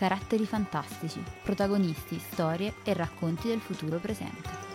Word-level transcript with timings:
Caratteri 0.00 0.46
fantastici, 0.46 1.22
protagonisti, 1.42 2.18
storie 2.18 2.72
e 2.84 2.94
racconti 2.94 3.48
del 3.48 3.60
futuro 3.60 3.98
presente. 3.98 4.69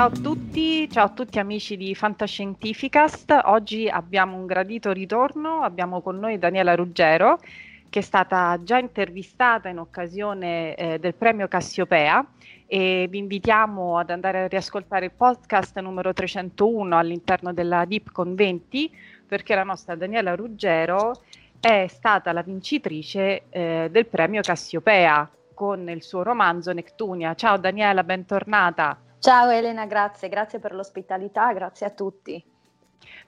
Ciao 0.00 0.08
a 0.08 0.18
tutti, 0.18 0.90
ciao 0.90 1.04
a 1.04 1.08
tutti 1.10 1.38
amici 1.38 1.76
di 1.76 1.94
Fantascientificast. 1.94 3.38
Oggi 3.44 3.86
abbiamo 3.86 4.34
un 4.34 4.46
gradito 4.46 4.92
ritorno, 4.92 5.60
abbiamo 5.60 6.00
con 6.00 6.18
noi 6.18 6.38
Daniela 6.38 6.74
Ruggero 6.74 7.38
che 7.90 7.98
è 7.98 8.02
stata 8.02 8.58
già 8.62 8.78
intervistata 8.78 9.68
in 9.68 9.78
occasione 9.78 10.74
eh, 10.74 10.98
del 10.98 11.12
premio 11.12 11.48
Cassiopea 11.48 12.26
e 12.66 13.08
vi 13.10 13.18
invitiamo 13.18 13.98
ad 13.98 14.08
andare 14.08 14.44
a 14.44 14.46
riascoltare 14.46 15.04
il 15.04 15.12
podcast 15.14 15.78
numero 15.80 16.14
301 16.14 16.96
all'interno 16.96 17.52
della 17.52 17.84
DeepCon 17.84 18.34
20 18.34 18.90
perché 19.28 19.54
la 19.54 19.64
nostra 19.64 19.96
Daniela 19.96 20.34
Ruggero 20.34 21.20
è 21.60 21.84
stata 21.88 22.32
la 22.32 22.40
vincitrice 22.40 23.42
eh, 23.50 23.88
del 23.90 24.06
premio 24.06 24.40
Cassiopea 24.40 25.28
con 25.52 25.90
il 25.90 26.02
suo 26.02 26.22
romanzo 26.22 26.72
Nectunia. 26.72 27.34
Ciao 27.34 27.58
Daniela, 27.58 28.02
bentornata. 28.02 28.98
Ciao 29.20 29.50
Elena, 29.50 29.84
grazie, 29.84 30.30
grazie 30.30 30.60
per 30.60 30.72
l'ospitalità, 30.72 31.52
grazie 31.52 31.84
a 31.84 31.90
tutti. 31.90 32.42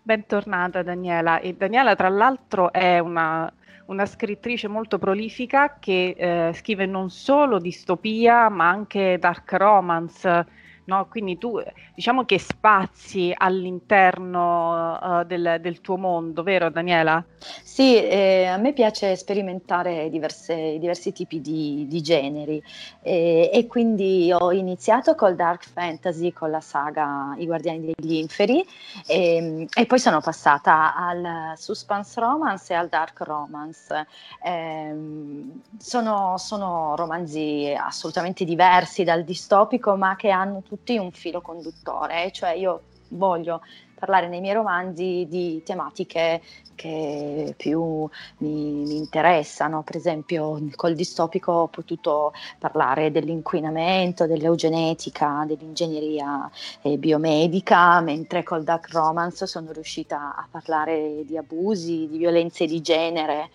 Bentornata 0.01 0.83
Daniela. 0.83 1.39
E 1.39 1.53
Daniela 1.53 1.95
tra 1.95 2.09
l'altro 2.09 2.73
è 2.73 2.99
una, 2.99 3.53
una 3.87 4.07
scrittrice 4.07 4.69
molto 4.69 4.97
prolifica 4.97 5.77
che 5.79 6.15
eh, 6.17 6.55
scrive 6.55 6.87
non 6.87 7.11
solo 7.11 7.59
distopia 7.59 8.49
ma 8.49 8.71
anche 8.71 9.19
dark 9.21 9.53
romance. 9.53 10.47
No? 10.85 11.07
Quindi 11.09 11.39
tu 11.39 11.63
diciamo 11.95 12.25
che 12.25 12.39
spazi 12.39 13.33
all'interno 13.37 14.99
uh, 15.01 15.25
del, 15.25 15.59
del, 15.61 15.81
tuo 15.81 15.97
mondo, 15.97 16.43
vero 16.43 16.71
Daniela? 16.71 17.25
Sì, 17.39 17.97
eh, 17.97 18.47
a 18.47 18.57
me 18.57 18.73
piace 18.73 19.15
sperimentare 19.17 20.11
diverse, 20.11 20.79
diversi 20.79 21.13
tipi 21.13 21.41
di, 21.41 21.87
di 21.89 22.01
generi 22.03 22.63
eh, 23.03 23.51
e 23.53 23.67
quindi 23.67 24.33
ho 24.33 24.53
iniziato 24.53 25.15
col 25.15 25.37
dark 25.37 25.65
fantasy, 25.65 26.33
con 26.33 26.51
la 26.51 26.61
saga 26.61 27.35
I 27.37 27.47
Guardiani 27.47 27.93
degli 27.95 28.15
Inferi 28.15 28.65
e, 29.07 29.37
ehm, 29.37 29.67
e 29.73 29.87
poi 29.87 29.99
sono 29.99 30.21
passata 30.21 30.95
al 30.95 31.53
suspense 31.57 32.21
romance 32.21 32.73
e 32.73 32.77
al 32.77 32.89
dark 32.89 33.21
romance. 33.21 34.07
Ehm, 34.43 35.61
sono, 35.79 36.37
sono 36.39 36.95
romanzi 36.97 37.75
assolutamente 37.77 38.45
diversi 38.45 39.05
dal 39.05 39.25
distopico 39.25 39.97
ma 39.97 40.17
che 40.17 40.31
hanno 40.31 40.63
tutti 40.73 40.97
un 40.97 41.13
filo 41.13 41.43
conduttore, 41.43 42.33
cioè 42.33 42.53
io 42.53 42.81
voglio 43.09 43.61
parlare 43.95 44.27
nei 44.27 44.41
miei 44.41 44.55
romanzi 44.55 45.27
di 45.29 45.63
tematiche 45.63 46.41
che 46.75 47.53
più 47.59 48.09
mi, 48.39 48.85
mi, 48.87 48.97
interessano. 48.97 49.83
Per 49.83 49.97
esempio, 49.97 50.59
col 50.75 50.95
distopico 50.95 51.53
ho 51.53 51.69
potuto 51.69 52.33
parlare 52.59 53.11
dell'inquinamento, 53.11 54.27
dell'eugenetica, 54.27 55.45
dell'ingegneria 55.47 56.51
eh, 56.81 56.97
biomedica, 56.97 58.01
mentre 58.01 58.43
col 58.43 58.65
dark 58.65 58.91
romance 58.93 59.47
sono 59.47 59.73
riuscita 59.73 60.35
a 60.35 60.49
parlare 60.51 61.23
di 61.27 61.37
abusi, 61.37 62.09
di 62.09 62.17
violenze 62.17 62.65
di 62.65 62.81
genere 62.81 63.51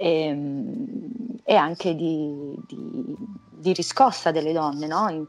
e, 0.00 0.22
ehm, 0.22 1.40
e 1.44 1.54
anche 1.54 1.94
di, 1.94 2.54
di, 2.66 3.16
di, 3.50 3.72
riscossa 3.74 4.30
delle 4.30 4.54
donne, 4.54 4.86
no? 4.86 5.26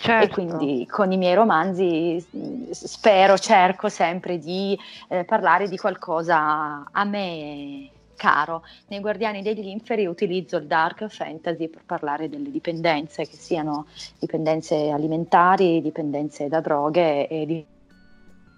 Certo. 0.00 0.24
E 0.24 0.28
quindi 0.28 0.86
con 0.86 1.12
i 1.12 1.18
miei 1.18 1.34
romanzi 1.34 2.24
spero, 2.70 3.36
cerco 3.36 3.90
sempre 3.90 4.38
di 4.38 4.78
eh, 5.08 5.24
parlare 5.24 5.68
di 5.68 5.76
qualcosa 5.76 6.88
a 6.90 7.04
me 7.04 7.90
caro. 8.16 8.62
Nei 8.88 9.00
Guardiani 9.00 9.42
degli 9.42 9.66
Inferi 9.66 10.06
utilizzo 10.06 10.56
il 10.56 10.66
dark 10.66 11.06
fantasy 11.08 11.68
per 11.68 11.82
parlare 11.84 12.28
delle 12.28 12.50
dipendenze, 12.50 13.26
che 13.26 13.36
siano 13.36 13.86
dipendenze 14.18 14.90
alimentari, 14.90 15.82
dipendenze 15.82 16.48
da 16.48 16.60
droghe 16.60 17.28
e 17.28 17.66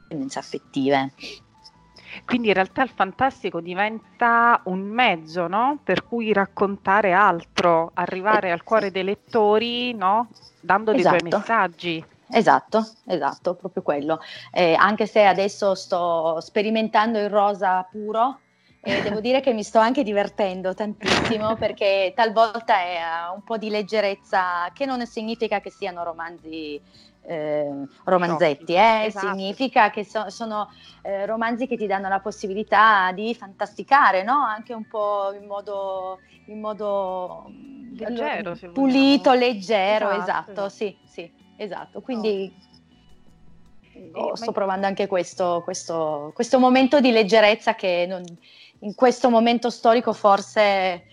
dipendenze 0.09 0.39
affettive. 0.39 1.13
Quindi 2.25 2.49
in 2.49 2.55
realtà 2.55 2.83
il 2.83 2.91
fantastico 2.91 3.61
diventa 3.61 4.61
un 4.65 4.81
mezzo 4.81 5.47
no? 5.47 5.79
per 5.83 6.05
cui 6.05 6.33
raccontare 6.33 7.13
altro, 7.13 7.91
arrivare 7.95 8.49
eh, 8.49 8.53
al 8.53 8.63
cuore 8.63 8.91
dei 8.91 9.05
lettori 9.05 9.95
no? 9.95 10.29
dando 10.61 10.93
esatto. 10.93 11.17
dei 11.17 11.31
tuoi 11.31 11.41
messaggi. 11.41 12.05
Esatto, 12.33 12.87
esatto, 13.07 13.55
proprio 13.55 13.83
quello. 13.83 14.21
Eh, 14.53 14.75
anche 14.75 15.07
se 15.07 15.25
adesso 15.25 15.75
sto 15.75 16.41
sperimentando 16.41 17.19
il 17.19 17.29
rosa 17.29 17.87
puro, 17.91 18.39
e 18.83 19.03
devo 19.03 19.21
dire 19.21 19.41
che 19.41 19.53
mi 19.53 19.63
sto 19.63 19.79
anche 19.79 20.03
divertendo 20.03 20.75
tantissimo 20.75 21.57
perché 21.57 22.13
talvolta 22.15 22.81
è 22.81 23.01
un 23.35 23.43
po' 23.43 23.59
di 23.59 23.69
leggerezza, 23.69 24.71
che 24.73 24.87
non 24.87 25.05
significa 25.07 25.61
che 25.61 25.71
siano 25.71 26.05
romanzi 26.05 26.81
eh, 27.23 27.87
romanzetti, 28.05 28.75
eh? 28.75 29.05
esatto. 29.07 29.27
significa 29.29 29.91
che 29.91 30.05
so, 30.05 30.31
sono 30.31 30.69
eh, 31.03 31.27
romanzi 31.27 31.67
che 31.67 31.77
ti 31.77 31.87
danno 31.87 32.09
la 32.09 32.21
possibilità 32.21 33.13
di 33.13 33.35
fantasticare, 33.35 34.23
no? 34.23 34.43
anche 34.43 34.73
un 34.73 34.87
po' 34.87 35.33
in 35.33 35.47
modo, 35.47 36.21
in 36.47 36.61
modo 36.61 37.51
leggero, 37.97 38.53
l- 38.53 38.73
pulito, 38.73 39.33
leggero, 39.33 40.11
esatto, 40.11 40.23
esatto, 40.23 40.51
esatto, 40.51 40.69
sì, 40.69 40.97
sì, 41.05 41.33
esatto. 41.57 42.01
Quindi 42.01 42.53
oh. 44.13 44.35
sto 44.35 44.53
provando 44.53 44.87
anche 44.87 45.07
questo, 45.07 45.61
questo, 45.63 46.33
questo, 46.35 46.59
momento 46.59 47.01
di 47.01 47.11
leggerezza 47.11 47.75
che 47.75 48.07
non, 48.09 48.25
in 48.81 48.95
questo 48.95 49.29
momento 49.31 49.71
storico 49.71 50.13
forse 50.13 50.63
eh, 50.63 51.05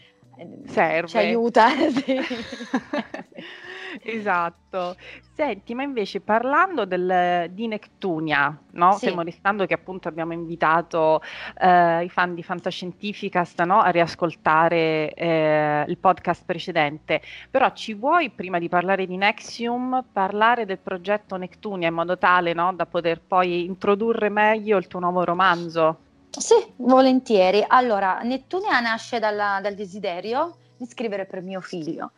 Serve. 0.65 1.07
ci 1.07 1.17
aiuta. 1.17 1.67
Sì. 1.91 2.17
Esatto. 4.01 4.95
Senti, 5.33 5.73
ma 5.73 5.83
invece 5.83 6.19
parlando 6.19 6.85
del, 6.85 7.49
di 7.51 7.67
Nectunia, 7.67 8.57
no? 8.71 8.93
Sì. 8.93 8.97
Stiamo 8.97 9.21
restando 9.21 9.65
che 9.65 9.73
appunto 9.73 10.07
abbiamo 10.07 10.33
invitato 10.33 11.21
eh, 11.59 12.03
i 12.03 12.09
fan 12.09 12.33
di 12.33 12.43
Fantascientificast 12.43 13.61
no? 13.63 13.79
a 13.79 13.89
riascoltare 13.89 15.13
eh, 15.13 15.85
il 15.87 15.97
podcast 15.97 16.43
precedente, 16.45 17.21
però 17.49 17.71
ci 17.73 17.93
vuoi, 17.93 18.29
prima 18.29 18.59
di 18.59 18.69
parlare 18.69 19.05
di 19.05 19.15
Nexium, 19.15 20.03
parlare 20.11 20.65
del 20.65 20.79
progetto 20.79 21.35
Nectunia 21.35 21.87
in 21.87 21.93
modo 21.93 22.17
tale 22.17 22.53
no? 22.53 22.73
da 22.73 22.85
poter 22.85 23.21
poi 23.21 23.65
introdurre 23.65 24.29
meglio 24.29 24.77
il 24.77 24.87
tuo 24.87 24.99
nuovo 24.99 25.23
romanzo? 25.23 25.99
Sì, 26.29 26.55
volentieri. 26.77 27.63
Allora, 27.67 28.19
Nettunia 28.21 28.79
nasce 28.79 29.19
dalla, 29.19 29.59
dal 29.61 29.73
desiderio 29.73 30.57
di 30.77 30.85
scrivere 30.85 31.25
per 31.25 31.41
mio 31.41 31.61
figlio. 31.61 32.11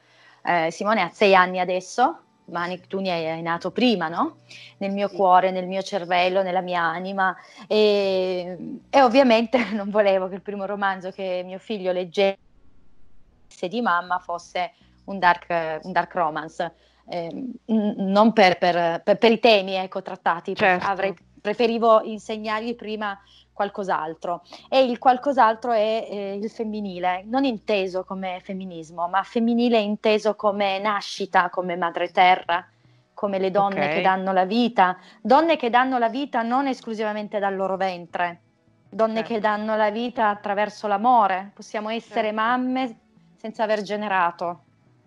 Eh, 0.43 0.71
Simone 0.71 1.01
ha 1.01 1.09
sei 1.09 1.35
anni 1.35 1.59
adesso, 1.59 2.19
ma 2.45 2.65
Neptunia 2.65 3.13
è 3.13 3.41
nato 3.41 3.71
prima, 3.71 4.07
no? 4.07 4.37
Nel 4.77 4.91
mio 4.91 5.09
cuore, 5.09 5.51
nel 5.51 5.67
mio 5.67 5.81
cervello, 5.81 6.41
nella 6.41 6.61
mia 6.61 6.81
anima 6.81 7.35
e, 7.67 8.57
e, 8.89 9.01
ovviamente 9.01 9.63
non 9.73 9.89
volevo 9.89 10.27
che 10.27 10.35
il 10.35 10.41
primo 10.41 10.65
romanzo 10.65 11.11
che 11.11 11.41
mio 11.45 11.59
figlio 11.59 11.91
leggesse 11.91 12.37
di 13.67 13.81
mamma 13.81 14.19
fosse 14.19 14.73
un 15.05 15.19
dark, 15.19 15.79
un 15.83 15.91
dark 15.91 16.13
romance, 16.13 16.73
eh, 17.09 17.51
non 17.65 18.33
per, 18.33 18.57
per, 18.57 19.01
per, 19.03 19.17
per, 19.17 19.31
i 19.31 19.39
temi 19.39 19.73
ecco, 19.73 20.01
trattati, 20.01 20.55
certo. 20.55 20.85
avrei, 20.85 21.13
preferivo 21.41 22.01
insegnargli 22.01 22.75
prima 22.75 23.17
qualcos'altro 23.59 24.43
e 24.69 24.81
il 24.83 24.97
qualcos'altro 24.99 25.73
è 25.73 26.07
eh, 26.09 26.35
il 26.41 26.49
femminile, 26.49 27.23
non 27.25 27.43
inteso 27.43 28.05
come 28.05 28.39
femminismo, 28.41 29.09
ma 29.09 29.21
femminile 29.23 29.77
inteso 29.79 30.35
come 30.35 30.79
nascita, 30.79 31.49
come 31.49 31.75
madre 31.75 32.09
terra, 32.09 32.65
come 33.13 33.37
le 33.37 33.51
donne 33.51 33.83
okay. 33.83 33.95
che 33.95 34.01
danno 34.01 34.31
la 34.31 34.45
vita, 34.45 34.97
donne 35.21 35.57
che 35.57 35.69
danno 35.69 35.97
la 35.97 36.07
vita 36.07 36.41
non 36.41 36.67
esclusivamente 36.67 37.37
dal 37.37 37.53
loro 37.53 37.75
ventre, 37.75 38.39
donne 38.89 39.15
certo. 39.15 39.33
che 39.33 39.39
danno 39.41 39.75
la 39.75 39.91
vita 39.91 40.29
attraverso 40.29 40.87
l'amore, 40.87 41.51
possiamo 41.53 41.89
essere 41.89 42.27
certo. 42.29 42.41
mamme 42.41 42.99
senza 43.35 43.63
aver 43.63 43.81
generato. 43.81 44.61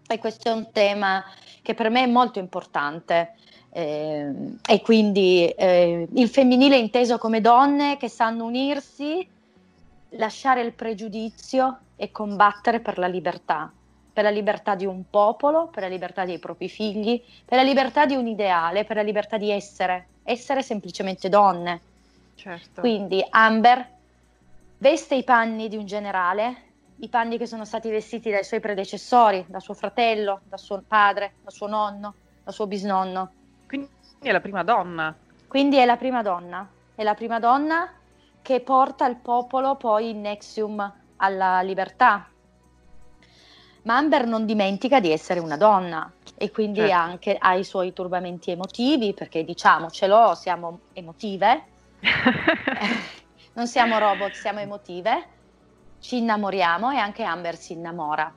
E 0.07 0.19
questo 0.19 0.51
è 0.51 0.53
un 0.53 0.71
tema 0.73 1.25
che 1.63 1.73
per 1.73 1.89
me 1.89 2.03
è 2.03 2.07
molto 2.07 2.39
importante. 2.39 3.35
Eh, 3.75 4.31
e 4.69 4.83
quindi 4.83 5.49
eh, 5.49 6.07
il 6.13 6.29
femminile 6.29 6.77
inteso 6.77 7.17
come 7.17 7.41
donne 7.41 7.97
che 7.97 8.11
sanno 8.11 8.45
unirsi, 8.45 9.27
lasciare 10.11 10.61
il 10.61 10.73
pregiudizio 10.73 11.79
e 11.97 12.11
combattere 12.11 12.81
per 12.81 12.99
la 12.99 13.07
libertà, 13.07 13.73
per 14.13 14.25
la 14.25 14.31
libertà 14.31 14.75
di 14.75 14.85
un 14.85 15.05
popolo, 15.09 15.69
per 15.69 15.85
la 15.85 15.89
libertà 15.89 16.27
dei 16.27 16.39
propri 16.39 16.69
figli, 16.69 17.23
per 17.47 17.57
la 17.57 17.65
libertà 17.65 18.05
di 18.05 18.15
un 18.15 18.27
ideale, 18.27 18.85
per 18.85 18.97
la 18.97 19.03
libertà 19.03 19.39
di 19.39 19.51
essere, 19.51 20.09
essere 20.23 20.63
semplicemente 20.63 21.31
donne. 21.31 21.81
Certo. 22.35 22.83
Quindi 22.83 23.25
Amber 23.31 23.89
veste 24.77 25.15
i 25.15 25.25
panni 25.25 25.69
di 25.69 25.79
un 25.79 25.87
generale, 25.87 26.57
i 26.97 27.09
panni 27.09 27.39
che 27.39 27.47
sono 27.47 27.65
stati 27.65 27.89
vestiti 27.89 28.31
dai 28.31 28.45
suoi 28.45 28.61
predecessori, 28.61 29.47
da 29.49 29.61
suo 29.61 29.73
fratello, 29.73 30.41
da 30.47 30.59
suo 30.59 30.83
padre, 30.87 31.37
da 31.43 31.51
suo 31.51 31.69
nonno, 31.69 32.15
da 32.45 32.53
suo 32.53 32.67
bisnonno 32.67 33.31
quindi 34.23 34.29
è 34.29 34.33
la 34.33 34.41
prima 34.41 34.63
donna. 34.63 35.17
Quindi 35.49 35.77
è 35.79 35.85
la 35.85 35.97
prima 35.97 36.23
donna, 36.23 36.69
è 36.95 37.03
la 37.03 37.15
prima 37.15 37.41
donna 37.41 37.93
che 38.41 38.61
porta 38.61 39.07
il 39.09 39.17
popolo 39.17 39.75
poi 39.75 40.11
in 40.11 40.21
Nexium 40.21 40.95
alla 41.17 41.61
libertà. 41.63 42.29
Ma 43.83 43.97
Amber 43.97 44.27
non 44.27 44.47
dimentica 44.47 45.01
di 45.01 45.11
essere 45.11 45.41
una 45.41 45.57
donna 45.57 46.09
e 46.37 46.53
quindi 46.53 46.79
certo. 46.79 46.95
anche 46.95 47.37
ha 47.37 47.55
i 47.55 47.65
suoi 47.65 47.93
turbamenti 47.93 48.53
emotivi, 48.53 49.13
perché 49.13 49.45
diciamocelo, 49.45 50.37
siamo 50.37 50.79
emotive, 50.93 51.65
non 53.55 53.67
siamo 53.67 53.99
robot, 53.99 54.35
siamo 54.35 54.61
emotive, 54.61 55.27
ci 55.99 56.19
innamoriamo 56.19 56.93
e 56.93 56.97
anche 56.97 57.25
Amber 57.25 57.57
si 57.57 57.73
innamora. 57.73 58.33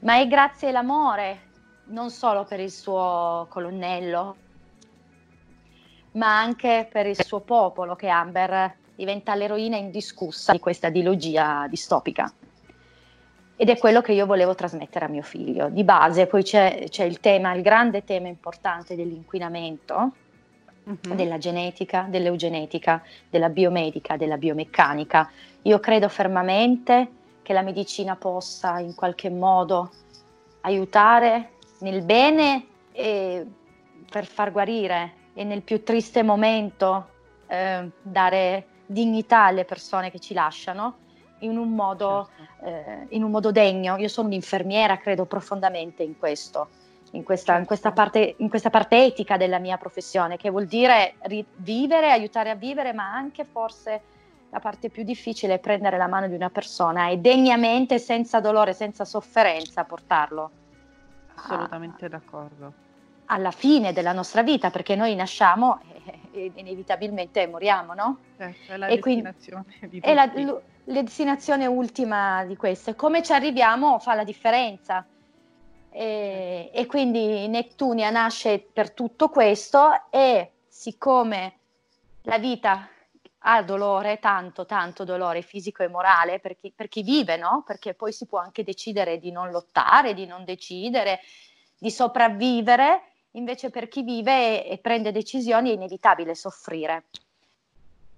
Ma 0.00 0.18
è 0.18 0.28
grazie 0.28 0.68
all'amore 0.68 1.48
non 1.84 2.10
solo 2.10 2.44
per 2.44 2.60
il 2.60 2.70
suo 2.70 3.46
colonnello, 3.48 4.36
ma 6.12 6.38
anche 6.38 6.88
per 6.90 7.06
il 7.06 7.22
suo 7.22 7.40
popolo 7.40 7.94
che 7.94 8.08
Amber 8.08 8.74
diventa 8.94 9.34
l'eroina 9.34 9.76
indiscussa 9.76 10.52
di 10.52 10.58
questa 10.58 10.90
dilogia 10.90 11.66
distopica. 11.68 12.32
Ed 13.56 13.68
è 13.68 13.78
quello 13.78 14.00
che 14.00 14.12
io 14.12 14.26
volevo 14.26 14.54
trasmettere 14.54 15.04
a 15.04 15.08
mio 15.08 15.22
figlio. 15.22 15.68
Di 15.68 15.84
base 15.84 16.26
poi 16.26 16.42
c'è, 16.42 16.86
c'è 16.88 17.04
il 17.04 17.20
tema, 17.20 17.52
il 17.54 17.62
grande 17.62 18.04
tema 18.04 18.28
importante 18.28 18.96
dell'inquinamento, 18.96 20.12
uh-huh. 20.84 21.14
della 21.14 21.38
genetica, 21.38 22.06
dell'eugenetica, 22.08 23.02
della 23.30 23.48
biomedica, 23.48 24.16
della 24.16 24.36
biomeccanica. 24.36 25.30
Io 25.62 25.78
credo 25.80 26.08
fermamente 26.08 27.10
che 27.42 27.52
la 27.52 27.62
medicina 27.62 28.16
possa 28.16 28.78
in 28.78 28.94
qualche 28.94 29.30
modo 29.30 29.90
aiutare 30.62 31.50
nel 31.80 32.02
bene 32.02 32.66
e 32.92 33.46
per 34.10 34.26
far 34.26 34.52
guarire 34.52 35.20
e 35.34 35.44
nel 35.44 35.62
più 35.62 35.82
triste 35.82 36.22
momento 36.22 37.08
eh, 37.46 37.90
dare 38.02 38.66
dignità 38.86 39.44
alle 39.44 39.64
persone 39.64 40.10
che 40.10 40.18
ci 40.18 40.34
lasciano 40.34 40.98
in 41.38 41.56
un, 41.56 41.74
modo, 41.74 42.28
certo. 42.36 42.64
eh, 42.64 43.06
in 43.10 43.22
un 43.22 43.30
modo 43.30 43.50
degno. 43.50 43.96
Io 43.96 44.08
sono 44.08 44.28
un'infermiera, 44.28 44.98
credo 44.98 45.24
profondamente 45.24 46.02
in 46.02 46.18
questo, 46.18 46.68
in 47.12 47.22
questa, 47.22 47.58
in, 47.58 47.64
questa 47.64 47.92
parte, 47.92 48.34
in 48.38 48.48
questa, 48.48 48.70
parte, 48.70 49.04
etica 49.04 49.36
della 49.36 49.58
mia 49.58 49.76
professione, 49.76 50.36
che 50.36 50.50
vuol 50.50 50.66
dire 50.66 51.14
vivere, 51.56 52.10
aiutare 52.10 52.50
a 52.50 52.54
vivere, 52.54 52.92
ma 52.92 53.12
anche 53.12 53.44
forse 53.44 54.00
la 54.50 54.60
parte 54.60 54.90
più 54.90 55.02
difficile 55.02 55.54
è 55.54 55.58
prendere 55.58 55.96
la 55.96 56.06
mano 56.06 56.28
di 56.28 56.34
una 56.34 56.50
persona 56.50 57.08
e 57.08 57.16
degnamente, 57.16 57.98
senza 57.98 58.38
dolore, 58.40 58.74
senza 58.74 59.04
sofferenza, 59.04 59.84
portarlo 59.84 60.50
Assolutamente 61.34 62.06
a, 62.06 62.08
d'accordo. 62.08 62.72
Alla 63.32 63.50
fine 63.50 63.94
della 63.94 64.12
nostra 64.12 64.42
vita, 64.42 64.70
perché 64.70 64.94
noi 64.94 65.14
nasciamo 65.14 65.80
e 66.32 66.52
inevitabilmente 66.54 67.46
moriamo, 67.46 67.94
no? 67.94 68.18
Certo, 68.36 68.72
è 68.72 68.76
la 68.76 68.86
e 68.88 68.96
destinazione 68.96 69.64
quindi, 69.78 69.98
È 70.04 70.14
la, 70.14 70.30
la 70.84 71.02
destinazione 71.02 71.66
ultima 71.66 72.44
di 72.44 72.56
queste. 72.56 72.94
Come 72.94 73.22
ci 73.22 73.32
arriviamo 73.32 73.98
fa 73.98 74.14
la 74.14 74.24
differenza. 74.24 75.06
E, 75.94 76.70
e, 76.72 76.86
quindi 76.86 77.48
Neptunia 77.48 78.10
nasce 78.10 78.58
per 78.58 78.92
tutto 78.92 79.28
questo 79.28 80.06
e 80.10 80.52
siccome 80.66 81.58
la 82.22 82.38
vita 82.38 82.88
ha 83.44 83.62
dolore, 83.62 84.18
tanto, 84.18 84.64
tanto 84.64 85.04
dolore 85.04 85.42
fisico 85.42 85.82
e 85.82 85.88
morale 85.88 86.38
per 86.38 86.56
chi, 86.58 86.72
per 86.74 86.88
chi 86.88 87.02
vive, 87.02 87.36
no? 87.36 87.62
Perché 87.66 87.94
poi 87.94 88.12
si 88.12 88.26
può 88.26 88.38
anche 88.38 88.62
decidere 88.62 89.18
di 89.18 89.30
non 89.30 89.50
lottare, 89.50 90.14
di 90.14 90.26
non 90.26 90.44
decidere, 90.44 91.20
di 91.78 91.90
sopravvivere 91.90 93.11
Invece 93.32 93.70
per 93.70 93.88
chi 93.88 94.02
vive 94.02 94.66
e, 94.66 94.78
prende 94.78 95.12
decisioni 95.12 95.70
è 95.70 95.74
inevitabile 95.74 96.34
soffrire. 96.34 97.04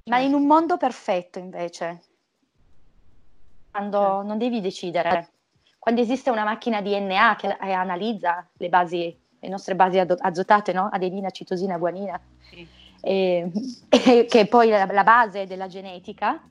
Ma 0.05 0.19
in 0.19 0.35
un 0.35 0.47
mondo 0.47 0.77
perfetto 0.77 1.39
invece, 1.39 2.03
quando 3.71 3.99
certo. 3.99 4.23
non 4.23 4.39
devi 4.39 4.61
decidere, 4.61 5.31
quando 5.79 6.01
esiste 6.01 6.31
una 6.31 6.45
macchina 6.45 6.83
DNA 6.83 7.37
che 7.37 7.57
analizza 7.59 8.47
le 8.55 8.69
basi, 8.69 9.19
le 9.39 9.49
nostre 9.49 9.75
basi 9.75 9.99
azotate, 9.99 10.73
no? 10.73 10.89
adenina, 10.91 11.31
citosina, 11.31 11.79
guanina, 11.79 12.21
sì. 12.41 12.67
e, 13.01 13.51
e, 13.89 14.27
che 14.27 14.41
è 14.41 14.47
poi 14.47 14.69
la, 14.69 14.85
la 14.85 15.05
base 15.05 15.47
della 15.47 15.69
genetica, 15.69 16.43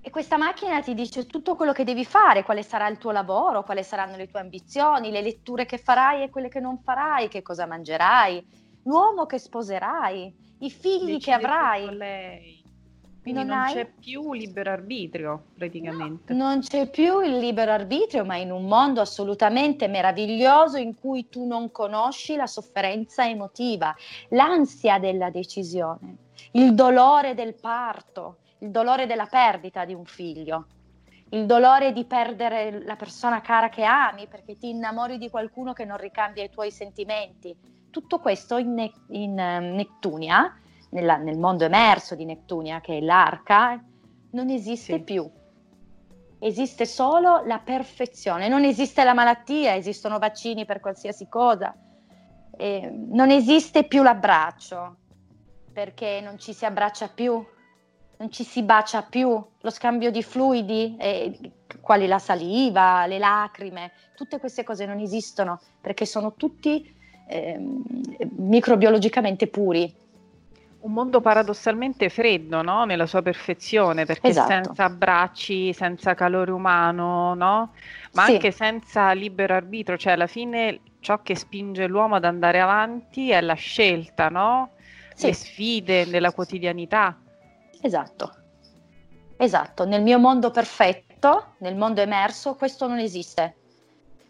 e 0.00 0.10
questa 0.10 0.36
macchina 0.36 0.80
ti 0.80 0.94
dice 0.94 1.26
tutto 1.26 1.54
quello 1.54 1.72
che 1.72 1.84
devi 1.84 2.04
fare, 2.04 2.44
quale 2.44 2.62
sarà 2.62 2.88
il 2.88 2.98
tuo 2.98 3.10
lavoro, 3.10 3.64
quali 3.64 3.82
saranno 3.82 4.16
le 4.16 4.28
tue 4.28 4.40
ambizioni, 4.40 5.10
le 5.10 5.22
letture 5.22 5.66
che 5.66 5.78
farai 5.78 6.22
e 6.22 6.30
quelle 6.30 6.48
che 6.48 6.60
non 6.60 6.78
farai, 6.78 7.28
che 7.28 7.42
cosa 7.42 7.66
mangerai, 7.66 8.46
l'uomo 8.84 9.26
che 9.26 9.38
sposerai, 9.38 10.34
i 10.60 10.70
figli 10.70 11.12
Decide 11.12 11.18
che 11.18 11.32
avrai. 11.32 12.56
Quindi 13.20 13.44
non, 13.44 13.48
non 13.48 13.66
hai... 13.66 13.74
c'è 13.74 13.86
più 14.00 14.32
libero 14.32 14.70
arbitrio 14.70 15.42
praticamente. 15.54 16.32
No, 16.32 16.44
non 16.44 16.60
c'è 16.60 16.88
più 16.88 17.20
il 17.20 17.36
libero 17.36 17.72
arbitrio, 17.72 18.24
ma 18.24 18.36
in 18.36 18.50
un 18.52 18.64
mondo 18.64 19.00
assolutamente 19.00 19.88
meraviglioso 19.88 20.78
in 20.78 20.94
cui 20.98 21.28
tu 21.28 21.44
non 21.44 21.70
conosci 21.70 22.36
la 22.36 22.46
sofferenza 22.46 23.28
emotiva, 23.28 23.94
l'ansia 24.30 24.98
della 24.98 25.28
decisione, 25.28 26.16
il 26.52 26.74
dolore 26.74 27.34
del 27.34 27.54
parto 27.54 28.38
il 28.60 28.70
dolore 28.70 29.06
della 29.06 29.26
perdita 29.26 29.84
di 29.84 29.94
un 29.94 30.04
figlio, 30.04 30.66
il 31.30 31.44
dolore 31.44 31.92
di 31.92 32.04
perdere 32.04 32.82
la 32.84 32.96
persona 32.96 33.40
cara 33.40 33.68
che 33.68 33.84
ami 33.84 34.26
perché 34.26 34.56
ti 34.56 34.70
innamori 34.70 35.18
di 35.18 35.28
qualcuno 35.28 35.72
che 35.72 35.84
non 35.84 35.98
ricambia 35.98 36.42
i 36.42 36.50
tuoi 36.50 36.70
sentimenti. 36.70 37.54
Tutto 37.90 38.18
questo 38.18 38.56
in, 38.56 38.72
ne- 38.72 38.92
in 39.08 39.32
uh, 39.32 39.74
Nettunia, 39.74 40.58
nella, 40.90 41.16
nel 41.16 41.38
mondo 41.38 41.64
emerso 41.64 42.14
di 42.14 42.24
Nettunia, 42.24 42.80
che 42.80 42.98
è 42.98 43.00
l'arca, 43.00 43.82
non 44.30 44.48
esiste 44.48 44.96
sì. 44.96 45.02
più. 45.02 45.30
Esiste 46.40 46.86
solo 46.86 47.42
la 47.44 47.58
perfezione, 47.58 48.48
non 48.48 48.64
esiste 48.64 49.04
la 49.04 49.12
malattia, 49.12 49.74
esistono 49.74 50.18
vaccini 50.18 50.64
per 50.64 50.80
qualsiasi 50.80 51.28
cosa. 51.28 51.74
Eh, 52.56 52.90
non 52.90 53.30
esiste 53.30 53.84
più 53.84 54.02
l'abbraccio, 54.02 54.96
perché 55.72 56.20
non 56.22 56.38
ci 56.38 56.52
si 56.52 56.64
abbraccia 56.64 57.08
più, 57.08 57.44
non 58.18 58.32
ci 58.32 58.44
si 58.44 58.62
bacia 58.62 59.02
più, 59.02 59.42
lo 59.60 59.70
scambio 59.70 60.10
di 60.10 60.22
fluidi, 60.22 60.96
eh, 60.98 61.38
quali 61.80 62.06
la 62.06 62.18
saliva, 62.18 63.06
le 63.06 63.18
lacrime, 63.18 63.92
tutte 64.16 64.38
queste 64.38 64.64
cose 64.64 64.86
non 64.86 64.98
esistono 64.98 65.60
perché 65.80 66.04
sono 66.04 66.34
tutti 66.34 66.94
eh, 67.28 67.60
microbiologicamente 68.36 69.46
puri. 69.46 69.94
Un 70.80 70.92
mondo 70.92 71.20
paradossalmente 71.20 72.08
freddo, 72.08 72.62
no? 72.62 72.84
Nella 72.84 73.06
sua 73.06 73.20
perfezione, 73.20 74.04
perché 74.04 74.28
esatto. 74.28 74.48
senza 74.48 74.84
abbracci, 74.84 75.72
senza 75.72 76.14
calore 76.14 76.52
umano, 76.52 77.34
no? 77.34 77.72
Ma 78.12 78.24
sì. 78.24 78.32
anche 78.32 78.50
senza 78.52 79.12
libero 79.12 79.54
arbitro, 79.54 79.96
cioè 79.96 80.12
alla 80.12 80.28
fine 80.28 80.80
ciò 81.00 81.20
che 81.22 81.34
spinge 81.36 81.86
l'uomo 81.86 82.16
ad 82.16 82.24
andare 82.24 82.60
avanti 82.60 83.30
è 83.30 83.40
la 83.40 83.54
scelta, 83.54 84.28
no? 84.28 84.70
Sì. 85.14 85.26
Le 85.26 85.34
sfide 85.34 86.04
nella 86.06 86.32
quotidianità. 86.32 87.16
Esatto, 87.80 88.32
esatto. 89.36 89.84
Nel 89.84 90.02
mio 90.02 90.18
mondo 90.18 90.50
perfetto, 90.50 91.54
nel 91.58 91.76
mondo 91.76 92.00
emerso, 92.00 92.54
questo 92.54 92.86
non 92.86 92.98
esiste. 92.98 93.56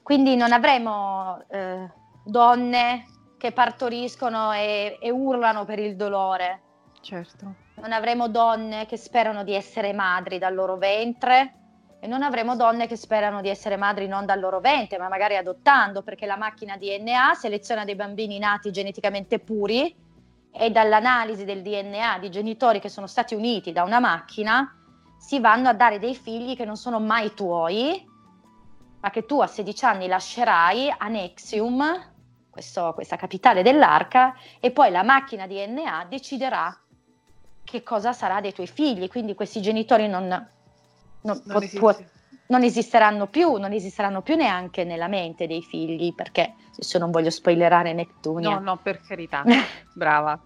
Quindi 0.03 0.37
non 0.37 0.53
avremo 0.53 1.43
eh, 1.49 1.91
donne 2.25 3.05
che 3.39 3.53
partoriscono 3.53 4.53
e, 4.53 4.99
e 5.01 5.11
urlano 5.11 5.65
per 5.65 5.79
il 5.79 5.97
dolore. 5.97 6.61
Certo. 7.01 7.55
Non 7.77 7.93
avremo 7.93 8.29
donne 8.29 8.87
che 8.87 8.97
sperano 8.97 9.45
di 9.45 9.55
essere 9.55 9.93
madri 9.93 10.39
dal 10.39 10.55
loro 10.55 10.77
ventre 10.77 11.55
e 12.01 12.07
non 12.07 12.23
avremo 12.23 12.57
donne 12.57 12.87
che 12.87 12.97
sperano 12.97 13.41
di 13.41 13.49
essere 13.49 13.77
madri 13.77 14.07
non 14.07 14.25
dal 14.25 14.41
loro 14.41 14.61
ventre, 14.61 14.99
ma 14.99 15.09
magari 15.09 15.37
adottando, 15.37 16.03
perché 16.03 16.27
la 16.27 16.37
macchina 16.37 16.77
DNA 16.77 17.35
seleziona 17.35 17.85
dei 17.85 17.95
bambini 17.95 18.39
nati 18.39 18.71
geneticamente 18.71 19.39
puri 19.39 19.95
e 20.53 20.71
dall'analisi 20.71 21.45
del 21.45 21.63
DNA 21.63 22.19
di 22.19 22.31
genitori 22.31 22.81
che 22.81 22.89
sono 22.89 23.07
stati 23.07 23.35
uniti 23.35 23.73
da 23.73 23.83
una 23.83 24.01
macchina 24.01 24.73
si 25.19 25.41
vanno 25.41 25.69
a 25.69 25.75
dare 25.75 25.99
dei 25.99 26.15
figli 26.15 26.57
che 26.57 26.65
non 26.65 26.77
sono 26.77 27.01
mai 27.01 27.35
tuoi, 27.35 28.07
ma 29.01 29.11
che 29.11 29.27
tu 29.27 29.41
a 29.41 29.47
16 29.47 29.85
anni 29.85 30.07
lascerai 30.07 30.95
a 30.97 31.09
Nexium, 31.09 32.13
questo, 32.51 32.93
questa 32.95 33.17
capitale 33.17 33.63
dell'arca, 33.63 34.35
e 34.61 34.71
poi 34.71 34.91
la 34.91 35.03
macchina 35.03 35.47
DNA 35.47 36.07
deciderà 36.09 36.77
che 37.65 37.83
cosa 37.83 38.13
sarà 38.13 38.41
dei 38.41 38.53
tuoi 38.53 38.67
figli. 38.67 39.09
Quindi 39.09 39.35
questi 39.35 39.61
genitori 39.61 40.09
non, 40.09 40.27
non, 40.27 41.43
non, 41.45 41.69
può, 41.75 41.95
non 42.49 42.63
esisteranno 42.63 43.27
più, 43.27 43.57
non 43.57 43.73
esisteranno 43.73 44.23
più 44.23 44.37
neanche 44.37 44.85
nella 44.85 45.09
mente 45.09 45.47
dei 45.47 45.63
figli, 45.63 46.15
perché 46.15 46.55
adesso 46.73 46.99
non 46.99 47.11
voglio 47.11 47.31
spoilerare 47.31 47.93
Nettunia. 47.93 48.51
No, 48.51 48.61
no, 48.61 48.77
per 48.83 49.01
carità, 49.01 49.45
brava. 49.95 50.39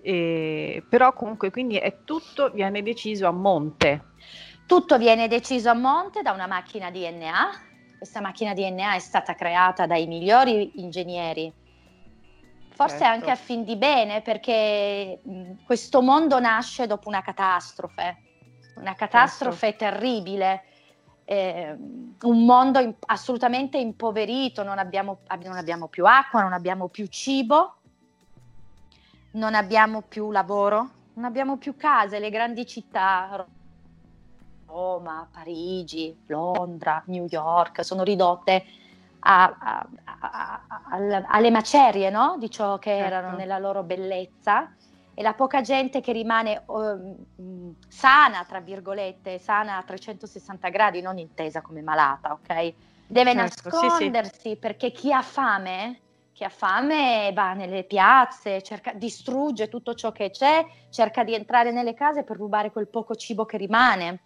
E, 0.00 0.84
però 0.88 1.12
comunque 1.12 1.50
quindi 1.50 1.76
è 1.76 2.04
tutto 2.04 2.50
viene 2.50 2.82
deciso 2.82 3.26
a 3.26 3.32
monte. 3.32 4.12
Tutto 4.66 4.96
viene 4.96 5.28
deciso 5.28 5.70
a 5.70 5.74
monte 5.74 6.22
da 6.22 6.32
una 6.32 6.46
macchina 6.46 6.90
DNA. 6.90 7.50
Questa 7.98 8.20
macchina 8.20 8.52
DNA 8.52 8.94
è 8.94 8.98
stata 8.98 9.34
creata 9.34 9.86
dai 9.86 10.06
migliori 10.06 10.72
ingegneri, 10.76 11.50
forse 12.68 12.98
certo. 12.98 13.12
anche 13.12 13.30
a 13.30 13.34
fin 13.34 13.64
di 13.64 13.76
bene, 13.76 14.20
perché 14.20 15.20
questo 15.64 16.02
mondo 16.02 16.38
nasce 16.38 16.86
dopo 16.86 17.08
una 17.08 17.22
catastrofe, 17.22 18.18
una 18.76 18.94
catastrofe 18.94 19.70
certo. 19.70 19.84
terribile 19.84 20.64
eh, 21.24 21.76
un 22.22 22.44
mondo 22.44 22.78
in, 22.78 22.94
assolutamente 23.06 23.78
impoverito, 23.78 24.62
non 24.62 24.78
abbiamo, 24.78 25.18
non 25.42 25.56
abbiamo 25.56 25.88
più 25.88 26.04
acqua, 26.06 26.42
non 26.42 26.52
abbiamo 26.52 26.88
più 26.88 27.06
cibo, 27.06 27.76
non 29.32 29.54
abbiamo 29.54 30.02
più 30.02 30.30
lavoro, 30.30 30.90
non 31.14 31.24
abbiamo 31.24 31.56
più 31.56 31.76
case, 31.76 32.18
le 32.18 32.30
grandi 32.30 32.66
città, 32.66 33.46
Roma, 34.66 35.28
Parigi, 35.30 36.16
Londra, 36.26 37.02
New 37.06 37.26
York, 37.28 37.84
sono 37.84 38.02
ridotte 38.02 38.64
a, 39.20 39.56
a, 39.58 39.86
a, 40.30 41.24
alle 41.28 41.50
macerie 41.50 42.10
no? 42.10 42.36
di 42.38 42.50
ciò 42.50 42.78
che 42.78 42.90
certo. 42.90 43.06
erano 43.06 43.36
nella 43.36 43.58
loro 43.58 43.82
bellezza 43.82 44.72
e 45.14 45.22
la 45.22 45.32
poca 45.34 45.60
gente 45.60 46.00
che 46.00 46.12
rimane 46.12 46.62
uh, 46.66 47.74
sana, 47.88 48.44
tra 48.44 48.60
virgolette, 48.60 49.38
sana 49.38 49.76
a 49.76 49.82
360 49.82 50.68
gradi, 50.68 51.00
non 51.00 51.18
intesa 51.18 51.62
come 51.62 51.82
malata, 51.82 52.32
ok? 52.32 52.74
Deve 53.06 53.32
certo, 53.34 53.68
nascondersi 53.68 54.40
sì, 54.40 54.48
sì. 54.50 54.56
perché 54.56 54.90
chi 54.90 55.12
ha 55.12 55.22
fame, 55.22 56.00
chi 56.32 56.42
ha 56.42 56.48
fame 56.48 57.30
va 57.32 57.54
nelle 57.54 57.84
piazze, 57.84 58.60
cerca, 58.62 58.92
distrugge 58.92 59.68
tutto 59.68 59.94
ciò 59.94 60.10
che 60.10 60.30
c'è, 60.30 60.66
cerca 60.90 61.22
di 61.22 61.34
entrare 61.34 61.70
nelle 61.70 61.94
case 61.94 62.24
per 62.24 62.36
rubare 62.36 62.72
quel 62.72 62.88
poco 62.88 63.14
cibo 63.14 63.44
che 63.44 63.56
rimane. 63.56 64.20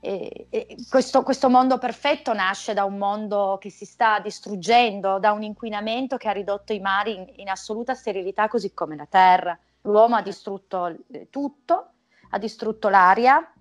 E, 0.00 0.46
e 0.50 0.76
questo, 0.88 1.22
questo, 1.22 1.50
mondo 1.50 1.78
perfetto 1.78 2.32
nasce 2.32 2.74
da 2.74 2.84
un 2.84 2.96
mondo 2.96 3.58
che 3.60 3.70
si 3.70 3.84
sta 3.84 4.20
distruggendo, 4.20 5.18
da 5.18 5.32
un 5.32 5.42
inquinamento 5.42 6.16
che 6.16 6.28
ha 6.28 6.32
ridotto 6.32 6.72
i 6.72 6.80
mari 6.80 7.16
in, 7.16 7.26
in 7.36 7.48
assoluta 7.48 7.94
sterilità, 7.94 8.46
così 8.48 8.72
come 8.72 8.94
la 8.96 9.06
terra. 9.06 9.58
L'uomo 9.86 10.16
ha 10.16 10.22
distrutto 10.22 10.96
tutto, 11.30 11.90
ha 12.30 12.38
distrutto 12.38 12.88
l'aria, 12.88 13.52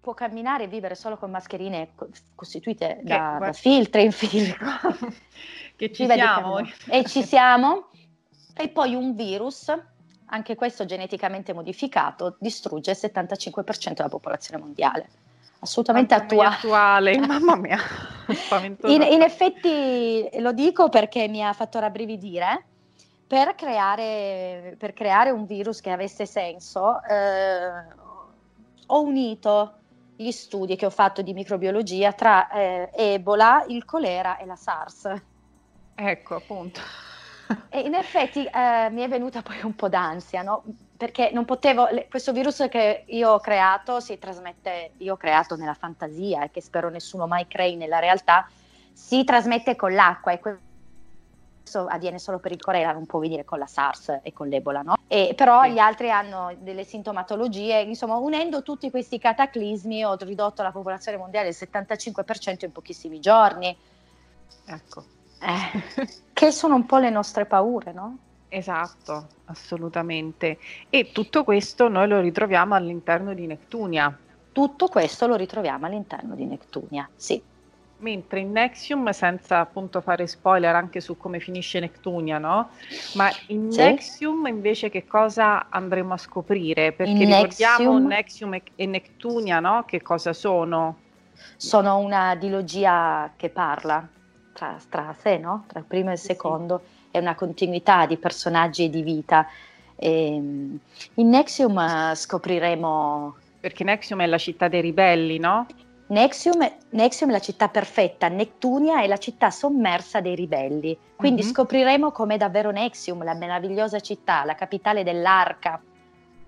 può 0.00 0.12
camminare 0.12 0.64
e 0.64 0.66
vivere 0.68 0.94
solo 0.94 1.16
con 1.16 1.30
mascherine 1.30 1.92
costituite 2.34 3.00
da, 3.02 3.38
da, 3.40 3.52
filtri 3.52 4.04
in 4.04 4.12
filtro. 4.12 4.66
che 5.76 5.90
ci 5.90 6.06
siamo. 6.06 6.58
E 6.88 7.04
ci 7.06 7.22
siamo. 7.22 7.88
E 8.54 8.68
poi 8.68 8.94
un 8.94 9.14
virus, 9.14 9.72
anche 10.26 10.54
questo 10.54 10.84
geneticamente 10.84 11.54
modificato, 11.54 12.36
distrugge 12.38 12.90
il 12.90 12.98
75% 13.00 13.94
della 13.94 14.08
popolazione 14.10 14.62
mondiale. 14.62 15.08
Assolutamente 15.60 16.12
attuale. 16.12 16.54
attuale, 16.54 17.18
mamma 17.26 17.56
mia. 17.56 17.78
in, 18.84 19.02
in, 19.02 19.22
effetti 19.22 20.28
lo 20.40 20.52
dico 20.52 20.90
perché 20.90 21.26
mi 21.26 21.42
ha 21.42 21.54
fatto 21.54 21.78
rabbrividire. 21.78 22.66
Per 23.34 23.56
creare, 23.56 24.76
per 24.78 24.92
creare 24.92 25.30
un 25.30 25.44
virus 25.44 25.80
che 25.80 25.90
avesse 25.90 26.24
senso, 26.24 27.02
eh, 27.02 27.66
ho 28.86 29.02
unito 29.02 29.78
gli 30.14 30.30
studi 30.30 30.76
che 30.76 30.86
ho 30.86 30.90
fatto 30.90 31.20
di 31.20 31.32
microbiologia 31.32 32.12
tra 32.12 32.48
eh, 32.48 32.90
Ebola, 32.94 33.64
il 33.66 33.84
colera 33.84 34.36
e 34.36 34.46
la 34.46 34.54
SARS. 34.54 35.12
Ecco, 35.96 36.36
appunto. 36.36 36.80
E 37.70 37.80
in 37.80 37.94
effetti 37.94 38.44
eh, 38.44 38.88
mi 38.90 39.02
è 39.02 39.08
venuta 39.08 39.42
poi 39.42 39.58
un 39.64 39.74
po' 39.74 39.88
d'ansia, 39.88 40.42
no? 40.42 40.62
perché 40.96 41.30
non 41.32 41.44
potevo, 41.44 41.88
questo 42.08 42.30
virus 42.30 42.64
che 42.70 43.02
io 43.04 43.32
ho 43.32 43.40
creato 43.40 43.98
si 43.98 44.16
trasmette, 44.16 44.92
io 44.98 45.14
ho 45.14 45.16
creato 45.16 45.56
nella 45.56 45.74
fantasia 45.74 46.44
e 46.44 46.52
che 46.52 46.60
spero 46.60 46.88
nessuno 46.88 47.26
mai 47.26 47.48
crei 47.48 47.74
nella 47.74 47.98
realtà, 47.98 48.48
si 48.92 49.24
trasmette 49.24 49.74
con 49.74 49.92
l'acqua 49.92 50.30
e 50.30 50.38
questo 51.64 51.86
avviene 51.86 52.18
solo 52.18 52.38
per 52.38 52.52
il 52.52 52.60
colera, 52.60 52.92
non 52.92 53.06
può 53.06 53.18
venire 53.18 53.44
con 53.44 53.58
la 53.58 53.66
SARS 53.66 54.20
e 54.22 54.32
con 54.32 54.48
l'Ebola, 54.48 54.82
no? 54.82 54.96
E, 55.08 55.32
però 55.34 55.62
sì. 55.62 55.72
gli 55.72 55.78
altri 55.78 56.10
hanno 56.10 56.54
delle 56.58 56.84
sintomatologie, 56.84 57.80
insomma, 57.80 58.16
unendo 58.16 58.62
tutti 58.62 58.90
questi 58.90 59.18
cataclismi 59.18 60.04
ho 60.04 60.14
ridotto 60.20 60.62
la 60.62 60.70
popolazione 60.70 61.16
mondiale 61.16 61.50
del 61.50 61.56
75% 61.56 62.66
in 62.66 62.72
pochissimi 62.72 63.18
giorni. 63.18 63.74
Ecco. 64.66 65.04
Eh, 65.40 66.06
che 66.32 66.50
sono 66.50 66.74
un 66.74 66.86
po' 66.86 66.98
le 66.98 67.10
nostre 67.10 67.46
paure, 67.46 67.92
no? 67.92 68.18
Esatto, 68.48 69.26
assolutamente. 69.46 70.58
E 70.90 71.10
tutto 71.12 71.42
questo 71.44 71.88
noi 71.88 72.06
lo 72.06 72.20
ritroviamo 72.20 72.74
all'interno 72.74 73.34
di 73.34 73.46
Nectunia. 73.46 74.16
Tutto 74.52 74.86
questo 74.86 75.26
lo 75.26 75.34
ritroviamo 75.34 75.86
all'interno 75.86 76.34
di 76.36 76.44
Nectunia, 76.44 77.08
sì. 77.16 77.42
Mentre 78.04 78.40
in 78.40 78.52
Nexium, 78.52 79.10
senza 79.10 79.60
appunto 79.60 80.00
fare 80.02 80.26
spoiler 80.26 80.74
anche 80.74 81.00
su 81.00 81.16
come 81.16 81.40
finisce 81.40 81.80
Nectunia, 81.80 82.38
no? 82.38 82.68
Ma 83.14 83.30
in 83.46 83.72
sì. 83.72 83.78
Nexium 83.80 84.46
invece 84.46 84.90
che 84.90 85.06
cosa 85.06 85.68
andremo 85.70 86.12
a 86.12 86.18
scoprire? 86.18 86.92
Perché 86.92 87.22
in 87.22 87.26
ricordiamo 87.30 87.98
Nexium, 87.98 88.06
Nexium 88.06 88.60
e 88.74 88.86
Nectunia, 88.86 89.60
no? 89.60 89.84
Che 89.86 90.02
cosa 90.02 90.32
sono? 90.32 90.98
Sono 91.56 91.98
una 91.98 92.34
dilogia 92.34 93.32
che 93.36 93.48
parla 93.48 94.06
tra, 94.52 94.76
tra 94.88 95.14
sé, 95.18 95.38
no? 95.38 95.64
Tra 95.66 95.78
il 95.78 95.86
primo 95.86 96.10
e 96.10 96.12
il 96.12 96.18
secondo. 96.18 96.82
Sì 96.84 96.92
è 97.14 97.20
una 97.20 97.36
continuità 97.36 98.06
di 98.06 98.16
personaggi 98.16 98.86
e 98.86 98.90
di 98.90 99.02
vita. 99.02 99.46
E, 99.94 100.34
ehm, 100.34 100.78
in 101.14 101.28
Nexium 101.28 101.78
eh, 101.78 102.12
scopriremo... 102.16 103.36
Perché 103.60 103.84
Nexium 103.84 104.20
è 104.20 104.26
la 104.26 104.36
città 104.36 104.66
dei 104.66 104.80
ribelli, 104.80 105.38
no? 105.38 105.64
Nexium, 106.06 106.70
Nexium, 106.90 107.30
è 107.30 107.32
la 107.32 107.40
città 107.40 107.68
perfetta, 107.68 108.28
Nectunia 108.28 109.00
è 109.02 109.06
la 109.06 109.16
città 109.16 109.50
sommersa 109.50 110.20
dei 110.20 110.34
ribelli. 110.34 110.96
Quindi 111.16 111.42
mm-hmm. 111.42 111.50
scopriremo 111.50 112.10
com'è 112.10 112.36
davvero 112.36 112.70
Nexium, 112.70 113.24
la 113.24 113.34
meravigliosa 113.34 114.00
città, 114.00 114.44
la 114.44 114.54
capitale 114.54 115.02
dell'Arca. 115.02 115.80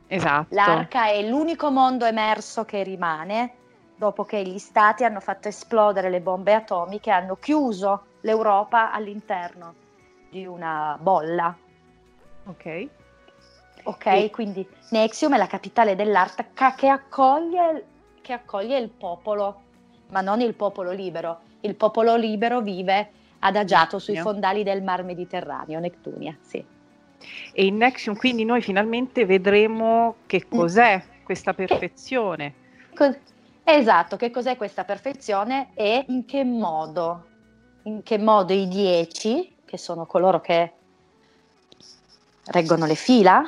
Esatto. 0.08 0.54
L'Arca 0.54 1.06
è 1.06 1.22
l'unico 1.22 1.70
mondo 1.70 2.04
emerso 2.04 2.64
che 2.64 2.82
rimane 2.82 3.54
dopo 3.96 4.24
che 4.24 4.42
gli 4.42 4.58
stati 4.58 5.04
hanno 5.04 5.20
fatto 5.20 5.48
esplodere 5.48 6.10
le 6.10 6.20
bombe 6.20 6.52
atomiche 6.52 7.08
e 7.08 7.14
hanno 7.14 7.36
chiuso 7.36 8.04
l'Europa 8.20 8.92
all'interno 8.92 9.74
di 10.30 10.44
una 10.44 10.98
bolla. 11.00 11.56
Ok. 12.44 12.88
Ok, 13.84 14.06
e... 14.06 14.30
quindi 14.30 14.68
Nexium 14.90 15.34
è 15.34 15.38
la 15.38 15.46
capitale 15.46 15.96
dell'Arca 15.96 16.74
che 16.74 16.88
accoglie, 16.88 17.86
che 18.26 18.32
accoglie 18.32 18.76
il 18.76 18.88
popolo, 18.88 19.60
ma 20.08 20.20
non 20.20 20.40
il 20.40 20.54
popolo 20.54 20.90
libero. 20.90 21.38
Il 21.60 21.76
popolo 21.76 22.16
libero 22.16 22.60
vive 22.60 23.10
adagiato 23.38 24.00
sui 24.00 24.16
fondali 24.16 24.64
del 24.64 24.82
mar 24.82 25.04
Mediterraneo, 25.04 25.78
Nectunia, 25.78 26.36
sì. 26.40 26.64
E 27.52 27.64
in 27.64 27.76
Nexium 27.76 28.16
quindi 28.16 28.44
noi 28.44 28.62
finalmente 28.62 29.24
vedremo 29.24 30.16
che 30.26 30.44
mm. 30.44 30.58
cos'è 30.58 31.04
questa 31.22 31.54
perfezione. 31.54 32.54
Che, 32.92 33.20
esatto, 33.62 34.16
che 34.16 34.32
cos'è 34.32 34.56
questa 34.56 34.82
perfezione 34.82 35.68
e 35.74 36.04
in 36.08 36.24
che 36.24 36.42
modo, 36.42 37.26
in 37.84 38.02
che 38.02 38.18
modo 38.18 38.52
i 38.52 38.66
dieci 38.66 39.54
che 39.64 39.78
sono 39.78 40.04
coloro 40.04 40.40
che 40.40 40.72
reggono 42.46 42.86
le 42.86 42.96
fila, 42.96 43.40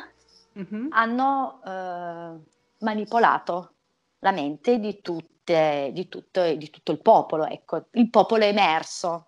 mm-hmm. 0.57 0.87
hanno 0.91 1.61
eh, 1.67 2.41
manipolato 2.79 3.73
la 4.21 4.31
mente 4.33 4.79
di, 4.79 5.01
tutte, 5.01 5.91
di, 5.93 6.09
tutto, 6.09 6.55
di, 6.55 6.71
tutto, 6.71 6.93
il 6.93 7.01
popolo, 7.01 7.47
ecco, 7.47 7.87
il 7.93 8.11
popolo 8.11 8.45
emerso. 8.45 9.27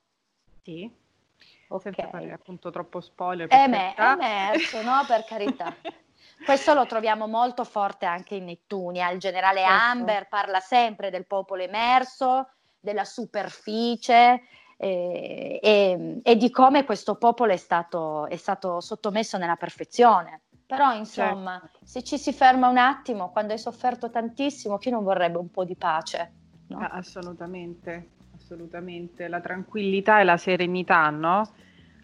Sì. 0.63 0.91
Okay. 1.69 1.93
Senza 1.95 2.11
fare 2.11 2.33
appunto 2.33 2.71
troppo 2.71 3.01
spoiler. 3.01 3.47
Per 3.47 3.59
Emer- 3.59 3.99
emerso, 3.99 4.83
no? 4.83 5.05
Per 5.07 5.25
carità. 5.25 5.75
Questo 6.45 6.75
lo 6.75 6.87
troviamo 6.87 7.27
molto 7.27 7.65
forte 7.65 8.07
anche 8.07 8.35
in 8.35 8.45
Nettunia. 8.45 9.11
Il 9.11 9.19
generale 9.19 9.61
certo. 9.61 9.75
Amber 9.75 10.29
parla 10.29 10.59
sempre 10.59 11.11
del 11.11 11.27
popolo 11.27 11.63
emerso, 11.63 12.49
della 12.81 13.05
superficie, 13.05 14.43
e, 14.77 15.61
e, 15.63 16.21
e, 16.23 16.37
di 16.37 16.51
come 16.51 16.85
questo 16.85 17.17
popolo 17.17 17.53
è 17.53 17.59
stato, 17.59 18.27
è 18.27 18.37
stato 18.37 18.81
sottomesso 18.81 19.37
nella 19.37 19.57
perfezione. 19.57 20.41
Però 20.77 20.95
insomma, 20.95 21.59
certo. 21.61 21.79
se 21.83 22.03
ci 22.03 22.19
si 22.19 22.33
ferma 22.33 22.69
un 22.69 22.79
attimo, 22.79 23.31
quando 23.31 23.53
hai 23.53 23.59
sofferto 23.59 24.11
tantissimo, 24.11 24.79
chi 24.79 24.91
non 24.91 25.03
vorrebbe 25.03 25.39
un 25.39 25.51
po' 25.51 25.65
di 25.65 25.77
pace? 25.77 26.33
No? 26.69 26.79
Ah, 26.79 26.91
assolutamente, 26.93 28.09
assolutamente. 28.37 29.29
La 29.29 29.41
tranquillità 29.41 30.21
e 30.21 30.25
la 30.25 30.37
serenità, 30.37 31.09
no? 31.11 31.49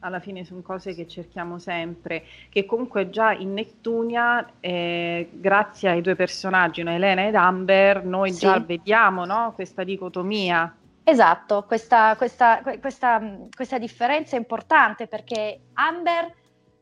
alla 0.00 0.20
fine 0.20 0.44
sono 0.44 0.60
cose 0.60 0.94
che 0.94 1.08
cerchiamo 1.08 1.58
sempre, 1.58 2.24
che 2.48 2.64
comunque 2.64 3.10
già 3.10 3.32
in 3.32 3.54
Nettunia, 3.54 4.46
eh, 4.60 5.30
grazie 5.32 5.88
ai 5.88 6.00
due 6.00 6.14
personaggi, 6.14 6.82
no? 6.82 6.90
Elena 6.90 7.26
ed 7.26 7.34
Amber, 7.34 8.04
noi 8.04 8.30
sì. 8.30 8.40
già 8.40 8.60
vediamo 8.60 9.24
no? 9.24 9.52
questa 9.54 9.82
dicotomia 9.82 10.72
Esatto, 11.08 11.62
questa, 11.68 12.16
questa, 12.16 12.60
questa, 12.80 13.20
questa, 13.54 13.78
differenza 13.78 14.34
è 14.34 14.40
importante 14.40 15.06
perché 15.06 15.60
Amber 15.74 16.34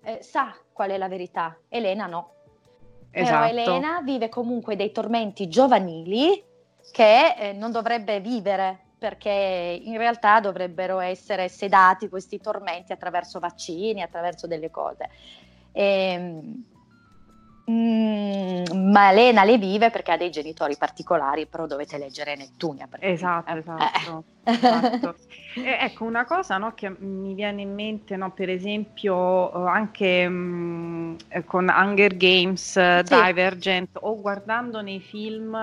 eh, 0.05 0.23
sa 0.23 0.55
qual 0.73 0.91
è 0.91 0.97
la 0.97 1.09
verità, 1.09 1.57
Elena 1.69 2.07
no. 2.07 2.31
Esatto. 3.11 3.49
Però 3.49 3.63
Elena 3.63 4.01
vive 4.03 4.29
comunque 4.29 4.77
dei 4.77 4.91
tormenti 4.93 5.49
giovanili 5.49 6.43
che 6.91 7.35
eh, 7.39 7.53
non 7.53 7.71
dovrebbe 7.71 8.21
vivere 8.21 8.79
perché 8.99 9.81
in 9.83 9.99
realtà 9.99 10.41
dovrebbero 10.41 10.99
essere 10.99 11.49
sedati 11.49 12.09
questi 12.09 12.41
tormenti 12.41 12.93
attraverso 12.93 13.39
vaccini, 13.39 14.03
attraverso 14.03 14.47
delle 14.47 14.71
cose. 14.71 15.11
E, 15.73 15.85
ehm, 15.85 16.65
Mm, 17.71 18.91
ma 18.91 19.11
Lena 19.11 19.43
le 19.43 19.57
vive 19.57 19.91
perché 19.91 20.13
ha 20.13 20.17
dei 20.19 20.31
genitori 20.31 20.77
particolari, 20.77 21.47
però 21.47 21.67
dovete 21.67 21.97
leggere 21.97 22.37
Nettunia. 22.37 22.87
Esatto, 22.99 23.51
eh. 23.51 23.59
esatto. 23.59 24.25
esatto. 24.45 25.15
E, 25.57 25.79
ecco, 25.83 26.03
una 26.03 26.25
cosa 26.25 26.59
no, 26.59 26.75
che 26.75 26.93
mi 26.99 27.33
viene 27.33 27.63
in 27.63 27.73
mente, 27.75 28.17
no, 28.17 28.33
per 28.33 28.51
esempio, 28.51 29.53
eh, 29.53 29.71
anche 29.71 30.29
mh, 30.29 30.33
mm, 30.33 31.17
con 31.45 31.73
Hunger 31.73 32.17
Games, 32.17 32.73
sì. 32.73 33.15
Divergent, 33.25 33.99
o 34.01 34.21
guardando 34.21 34.81
nei 34.81 35.01
film... 35.01 35.55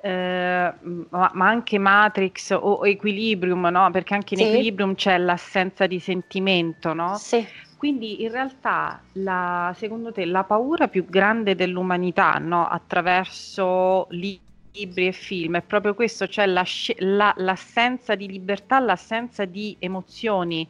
Eh, 0.00 0.72
ma, 1.10 1.30
ma, 1.34 1.48
anche 1.48 1.76
Matrix 1.76 2.56
o 2.58 2.86
Equilibrium, 2.86 3.66
no? 3.66 3.90
perché 3.90 4.14
anche 4.14 4.34
in 4.34 4.40
sì. 4.40 4.46
Equilibrium 4.46 4.94
c'è 4.94 5.18
l'assenza 5.18 5.86
di 5.86 5.98
sentimento, 5.98 6.94
no? 6.94 7.16
Sì. 7.16 7.46
Quindi 7.78 8.24
in 8.24 8.32
realtà, 8.32 9.00
la, 9.12 9.72
secondo 9.76 10.10
te, 10.10 10.24
la 10.24 10.42
paura 10.42 10.88
più 10.88 11.04
grande 11.04 11.54
dell'umanità 11.54 12.32
no? 12.38 12.66
attraverso 12.66 14.08
libri 14.10 15.06
e 15.06 15.12
film 15.12 15.58
è 15.58 15.62
proprio 15.62 15.94
questo, 15.94 16.26
cioè 16.26 16.46
la, 16.46 16.64
la, 16.96 17.32
l'assenza 17.36 18.16
di 18.16 18.26
libertà, 18.26 18.80
l'assenza 18.80 19.44
di 19.44 19.76
emozioni. 19.78 20.68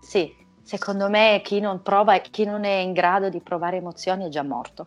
Sì, 0.00 0.34
secondo 0.62 1.10
me 1.10 1.42
chi 1.44 1.60
non 1.60 1.82
prova, 1.82 2.16
chi 2.20 2.46
non 2.46 2.64
è 2.64 2.76
in 2.76 2.94
grado 2.94 3.28
di 3.28 3.40
provare 3.40 3.76
emozioni 3.76 4.24
è 4.24 4.28
già 4.30 4.42
morto. 4.42 4.86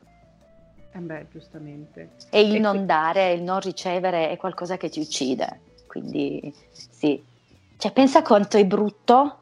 Eh 0.91 0.99
beh, 0.99 1.27
giustamente. 1.31 2.13
E 2.31 2.41
il 2.41 2.55
e 2.55 2.59
non 2.59 2.77
que- 2.77 2.85
dare, 2.85 3.33
il 3.33 3.43
non 3.43 3.59
ricevere 3.59 4.31
è 4.31 4.37
qualcosa 4.37 4.75
che 4.77 4.89
ti 4.89 4.99
uccide. 4.99 5.61
Quindi 5.85 6.51
sì. 6.71 7.23
Cioè, 7.77 7.91
pensa 7.91 8.23
quanto 8.23 8.57
è 8.57 8.65
brutto 8.65 9.38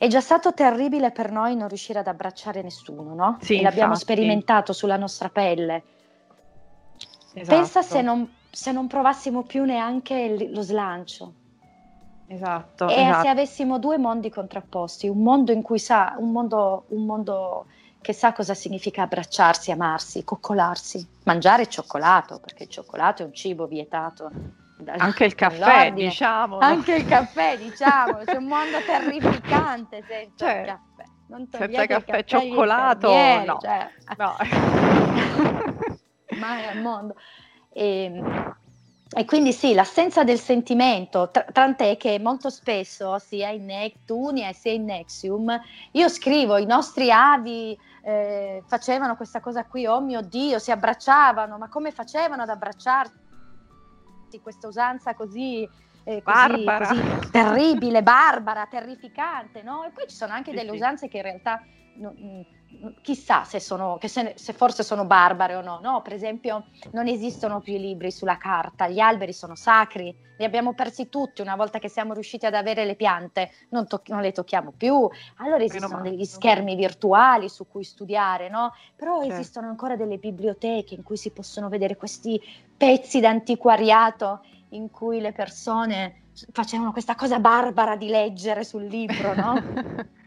è 0.00 0.06
già 0.06 0.22
stato 0.22 0.54
terribile 0.54 1.10
per 1.10 1.30
noi 1.30 1.54
non 1.54 1.68
riuscire 1.68 1.98
ad 1.98 2.06
abbracciare 2.06 2.62
nessuno, 2.62 3.12
no? 3.12 3.36
Sì, 3.42 3.58
e 3.58 3.62
l'abbiamo 3.62 3.94
sperimentato 3.94 4.72
sulla 4.72 4.96
nostra 4.96 5.28
pelle. 5.28 5.82
Esatto. 7.34 7.54
Pensa 7.54 7.82
se 7.82 8.00
non, 8.00 8.26
se 8.50 8.72
non, 8.72 8.86
provassimo 8.86 9.42
più 9.42 9.62
neanche 9.64 10.48
lo 10.50 10.62
slancio. 10.62 11.34
Esatto. 12.28 12.88
E 12.88 12.94
esatto. 12.94 13.20
se 13.24 13.28
avessimo 13.28 13.78
due 13.78 13.98
mondi 13.98 14.30
contrapposti, 14.30 15.06
un 15.06 15.22
mondo 15.22 15.52
in 15.52 15.60
cui 15.60 15.78
sa, 15.78 16.14
un 16.16 16.32
mondo, 16.32 16.84
un 16.88 17.04
mondo 17.04 17.66
che 18.00 18.14
sa 18.14 18.32
cosa 18.32 18.54
significa 18.54 19.02
abbracciarsi, 19.02 19.70
amarsi, 19.70 20.24
coccolarsi, 20.24 21.06
mangiare 21.24 21.66
cioccolato, 21.66 22.40
perché 22.40 22.62
il 22.62 22.70
cioccolato 22.70 23.22
è 23.22 23.26
un 23.26 23.34
cibo 23.34 23.66
vietato 23.66 24.30
anche 24.86 25.24
il 25.24 25.34
caffè, 25.34 25.92
diciamo. 25.92 26.58
Anche 26.58 26.96
il 26.96 27.06
caffè, 27.06 27.56
diciamo. 27.58 28.18
C'è 28.24 28.36
un 28.36 28.46
mondo 28.46 28.78
terrificante 28.84 30.04
senza 30.06 30.32
cioè, 30.36 30.64
caffè. 30.66 31.04
Non 31.28 31.48
senza 31.50 31.86
caffè, 31.86 32.24
cioccolato, 32.24 33.08
no. 33.08 33.58
Cioè. 33.60 33.88
no. 34.16 34.36
Mai 36.38 36.66
al 36.66 36.80
mondo. 36.80 37.14
E, 37.72 38.04
ehm, 38.04 38.54
e 39.12 39.24
quindi 39.24 39.52
sì, 39.52 39.74
l'assenza 39.74 40.22
del 40.22 40.38
sentimento, 40.38 41.30
t- 41.30 41.50
tant'è 41.50 41.96
che 41.96 42.20
molto 42.20 42.48
spesso, 42.48 43.18
sia 43.18 43.48
in 43.48 43.64
Neptunia 43.64 44.52
sia 44.52 44.70
in 44.70 44.84
Nexium, 44.84 45.60
io 45.92 46.08
scrivo, 46.08 46.56
i 46.58 46.64
nostri 46.64 47.10
avi 47.10 47.76
eh, 48.02 48.62
facevano 48.68 49.16
questa 49.16 49.40
cosa 49.40 49.64
qui, 49.64 49.84
oh 49.84 50.00
mio 50.00 50.20
Dio, 50.20 50.60
si 50.60 50.70
abbracciavano, 50.70 51.58
ma 51.58 51.68
come 51.68 51.90
facevano 51.90 52.42
ad 52.42 52.50
abbracciarsi? 52.50 53.18
Questa 54.38 54.68
usanza 54.68 55.14
così, 55.14 55.68
eh, 56.04 56.22
così, 56.22 56.64
così 56.64 57.30
terribile, 57.32 58.02
barbara, 58.04 58.66
terrificante, 58.66 59.62
no? 59.62 59.84
E 59.84 59.90
poi 59.90 60.06
ci 60.06 60.14
sono 60.14 60.32
anche 60.32 60.52
delle 60.52 60.70
usanze 60.70 61.08
che 61.08 61.16
in 61.16 61.22
realtà... 61.24 61.60
No, 61.96 62.14
chissà 63.02 63.44
se, 63.44 63.60
sono, 63.60 63.98
se, 64.00 64.32
se, 64.36 64.52
forse 64.52 64.82
sono 64.82 65.04
barbare 65.04 65.56
o 65.56 65.60
no, 65.60 65.80
no, 65.82 66.02
per 66.02 66.12
esempio 66.12 66.66
non 66.92 67.08
esistono 67.08 67.60
più 67.60 67.74
i 67.74 67.80
libri 67.80 68.10
sulla 68.10 68.36
carta, 68.36 68.88
gli 68.88 69.00
alberi 69.00 69.32
sono 69.32 69.54
sacri, 69.54 70.14
li 70.36 70.44
abbiamo 70.44 70.72
persi 70.72 71.08
tutti 71.08 71.40
una 71.42 71.56
volta 71.56 71.78
che 71.78 71.88
siamo 71.88 72.14
riusciti 72.14 72.46
ad 72.46 72.54
avere 72.54 72.84
le 72.84 72.94
piante, 72.94 73.50
non, 73.70 73.86
to- 73.86 74.02
non 74.06 74.20
le 74.20 74.32
tocchiamo 74.32 74.72
più, 74.76 75.08
allora 75.36 75.62
esistono 75.62 76.00
degli 76.00 76.24
schermi 76.24 76.76
virtuali 76.76 77.48
su 77.48 77.66
cui 77.66 77.84
studiare, 77.84 78.48
no? 78.48 78.72
però 78.94 79.20
certo. 79.20 79.34
esistono 79.34 79.68
ancora 79.68 79.96
delle 79.96 80.18
biblioteche 80.18 80.94
in 80.94 81.02
cui 81.02 81.16
si 81.16 81.30
possono 81.30 81.68
vedere 81.68 81.96
questi 81.96 82.40
pezzi 82.76 83.20
d'antiquariato 83.20 84.42
in 84.70 84.90
cui 84.90 85.20
le 85.20 85.32
persone 85.32 86.22
facevano 86.52 86.92
questa 86.92 87.16
cosa 87.16 87.38
barbara 87.40 87.96
di 87.96 88.08
leggere 88.08 88.64
sul 88.64 88.84
libro, 88.84 89.34
no? 89.34 89.54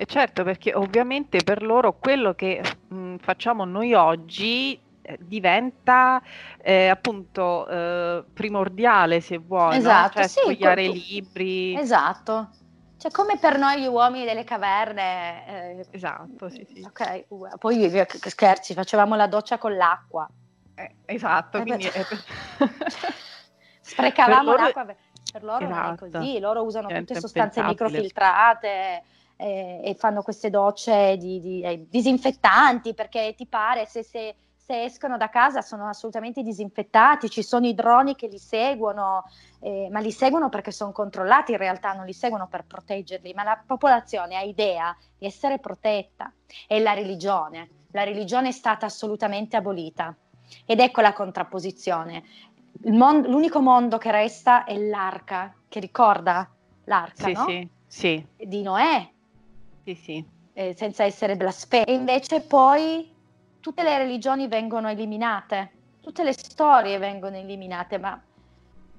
E 0.00 0.06
certo, 0.06 0.44
perché 0.44 0.72
ovviamente 0.72 1.42
per 1.42 1.62
loro 1.62 1.98
quello 1.98 2.34
che 2.34 2.62
mh, 2.88 3.16
facciamo 3.16 3.66
noi 3.66 3.92
oggi 3.92 4.80
eh, 5.02 5.18
diventa 5.20 6.22
eh, 6.56 6.88
appunto 6.88 7.68
eh, 7.68 8.24
primordiale 8.32 9.20
se 9.20 9.36
vuoi, 9.36 9.76
esatto, 9.76 10.20
no? 10.20 10.26
cioè 10.26 10.54
sì, 10.54 10.56
i 10.58 11.04
libri. 11.06 11.78
Esatto. 11.78 12.48
Cioè, 12.96 13.10
come 13.10 13.36
per 13.36 13.58
noi 13.58 13.82
gli 13.82 13.86
uomini 13.86 14.24
delle 14.24 14.42
caverne. 14.44 15.76
Eh, 15.76 15.86
esatto, 15.90 16.48
sì, 16.48 16.66
sì. 16.72 16.82
Ok, 16.82 17.58
poi 17.58 18.06
scherzi, 18.24 18.72
facevamo 18.72 19.16
la 19.16 19.26
doccia 19.26 19.58
con 19.58 19.76
l'acqua. 19.76 20.26
Eh, 20.76 20.94
esatto, 21.04 21.58
eh, 21.58 21.60
quindi... 21.60 21.90
Sprecavamo 23.82 24.52
per 24.52 24.60
loro... 24.60 24.62
l'acqua, 24.62 24.94
per 25.30 25.42
loro 25.44 25.64
esatto. 25.66 25.68
non 25.68 25.78
è 25.78 25.92
esatto. 25.92 26.10
così, 26.10 26.38
loro 26.38 26.62
usano 26.62 26.88
tutte 26.88 27.20
sostanze 27.20 27.62
microfiltrate 27.62 29.02
eh, 29.40 29.80
e 29.82 29.94
fanno 29.94 30.22
queste 30.22 30.50
docce 30.50 31.16
di, 31.16 31.40
di 31.40 31.62
eh, 31.62 31.86
disinfettanti 31.88 32.92
perché 32.92 33.34
ti 33.34 33.46
pare 33.46 33.86
se, 33.86 34.02
se, 34.02 34.34
se, 34.54 34.84
escono 34.84 35.16
da 35.16 35.30
casa 35.30 35.62
sono 35.62 35.88
assolutamente 35.88 36.42
disinfettati, 36.42 37.30
ci 37.30 37.42
sono 37.42 37.66
i 37.66 37.74
droni 37.74 38.14
che 38.14 38.26
li 38.26 38.38
seguono, 38.38 39.24
eh, 39.60 39.88
ma 39.90 40.00
li 40.00 40.12
seguono 40.12 40.50
perché 40.50 40.70
sono 40.70 40.92
controllati, 40.92 41.52
in 41.52 41.58
realtà 41.58 41.94
non 41.94 42.04
li 42.04 42.12
seguono 42.12 42.48
per 42.48 42.64
proteggerli, 42.66 43.32
ma 43.32 43.42
la 43.42 43.60
popolazione 43.64 44.36
ha 44.36 44.42
idea 44.42 44.94
di 45.16 45.26
essere 45.26 45.58
protetta 45.58 46.30
e 46.66 46.78
la 46.80 46.92
religione. 46.92 47.70
La 47.92 48.04
religione 48.04 48.48
è 48.48 48.52
stata 48.52 48.86
assolutamente 48.86 49.56
abolita 49.56 50.14
ed 50.66 50.80
ecco 50.80 51.00
la 51.00 51.14
contrapposizione. 51.14 52.22
Mon- 52.84 53.22
l'unico 53.22 53.60
mondo 53.60 53.98
che 53.98 54.10
resta 54.10 54.64
è 54.64 54.76
l'arca, 54.76 55.54
che 55.66 55.80
ricorda 55.80 56.48
l'arca, 56.84 57.24
sì, 57.24 57.32
no? 57.32 57.44
sì, 57.46 57.68
sì. 57.86 58.26
di 58.36 58.62
Noè, 58.62 59.10
sì, 59.84 59.94
sì. 59.94 60.24
Eh, 60.52 60.74
senza 60.76 61.04
essere 61.04 61.36
blasfemi. 61.36 61.84
E 61.86 61.94
invece 61.94 62.40
poi 62.40 63.08
tutte 63.60 63.82
le 63.82 63.98
religioni 63.98 64.48
vengono 64.48 64.88
eliminate, 64.88 65.70
tutte 66.00 66.24
le 66.24 66.32
storie 66.32 66.98
vengono 66.98 67.36
eliminate, 67.36 67.98
ma... 67.98 68.20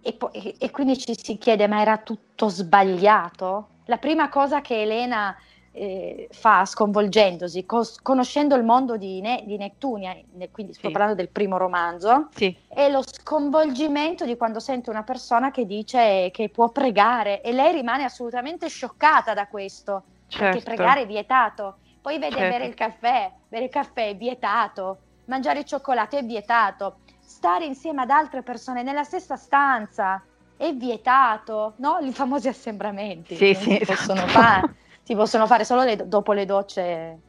E, 0.03 0.13
po- 0.13 0.31
e, 0.33 0.71
quindi 0.71 0.97
ci 0.97 1.13
si 1.15 1.37
chiede, 1.37 1.67
ma 1.67 1.81
era 1.81 1.97
tutto 1.97 2.47
sbagliato? 2.49 3.67
La 3.85 3.97
prima 3.97 4.29
cosa 4.29 4.61
che 4.61 4.81
Elena 4.81 5.35
eh, 5.73 6.27
fa 6.31 6.65
sconvolgendosi, 6.65 7.65
cos- 7.65 8.01
conoscendo 8.01 8.55
il 8.55 8.63
mondo 8.63 8.97
di, 8.97 9.21
ne- 9.21 9.43
di 9.45 9.57
Nettunia, 9.57 10.15
ne- 10.33 10.49
quindi 10.49 10.73
sto 10.73 10.87
sì. 10.87 10.91
parlando 10.91 11.15
del 11.15 11.29
primo 11.29 11.57
romanzo, 11.57 12.29
sì. 12.33 12.55
è 12.67 12.89
lo 12.89 13.01
sconvolgimento 13.05 14.25
di 14.25 14.35
quando 14.37 14.59
sente 14.59 14.89
una 14.89 15.03
persona 15.03 15.51
che 15.51 15.65
dice 15.65 16.29
che 16.31 16.49
può 16.49 16.69
pregare 16.69 17.41
e 17.41 17.51
lei 17.51 17.73
rimane 17.73 18.03
assolutamente 18.03 18.67
scioccata 18.67 19.33
da 19.33 19.47
questo 19.47 20.03
certo. 20.31 20.59
perché 20.59 20.63
pregare 20.63 21.01
è 21.01 21.05
vietato. 21.05 21.77
Poi 22.01 22.17
vede 22.17 22.35
certo. 22.35 22.49
bere 22.49 22.65
il 22.65 22.73
caffè, 22.73 23.31
bere 23.47 23.65
il 23.65 23.69
caffè 23.69 24.09
è 24.09 24.15
vietato, 24.15 24.97
mangiare 25.25 25.59
il 25.59 25.65
cioccolato 25.65 26.17
è 26.17 26.23
vietato, 26.23 26.99
stare 27.19 27.65
insieme 27.65 28.01
ad 28.01 28.09
altre 28.09 28.41
persone 28.41 28.81
nella 28.81 29.03
stessa 29.03 29.35
stanza 29.35 30.23
è 30.57 30.73
vietato, 30.73 31.73
no? 31.77 31.99
I 31.99 32.11
famosi 32.11 32.47
assembramenti 32.47 33.35
sì, 33.35 33.53
sì, 33.53 33.63
si, 33.63 33.81
esatto. 33.81 33.93
possono 33.93 34.27
fare, 34.27 34.75
si 35.03 35.15
possono 35.15 35.47
fare 35.47 35.63
solo 35.63 35.83
le, 35.83 36.07
dopo 36.07 36.33
le 36.33 36.45
docce. 36.45 37.19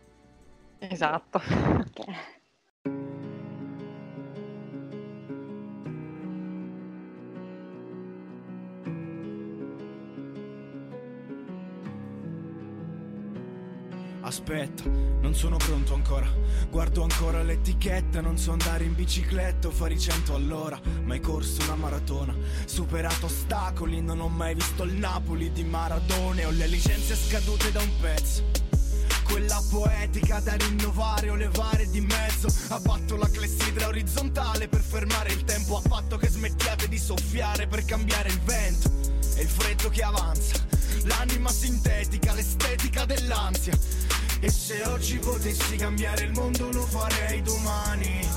Esatto. 0.79 1.39
Okay. 1.39 3.21
Aspetta, 14.33 14.85
non 15.21 15.35
sono 15.35 15.59
pronto 15.59 15.93
ancora. 15.93 16.27
Guardo 16.71 17.03
ancora 17.03 17.43
l'etichetta, 17.43 18.23
non 18.23 18.39
so 18.39 18.53
andare 18.53 18.85
in 18.85 18.95
bicicletta 18.95 19.69
o 19.69 19.71
fare 19.71 19.93
i 19.93 20.01
cento 20.01 20.35
all'ora. 20.35 20.81
Mai 21.05 21.21
corso 21.21 21.63
una 21.65 21.75
maratona, 21.75 22.35
superato 22.65 23.27
ostacoli, 23.27 24.01
non 24.01 24.21
ho 24.21 24.29
mai 24.29 24.55
visto 24.55 24.85
il 24.85 24.95
Napoli 24.95 25.53
di 25.53 25.65
Maradone. 25.65 26.47
Ho 26.47 26.51
le 26.51 26.67
licenze 26.67 27.15
scadute 27.15 27.73
da 27.73 27.83
un 27.83 27.91
pezzo. 28.01 28.43
Quella 29.25 29.63
poetica 29.71 30.41
da 30.41 30.55
rinnovare 30.55 31.29
o 31.29 31.35
levare 31.35 31.91
di 31.91 32.01
mezzo. 32.01 32.49
Abbatto 32.69 33.17
la 33.17 33.29
clessidra 33.29 33.89
orizzontale 33.89 34.67
per 34.67 34.81
fermare 34.81 35.31
il 35.31 35.45
tempo. 35.45 35.77
A 35.77 35.83
patto 35.87 36.17
che 36.17 36.29
smettiate 36.29 36.89
di 36.89 36.99
soffiare 36.99 37.67
per 37.67 37.85
cambiare 37.85 38.31
il 38.31 38.41
vento. 38.41 38.91
E 39.35 39.43
il 39.43 39.49
freddo 39.49 39.91
che 39.91 40.03
avanza. 40.03 40.71
L'anima 41.05 41.51
sintetica, 41.51 42.33
l'estetica 42.33 43.05
dell'ansia 43.05 43.77
e 44.45 44.51
se 44.51 44.83
oggi 44.87 45.19
potessi 45.19 45.77
cambiare 45.77 46.25
il 46.25 46.33
mondo 46.33 46.69
lo 46.73 46.85
farei 46.85 47.41
domani. 47.43 48.29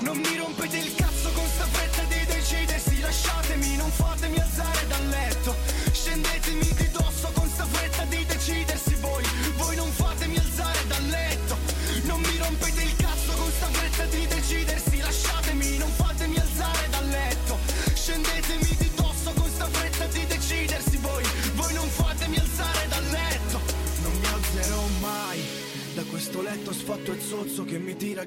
Non 0.00 0.16
mi 0.16 0.36
rompete 0.38 0.78
il 0.78 0.94
cazzo 0.94 1.30
con 1.32 1.46
sta 1.46 1.64
fretta 1.64 2.02
di 2.04 2.24
decidersi. 2.24 3.00
Lasciatemi, 3.00 3.76
non 3.76 3.90
fatemi 3.90 4.38
alzare 4.38 4.86
dal 4.86 5.08
letto. 5.08 5.54
Scendetemi 5.92 6.72
di 6.74 6.90
dosso 6.90 7.30
con 7.34 7.46
sta 7.48 7.66
fretta 7.66 8.04
di 8.04 8.24
decidersi 8.24 8.94
Voi, 8.94 9.24
voi 9.56 9.76
non 9.76 9.90
fatemi 9.90 10.38
alzare 10.38 10.86
dal 10.86 11.04
letto. 11.04 11.56
Non 12.04 12.20
mi 12.22 12.38
rompete 12.38 12.82
il 12.82 12.85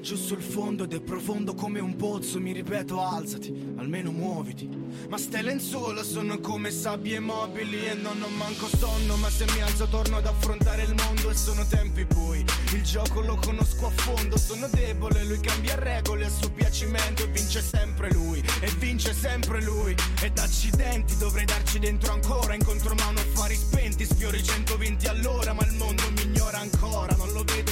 giù 0.00 0.16
sul 0.16 0.40
fondo 0.40 0.84
ed 0.84 0.94
è 0.94 1.00
profondo 1.00 1.54
come 1.54 1.78
un 1.80 1.96
pozzo. 1.96 2.40
Mi 2.40 2.52
ripeto, 2.52 3.00
alzati, 3.00 3.74
almeno 3.76 4.10
muoviti. 4.10 4.68
Ma 5.08 5.18
ste 5.18 5.42
lenzuola 5.42 6.02
sono 6.02 6.38
come 6.40 6.70
sabbie 6.70 7.20
mobili 7.20 7.84
e 7.86 7.94
non 7.94 8.20
ho 8.22 8.28
manco 8.28 8.66
sonno. 8.66 9.16
Ma 9.16 9.28
se 9.30 9.44
mi 9.52 9.60
alzo 9.60 9.86
torno 9.88 10.16
ad 10.16 10.26
affrontare 10.26 10.82
il 10.82 10.94
mondo 10.94 11.30
e 11.30 11.34
sono 11.34 11.66
tempi 11.66 12.04
bui. 12.04 12.44
Il 12.72 12.82
gioco 12.82 13.20
lo 13.20 13.36
conosco 13.36 13.86
a 13.86 13.90
fondo, 13.90 14.38
sono 14.38 14.68
debole, 14.68 15.24
lui 15.24 15.40
cambia 15.40 15.76
regole 15.76 16.24
a 16.24 16.30
suo 16.30 16.50
piacimento 16.50 17.24
e 17.24 17.26
vince 17.28 17.62
sempre 17.62 18.10
lui. 18.12 18.42
E 18.60 18.70
vince 18.78 19.12
sempre 19.12 19.62
lui. 19.62 19.94
Ed 20.22 20.38
accidenti 20.38 21.16
dovrei 21.16 21.44
darci 21.44 21.78
dentro 21.78 22.12
ancora. 22.12 22.54
Incontro 22.54 22.94
mano 22.94 23.20
affari 23.20 23.54
spenti, 23.54 24.04
sfiori 24.04 24.42
120 24.42 25.06
all'ora, 25.06 25.52
ma 25.52 25.64
il 25.64 25.74
mondo 25.74 26.02
mi 26.12 26.22
ignora 26.22 26.58
ancora, 26.58 27.14
non 27.16 27.32
lo 27.32 27.44
vedo 27.44 27.69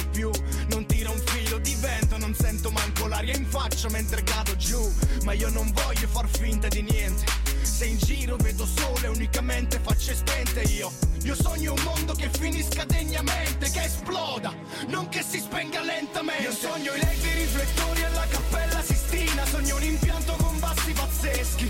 sento 2.59 2.71
manco 2.71 3.07
l'aria 3.07 3.35
in 3.37 3.45
faccia 3.45 3.89
mentre 3.89 4.21
cado 4.23 4.53
giù, 4.57 4.93
ma 5.23 5.31
io 5.31 5.49
non 5.49 5.71
voglio 5.71 6.07
far 6.07 6.27
finta 6.27 6.67
di 6.67 6.81
niente. 6.81 7.23
Se 7.61 7.85
in 7.85 7.97
giro 7.97 8.35
vedo 8.35 8.65
sole 8.65 9.07
unicamente 9.07 9.79
facce 9.81 10.13
spente 10.15 10.61
io 10.61 10.91
Io 11.23 11.35
sogno 11.35 11.73
un 11.73 11.81
mondo 11.83 12.13
che 12.13 12.29
finisca 12.29 12.83
degnamente 12.85 13.69
Che 13.69 13.83
esploda, 13.83 14.53
non 14.87 15.07
che 15.09 15.21
si 15.21 15.39
spenga 15.39 15.81
lentamente 15.81 16.43
Io 16.43 16.51
sogno 16.51 16.93
i 16.93 16.99
LED 16.99 17.23
riflettori 17.35 18.03
alla 18.03 18.25
cappella 18.27 18.81
Sistina 18.81 19.45
Sogno 19.45 19.75
un 19.75 19.83
impianto 19.83 20.33
con 20.33 20.57
passi 20.59 20.91
pazzeschi. 20.91 21.69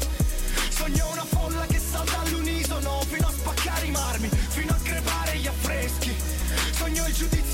Sogno 0.70 1.12
una 1.12 1.26
folla 1.26 1.66
che 1.66 1.80
salta 1.80 2.20
all'unisono 2.22 3.02
fino 3.08 3.28
a 3.28 3.32
spaccare 3.32 3.86
i 3.86 3.92
marmi, 3.92 4.30
fino 4.30 4.72
a 4.72 4.78
crepare 4.82 5.38
gli 5.38 5.48
affreschi. 5.48 6.16
Sogno 6.72 7.06
il 7.08 7.14
giudizio 7.14 7.49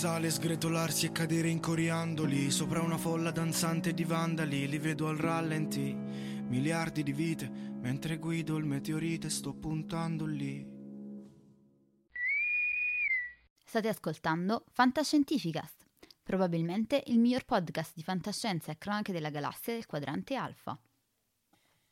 universale, 0.00 0.30
sgretolarsi 0.30 1.04
e 1.06 1.12
cadere 1.12 1.48
in 1.48 1.60
coriandoli 1.60 2.50
sopra 2.50 2.80
una 2.80 2.96
folla 2.96 3.30
danzante 3.30 3.92
di 3.92 4.04
vandali. 4.04 4.66
Li 4.66 4.78
vedo 4.78 5.08
al 5.08 5.18
rallenti, 5.18 5.92
miliardi 5.92 7.02
di 7.02 7.12
vite, 7.12 7.46
mentre 7.48 8.16
guido 8.16 8.56
il 8.56 8.64
meteorite 8.64 9.28
sto 9.28 9.52
puntando 9.52 10.24
lì. 10.24 10.66
State 13.62 13.88
ascoltando 13.88 14.64
Fantascientificast, 14.72 15.84
probabilmente 16.22 17.02
il 17.08 17.18
miglior 17.18 17.44
podcast 17.44 17.92
di 17.94 18.02
fantascienza 18.02 18.72
e 18.72 18.78
cronache 18.78 19.12
della 19.12 19.28
galassia 19.28 19.74
del 19.74 19.84
quadrante 19.84 20.34
alfa. 20.34 20.80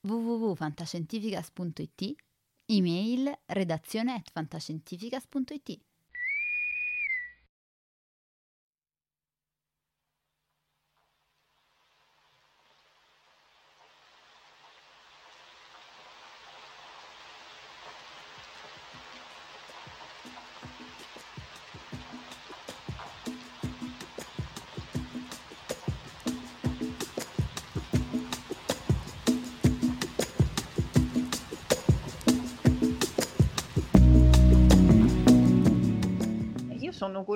www.fantascientificast.it 0.00 2.14
Email 2.70 3.38
redazione 3.46 4.12
at 4.14 4.30
fantascientificast.it 4.30 5.87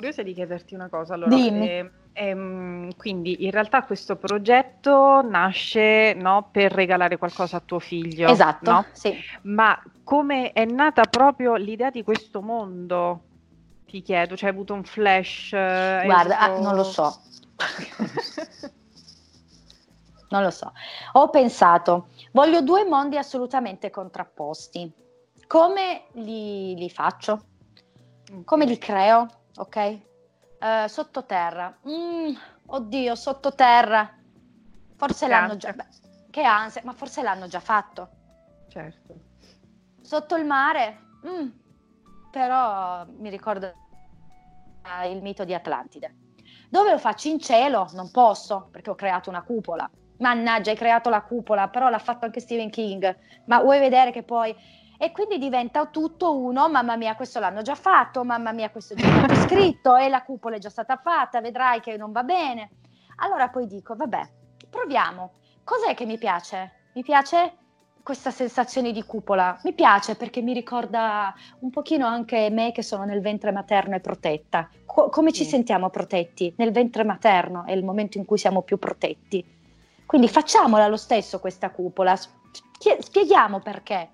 curiosa 0.03 0.21
di 0.21 0.33
chiederti 0.33 0.73
una 0.75 0.89
cosa. 0.89 1.13
Allora, 1.13 1.37
Dimmi. 1.37 1.65
ehm, 1.65 1.91
ehm, 2.11 2.95
quindi 2.97 3.45
in 3.45 3.51
realtà 3.51 3.83
questo 3.83 4.17
progetto 4.17 5.21
nasce 5.21 6.13
no, 6.13 6.49
per 6.51 6.73
regalare 6.73 7.17
qualcosa 7.17 7.57
a 7.57 7.61
tuo 7.61 7.79
figlio, 7.79 8.29
Esatto, 8.29 8.69
no? 8.69 8.85
sì. 8.91 9.17
Ma 9.43 9.81
come 10.03 10.51
è 10.51 10.65
nata 10.65 11.03
proprio 11.03 11.55
l'idea 11.55 11.89
di 11.89 12.03
questo 12.03 12.41
mondo? 12.41 13.21
Ti 13.85 14.01
chiedo, 14.01 14.35
cioè 14.35 14.49
hai 14.49 14.55
avuto 14.55 14.73
un 14.73 14.83
flash? 14.83 15.53
eh, 15.53 16.01
Guarda, 16.03 16.37
ah, 16.39 16.45
avuto- 16.47 16.61
non 16.63 16.75
lo 16.75 16.83
so. 16.83 17.17
Non 20.33 20.41
lo 20.41 20.49
so. 20.49 20.73
Ho 21.11 21.29
pensato, 21.29 22.07
voglio 22.31 22.63
due 22.63 22.85
mondi 22.85 23.17
assolutamente 23.17 23.91
contrapposti. 23.91 24.91
Come 25.45 26.05
li, 26.13 26.73
li 26.73 26.89
faccio? 26.89 27.43
Come 28.43 28.65
li 28.65 28.79
creo? 28.79 29.27
Ok? 29.57 29.75
Eh, 29.75 30.85
sottoterra. 30.87 31.77
Mm, 31.87 32.35
oddio, 32.67 33.15
sottoterra. 33.15 34.17
Forse 34.95 35.25
Che 35.25 35.31
l'hanno 35.31 35.57
già... 35.57 35.73
beh, 35.73 35.87
Che 36.29 36.43
ansia, 36.43 36.81
ma 36.85 36.93
forse 36.93 37.21
l'hanno 37.21 37.47
già 37.47 37.59
fatto. 37.59 38.09
Certo. 38.69 39.15
Sotto 40.01 40.35
il 40.35 40.45
mare? 40.45 40.99
Mm, 41.27 41.49
però 42.31 43.05
mi 43.05 43.29
ricordo 43.29 43.71
eh, 44.83 45.11
il 45.11 45.21
mito 45.21 45.43
di 45.43 45.53
Atlantide. 45.53 46.15
Dove 46.69 46.91
lo 46.91 46.97
faccio? 46.97 47.27
In 47.27 47.39
cielo? 47.39 47.89
Non 47.93 48.09
posso, 48.11 48.69
perché 48.71 48.89
ho 48.89 48.95
creato 48.95 49.29
una 49.29 49.43
cupola. 49.43 49.89
Mannaggia, 50.17 50.71
hai 50.71 50.77
creato 50.77 51.09
la 51.09 51.21
cupola, 51.21 51.67
però 51.67 51.89
l'ha 51.89 51.99
fatto 51.99 52.25
anche 52.25 52.39
Stephen 52.39 52.69
King. 52.69 53.15
Ma 53.45 53.59
vuoi 53.61 53.79
vedere 53.79 54.11
che 54.11 54.23
poi... 54.23 54.55
E 55.03 55.11
quindi 55.11 55.37
diventa 55.37 55.85
tutto 55.87 56.33
uno, 56.33 56.69
mamma 56.69 56.95
mia, 56.95 57.13
questo 57.17 57.41
l'hanno 57.41 57.61
già 57.61 57.75
fatto, 57.75 58.23
mamma 58.23 58.53
mia, 58.53 58.69
questo 58.69 58.93
è 58.93 58.95
già 58.95 59.05
stato 59.17 59.35
scritto 59.51 59.97
e 59.97 60.07
la 60.07 60.23
cupola 60.23 60.55
è 60.55 60.59
già 60.59 60.69
stata 60.69 60.95
fatta, 60.95 61.41
vedrai 61.41 61.81
che 61.81 61.97
non 61.97 62.13
va 62.13 62.23
bene. 62.23 62.69
Allora 63.17 63.49
poi 63.49 63.67
dico, 63.67 63.97
vabbè, 63.97 64.21
proviamo. 64.69 65.31
Cos'è 65.65 65.93
che 65.93 66.05
mi 66.05 66.17
piace? 66.17 66.71
Mi 66.93 67.03
piace 67.03 67.57
questa 68.01 68.31
sensazione 68.31 68.93
di 68.93 69.03
cupola. 69.03 69.59
Mi 69.65 69.73
piace 69.73 70.15
perché 70.15 70.41
mi 70.41 70.53
ricorda 70.53 71.33
un 71.59 71.69
pochino 71.69 72.05
anche 72.07 72.49
me 72.49 72.71
che 72.71 72.81
sono 72.81 73.03
nel 73.03 73.19
ventre 73.19 73.51
materno 73.51 73.95
e 73.95 73.99
protetta. 73.99 74.69
Co- 74.85 75.09
come 75.09 75.33
ci 75.33 75.43
Sì. 75.43 75.49
sentiamo 75.49 75.89
protetti? 75.89 76.53
Nel 76.59 76.71
ventre 76.71 77.03
materno 77.03 77.65
è 77.65 77.73
il 77.73 77.83
momento 77.83 78.17
in 78.17 78.23
cui 78.23 78.37
siamo 78.37 78.61
più 78.61 78.79
protetti. 78.79 79.45
Quindi 80.05 80.29
facciamola 80.29 80.87
lo 80.87 80.95
stesso 80.95 81.41
questa 81.41 81.71
cupola. 81.71 82.15
Spie- 82.15 83.01
spieghiamo 83.01 83.59
perché. 83.59 84.09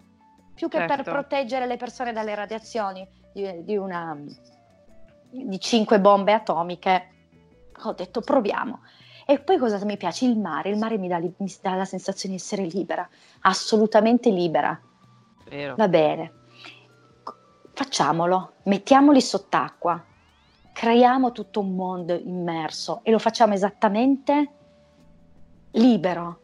Più 0.59 0.67
che 0.67 0.79
per 0.79 0.97
Certo. 0.97 1.11
proteggere 1.11 1.65
le 1.65 1.77
persone 1.77 2.11
dalle 2.11 2.35
radiazioni 2.35 3.07
di, 3.31 3.63
di 3.63 3.77
una 3.77 4.13
di 5.29 5.57
cinque 5.57 6.01
bombe 6.01 6.33
atomiche, 6.33 7.07
ho 7.83 7.93
detto 7.93 8.19
proviamo. 8.19 8.81
E 9.25 9.39
poi 9.39 9.57
cosa 9.57 9.81
mi 9.85 9.95
piace? 9.95 10.25
Il 10.25 10.37
mare. 10.37 10.69
Il 10.69 10.77
mare 10.77 10.97
mi 10.97 11.07
dà, 11.07 11.17
li- 11.17 11.33
mi 11.37 11.55
dà 11.61 11.75
la 11.75 11.85
sensazione 11.85 12.35
di 12.35 12.41
essere 12.41 12.63
libera, 12.63 13.07
assolutamente 13.43 14.31
libera. 14.31 14.77
Vero. 15.47 15.75
Va 15.77 15.87
bene, 15.87 16.33
facciamolo, 17.71 18.55
mettiamoli 18.63 19.21
sott'acqua, 19.21 20.03
creiamo 20.73 21.31
tutto 21.31 21.61
un 21.61 21.73
mondo 21.73 22.15
immerso 22.15 22.99
e 23.03 23.11
lo 23.11 23.19
facciamo 23.19 23.53
esattamente 23.53 24.51
libero. 25.71 26.41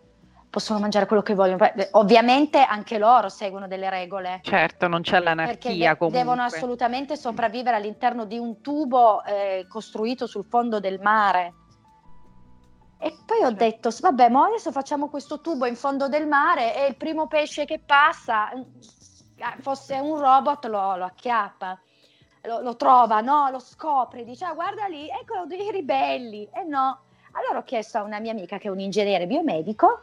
Possono 0.56 0.80
mangiare 0.80 1.06
quello 1.06 1.22
che 1.22 1.34
vogliono. 1.34 1.58
Beh, 1.58 1.89
Ovviamente 1.91 2.62
anche 2.62 2.98
loro 2.98 3.28
seguono 3.28 3.68
delle 3.68 3.89
regole. 3.89 4.39
Certo, 4.41 4.88
non 4.88 5.02
c'è 5.02 5.20
l'anarchia 5.20 5.91
de- 5.91 5.98
comunque. 5.98 6.24
devono 6.24 6.44
assolutamente 6.44 7.18
sopravvivere 7.18 7.76
all'interno 7.76 8.24
di 8.24 8.38
un 8.38 8.62
tubo 8.62 9.22
eh, 9.26 9.65
costruito 9.68 10.28
sul 10.28 10.46
fondo 10.46 10.80
del 10.80 11.02
mare. 11.02 11.54
E 12.98 13.18
poi 13.26 13.44
ho 13.44 13.52
detto, 13.52 13.89
vabbè, 14.00 14.30
ma 14.30 14.46
adesso 14.46 14.72
facciamo 14.72 15.10
questo 15.10 15.41
tubo 15.41 15.65
in 15.65 15.76
fondo 15.76 16.08
del 16.08 16.26
mare 16.26 16.74
e 16.74 16.88
il 16.88 16.96
primo 16.96 17.28
pesce 17.28 17.65
che 17.65 17.82
passa, 17.86 18.50
eh, 18.54 18.65
fosse 19.60 20.00
un 20.00 20.18
robot, 20.18 20.68
lo, 20.68 20.96
lo 20.96 21.04
acchiappa, 21.04 21.78
lo, 22.44 22.62
lo 22.62 22.78
trova, 22.78 23.20
no? 23.20 23.50
Lo 23.52 23.60
scopre, 23.60 24.24
dice, 24.24 24.46
ah, 24.46 24.54
guarda 24.54 24.86
lì, 24.86 25.10
ecco 25.10 25.46
dei 25.48 25.70
ribelli. 25.70 26.48
E 26.54 26.63
no. 26.63 27.00
Allora 27.34 27.58
ho 27.58 27.63
chiesto 27.65 27.98
a 27.98 28.04
una 28.04 28.20
mia 28.20 28.32
amica 28.32 28.58
che 28.58 28.70
è 28.70 28.72
un 28.72 28.80
ingegnere 28.80 29.28
biomedico 29.28 30.00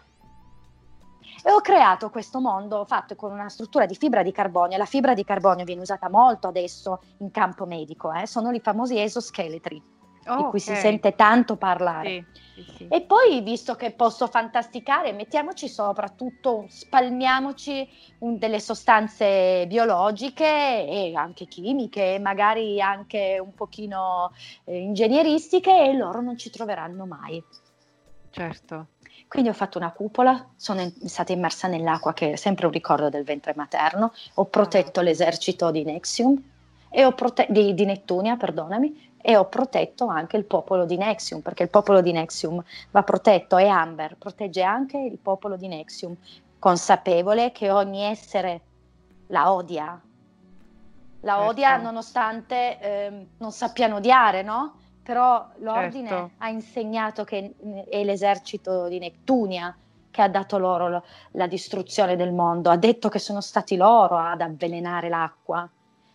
e 1.42 1.50
ho 1.50 1.60
creato 1.60 2.10
questo 2.10 2.40
mondo 2.40 2.84
fatto 2.84 3.14
con 3.16 3.32
una 3.32 3.48
struttura 3.48 3.86
di 3.86 3.94
fibra 3.94 4.22
di 4.22 4.32
carbonio. 4.32 4.76
La 4.76 4.84
fibra 4.84 5.14
di 5.14 5.24
carbonio 5.24 5.64
viene 5.64 5.80
usata 5.82 6.08
molto 6.10 6.48
adesso 6.48 7.02
in 7.18 7.30
campo 7.30 7.66
medico, 7.66 8.12
eh, 8.12 8.26
sono 8.26 8.50
i 8.50 8.60
famosi 8.60 8.98
esoscheletri, 8.98 9.82
Oh, 10.26 10.36
di 10.36 10.42
cui 10.44 10.60
si 10.60 10.72
ok. 10.72 10.78
sente 10.78 11.14
tanto 11.16 11.56
parlare. 11.56 12.26
Sì, 12.54 12.64
sì, 12.64 12.66
sì. 12.76 12.86
E 12.88 13.02
poi, 13.02 13.40
visto 13.40 13.74
che 13.74 13.92
posso 13.92 14.26
fantasticare, 14.28 15.12
mettiamoci 15.12 15.68
sopra 15.68 16.08
tutto, 16.10 16.66
spalmiamoci 16.68 17.88
un- 18.18 18.38
delle 18.38 18.60
sostanze 18.60 19.66
biologiche 19.66 20.44
e 20.44 21.12
anche 21.14 21.46
chimiche, 21.46 22.18
magari 22.20 22.80
anche 22.80 23.38
un 23.42 23.52
pochino 23.54 24.30
eh, 24.64 24.76
ingegneristiche 24.78 25.70
e 25.88 25.94
loro 25.96 26.20
non 26.20 26.36
ci 26.36 26.50
troveranno 26.50 27.04
mai. 27.06 27.44
Certo. 28.30 28.91
Quindi 29.32 29.48
ho 29.48 29.54
fatto 29.54 29.78
una 29.78 29.92
cupola, 29.92 30.46
sono 30.56 30.82
in- 30.82 31.08
stata 31.08 31.32
immersa 31.32 31.66
nell'acqua 31.66 32.12
che 32.12 32.32
è 32.32 32.36
sempre 32.36 32.66
un 32.66 32.72
ricordo 32.72 33.08
del 33.08 33.24
ventre 33.24 33.54
materno, 33.56 34.12
ho 34.34 34.44
protetto 34.44 35.00
l'esercito 35.00 35.70
di 35.70 35.84
Nexium, 35.84 36.38
e 36.90 37.02
ho 37.06 37.12
prote- 37.12 37.46
di, 37.48 37.72
di 37.72 37.86
Nettunia, 37.86 38.36
perdonami, 38.36 39.14
e 39.16 39.34
ho 39.38 39.46
protetto 39.46 40.06
anche 40.06 40.36
il 40.36 40.44
popolo 40.44 40.84
di 40.84 40.98
Nexium, 40.98 41.40
perché 41.40 41.62
il 41.62 41.70
popolo 41.70 42.02
di 42.02 42.12
Nexium 42.12 42.62
va 42.90 43.02
protetto 43.04 43.56
e 43.56 43.68
Amber 43.68 44.16
protegge 44.18 44.62
anche 44.62 44.98
il 44.98 45.16
popolo 45.16 45.56
di 45.56 45.66
Nexium, 45.66 46.14
consapevole 46.58 47.52
che 47.52 47.70
ogni 47.70 48.02
essere 48.02 48.60
la 49.28 49.50
odia. 49.50 49.98
La 51.20 51.36
Certo. 51.36 51.48
odia 51.48 51.76
nonostante 51.76 52.78
ehm, 52.78 53.26
non 53.38 53.50
sappiano 53.50 53.96
odiare, 53.96 54.42
no? 54.42 54.76
Però 55.02 55.48
l'ordine 55.58 56.08
Certo. 56.08 56.30
ha 56.38 56.48
insegnato 56.48 57.24
che 57.24 57.54
è 57.88 58.04
l'esercito 58.04 58.86
di 58.88 58.98
Neptunia 58.98 59.76
che 60.10 60.22
ha 60.22 60.28
dato 60.28 60.58
loro 60.58 60.88
lo- 60.88 61.04
la 61.32 61.46
distruzione 61.46 62.16
del 62.16 62.32
mondo, 62.32 62.70
ha 62.70 62.76
detto 62.76 63.08
che 63.08 63.18
sono 63.18 63.40
stati 63.40 63.76
loro 63.76 64.16
ad 64.16 64.42
avvelenare 64.42 65.08
l'acqua, 65.08 65.68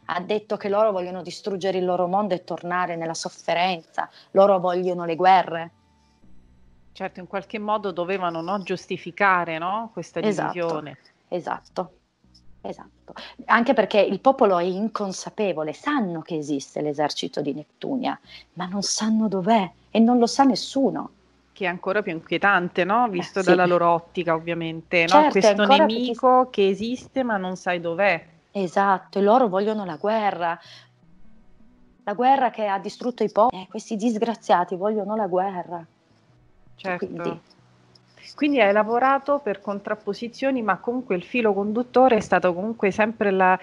ha 0.10 0.20
detto 0.22 0.56
che 0.56 0.70
loro 0.70 0.92
vogliono 0.92 1.22
distruggere 1.22 1.80
il 1.80 1.86
loro 1.86 2.08
mondo 2.08 2.34
e 2.34 2.44
tornare 2.44 2.96
nella 2.96 3.16
sofferenza, 3.16 4.10
loro 4.32 4.60
vogliono 4.60 5.04
le 5.04 5.16
guerre. 5.16 5.72
Certo, 6.94 7.20
in 7.20 7.28
qualche 7.28 7.60
modo 7.60 7.92
dovevano 7.92 8.42
no, 8.42 8.62
giustificare 8.62 9.58
no, 9.58 9.90
questa 9.92 10.20
Esatto. 10.22 10.52
divisione. 10.54 10.98
Esatto, 11.28 11.92
esatto. 12.70 13.14
Anche 13.46 13.74
perché 13.74 14.00
il 14.00 14.20
popolo 14.20 14.58
è 14.58 14.64
inconsapevole, 14.64 15.74
sanno 15.74 16.22
che 16.22 16.36
esiste 16.38 16.82
l'esercito 16.82 17.42
di 17.42 17.54
Neptunia, 17.54 18.18
ma 18.54 18.66
non 18.66 18.82
sanno 18.82 19.28
dov'è 19.28 19.70
e 19.90 20.00
non 20.00 20.18
lo 20.20 20.28
sa 20.28 20.44
nessuno. 20.44 21.12
Che 21.54 21.66
è 21.66 21.68
ancora 21.68 22.02
più 22.04 22.12
inquietante, 22.12 22.84
no? 22.84 23.08
Visto 23.10 23.40
Eh, 23.40 23.44
sì. 23.44 23.50
dalla 23.50 23.66
loro 23.66 23.90
ottica, 23.90 24.34
ovviamente. 24.36 25.02
no? 25.02 25.08
Certo, 25.08 25.40
Questo 25.40 25.66
nemico 25.66 26.50
che 26.52 26.68
esiste 26.68 27.24
ma 27.24 27.38
non 27.38 27.56
sai 27.56 27.80
dov'è. 27.82 28.24
Esatto, 28.52 29.18
e 29.20 29.22
loro 29.22 29.48
vogliono 29.48 29.84
la 29.84 29.96
guerra. 29.96 30.60
La 32.04 32.14
guerra 32.14 32.52
che 32.52 32.68
ha 32.68 32.78
distrutto 32.80 33.24
i 33.24 33.32
popoli. 33.32 33.64
Eh, 33.64 33.68
questi 33.68 33.96
disgraziati 33.96 34.76
vogliono 34.76 35.16
la 35.16 35.28
guerra. 35.28 35.84
Certo. 36.76 37.06
Quindi- 37.06 37.40
Quindi 38.36 38.60
hai 38.62 38.72
lavorato 38.74 39.40
per 39.40 39.62
contrapposizioni, 39.62 40.62
ma 40.62 40.78
comunque 40.78 41.16
il 41.16 41.24
filo 41.24 41.54
conduttore 41.54 42.18
è 42.18 42.20
stato 42.20 42.54
comunque 42.54 42.92
sempre 42.92 43.32
la- 43.32 43.60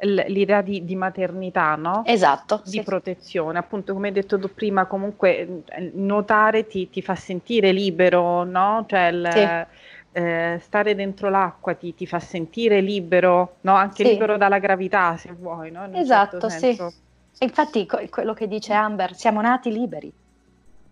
l'idea 0.00 0.60
di, 0.62 0.84
di 0.84 0.94
maternità, 0.96 1.74
no? 1.76 2.04
Esatto, 2.06 2.60
Di 2.62 2.78
sì. 2.78 2.82
protezione. 2.82 3.58
Appunto, 3.58 3.92
come 3.94 4.08
hai 4.08 4.12
detto 4.14 4.38
tu 4.38 4.52
prima, 4.52 4.86
comunque 4.86 5.62
eh, 5.66 5.90
nuotare 5.94 6.66
ti, 6.66 6.88
ti 6.90 7.02
fa 7.02 7.14
sentire 7.14 7.72
libero, 7.72 8.44
no? 8.44 8.84
Cioè 8.88 9.06
il, 9.08 9.24
Sì. 9.30 9.66
eh, 10.12 10.58
stare 10.60 10.94
dentro 10.94 11.28
l'acqua 11.30 11.74
ti, 11.74 11.94
ti 11.94 12.06
fa 12.06 12.18
sentire 12.20 12.80
libero, 12.80 13.56
no? 13.62 13.74
Anche 13.74 14.02
Sì. 14.02 14.10
libero 14.10 14.36
dalla 14.36 14.58
gravità, 14.58 15.16
se 15.16 15.32
vuoi, 15.32 15.70
no? 15.70 15.84
Un 15.84 15.94
Esatto, 15.94 16.48
certo 16.48 16.92
sì. 17.32 17.44
infatti 17.44 17.86
co- 17.86 18.04
quello 18.10 18.34
che 18.34 18.48
dice 18.48 18.72
Amber, 18.72 19.14
siamo 19.14 19.40
nati 19.40 19.70
liberi. 19.72 20.12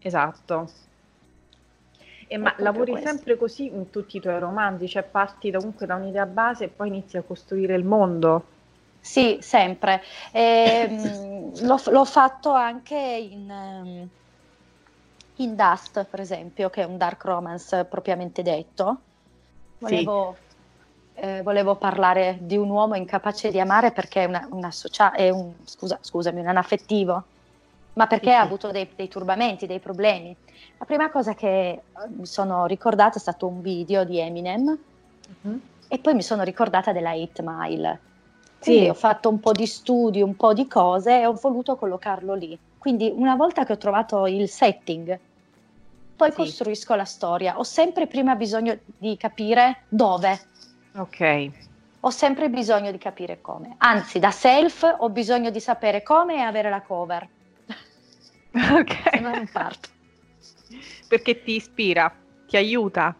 Esatto. 0.00 0.66
E 2.28 2.36
ma 2.38 2.54
lavori 2.58 2.92
questo. 2.92 3.08
sempre 3.08 3.36
così 3.36 3.66
in 3.66 3.90
tutti 3.90 4.16
i 4.16 4.20
tuoi 4.20 4.38
romanzi, 4.38 4.88
cioè 4.88 5.04
parti 5.04 5.50
da- 5.50 5.58
comunque 5.58 5.86
da 5.86 5.94
un'idea 5.94 6.26
base 6.26 6.64
e 6.64 6.68
poi 6.68 6.88
inizi 6.88 7.16
a 7.16 7.22
costruire 7.22 7.74
il 7.74 7.84
mondo. 7.84 8.48
Sì, 9.00 9.38
sempre. 9.40 10.02
Ehm, 10.32 11.52
l'ho, 11.64 11.80
l'ho 11.90 12.04
fatto 12.04 12.52
anche 12.52 12.96
in, 12.96 13.48
ehm, 13.50 14.08
in 15.36 15.54
Dust, 15.54 16.04
per 16.06 16.20
esempio, 16.20 16.70
che 16.70 16.82
è 16.82 16.84
un 16.84 16.96
dark 16.96 17.24
romance 17.24 17.84
propriamente 17.84 18.42
detto. 18.42 19.02
Volevo, 19.78 20.36
eh, 21.14 21.42
volevo 21.42 21.76
parlare 21.76 22.38
di 22.42 22.56
un 22.56 22.70
uomo 22.70 22.94
incapace 22.96 23.50
di 23.50 23.60
amare 23.60 23.92
perché 23.92 24.22
è, 24.22 24.24
una, 24.26 24.48
una 24.50 24.70
socia- 24.70 25.12
è 25.12 25.28
un, 25.30 25.54
scusa, 25.64 25.98
scusami, 26.00 26.40
un 26.40 26.48
anaffettivo, 26.48 27.24
ma 27.96 28.06
perché 28.06 28.32
ha 28.32 28.40
avuto 28.42 28.70
dei, 28.70 28.90
dei 28.94 29.08
turbamenti, 29.08 29.66
dei 29.66 29.80
problemi. 29.80 30.36
La 30.78 30.84
prima 30.84 31.10
cosa 31.10 31.34
che 31.34 31.70
eh, 31.70 31.82
mi 32.16 32.26
sono 32.26 32.66
ricordata 32.66 33.16
è 33.16 33.20
stato 33.20 33.46
un 33.46 33.60
video 33.60 34.04
di 34.04 34.18
Eminem 34.18 34.78
e 35.88 35.98
poi 35.98 36.14
mi 36.14 36.22
sono 36.22 36.42
ricordata 36.42 36.92
della 36.92 37.14
8 37.14 37.42
Mile. 37.44 38.02
Quindi 38.58 38.84
Sì. 38.84 38.88
ho 38.90 38.94
fatto 38.94 39.28
un 39.30 39.40
po' 39.40 39.52
di 39.52 39.66
studi, 39.66 40.20
un 40.20 40.36
po' 40.36 40.52
di 40.52 40.66
cose 40.66 41.20
e 41.20 41.26
ho 41.26 41.32
voluto 41.32 41.76
collocarlo 41.76 42.34
lì. 42.34 42.58
Quindi 42.76 43.12
una 43.14 43.34
volta 43.34 43.64
che 43.64 43.72
ho 43.72 43.78
trovato 43.78 44.26
il 44.26 44.48
setting, 44.48 45.18
poi 46.14 46.30
Sì. 46.30 46.36
costruisco 46.36 46.94
la 46.94 47.04
storia. 47.04 47.58
Ho 47.58 47.62
sempre 47.64 48.06
prima 48.06 48.34
bisogno 48.34 48.78
di 48.84 49.16
capire 49.16 49.84
dove, 49.88 50.48
Ok, 50.98 51.50
ho 52.00 52.10
sempre 52.10 52.48
bisogno 52.50 52.90
di 52.90 52.98
capire 52.98 53.40
come. 53.40 53.74
Anzi, 53.78 54.18
da 54.18 54.30
self 54.30 54.82
ho 54.98 55.08
bisogno 55.10 55.50
di 55.50 55.60
sapere 55.60 56.02
come 56.02 56.36
e 56.36 56.40
avere 56.40 56.70
la 56.70 56.82
cover. 56.82 57.26
ok. 58.80 59.20
Non 59.20 59.48
parto. 59.52 59.88
Perché 61.08 61.42
ti 61.42 61.52
ispira, 61.56 62.12
ti 62.46 62.56
aiuta. 62.56 63.14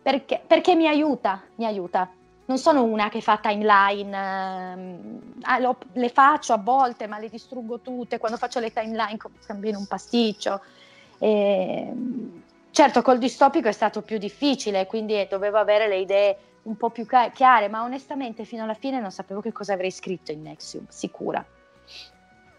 Perché, 0.00 0.42
perché 0.46 0.74
mi 0.74 0.86
aiuta, 0.86 1.42
mi 1.56 1.66
aiuta. 1.66 2.10
Non 2.46 2.58
sono 2.58 2.84
una 2.84 3.08
che 3.08 3.20
fa 3.20 3.38
timeline, 3.38 4.16
ehm, 4.16 5.20
ah, 5.42 5.58
lo- 5.58 5.78
le 5.94 6.08
faccio 6.10 6.52
a 6.52 6.58
volte, 6.58 7.06
ma 7.06 7.18
le 7.18 7.28
distruggo 7.30 7.80
tutte. 7.80 8.18
Quando 8.18 8.36
faccio 8.36 8.60
le 8.60 8.70
timeline 8.70 9.16
cambio 9.46 9.78
un 9.78 9.86
pasticcio. 9.86 10.60
Ehm, 11.18 12.42
certo, 12.70 13.02
col 13.02 13.18
distopico 13.18 13.68
è 13.68 13.72
stato 13.72 14.02
più 14.02 14.18
difficile, 14.18 14.86
quindi 14.86 15.26
dovevo 15.28 15.56
avere 15.58 15.88
le 15.88 15.98
idee 15.98 16.36
un 16.64 16.76
po' 16.76 16.90
più 16.90 17.06
chiare, 17.06 17.68
ma 17.68 17.82
onestamente 17.82 18.44
fino 18.44 18.62
alla 18.62 18.74
fine 18.74 19.00
non 19.00 19.10
sapevo 19.10 19.40
che 19.40 19.52
cosa 19.52 19.72
avrei 19.72 19.90
scritto 19.90 20.32
in 20.32 20.42
Nexium, 20.42 20.84
sicura. 20.88 21.44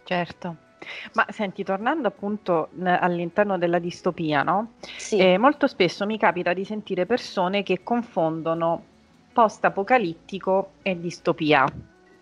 Certo. 0.03 0.64
Ma 1.13 1.25
senti, 1.29 1.63
tornando 1.63 2.07
appunto 2.07 2.69
all'interno 2.83 3.57
della 3.57 3.79
distopia, 3.79 4.43
no? 4.43 4.73
Sì, 4.97 5.17
Eh, 5.17 5.38
molto 5.38 5.67
spesso 5.67 6.05
mi 6.05 6.17
capita 6.17 6.53
di 6.53 6.65
sentire 6.65 7.05
persone 7.05 7.63
che 7.63 7.83
confondono 7.83 8.83
post-apocalittico 9.33 10.71
e 10.81 10.99
distopia, 10.99 11.65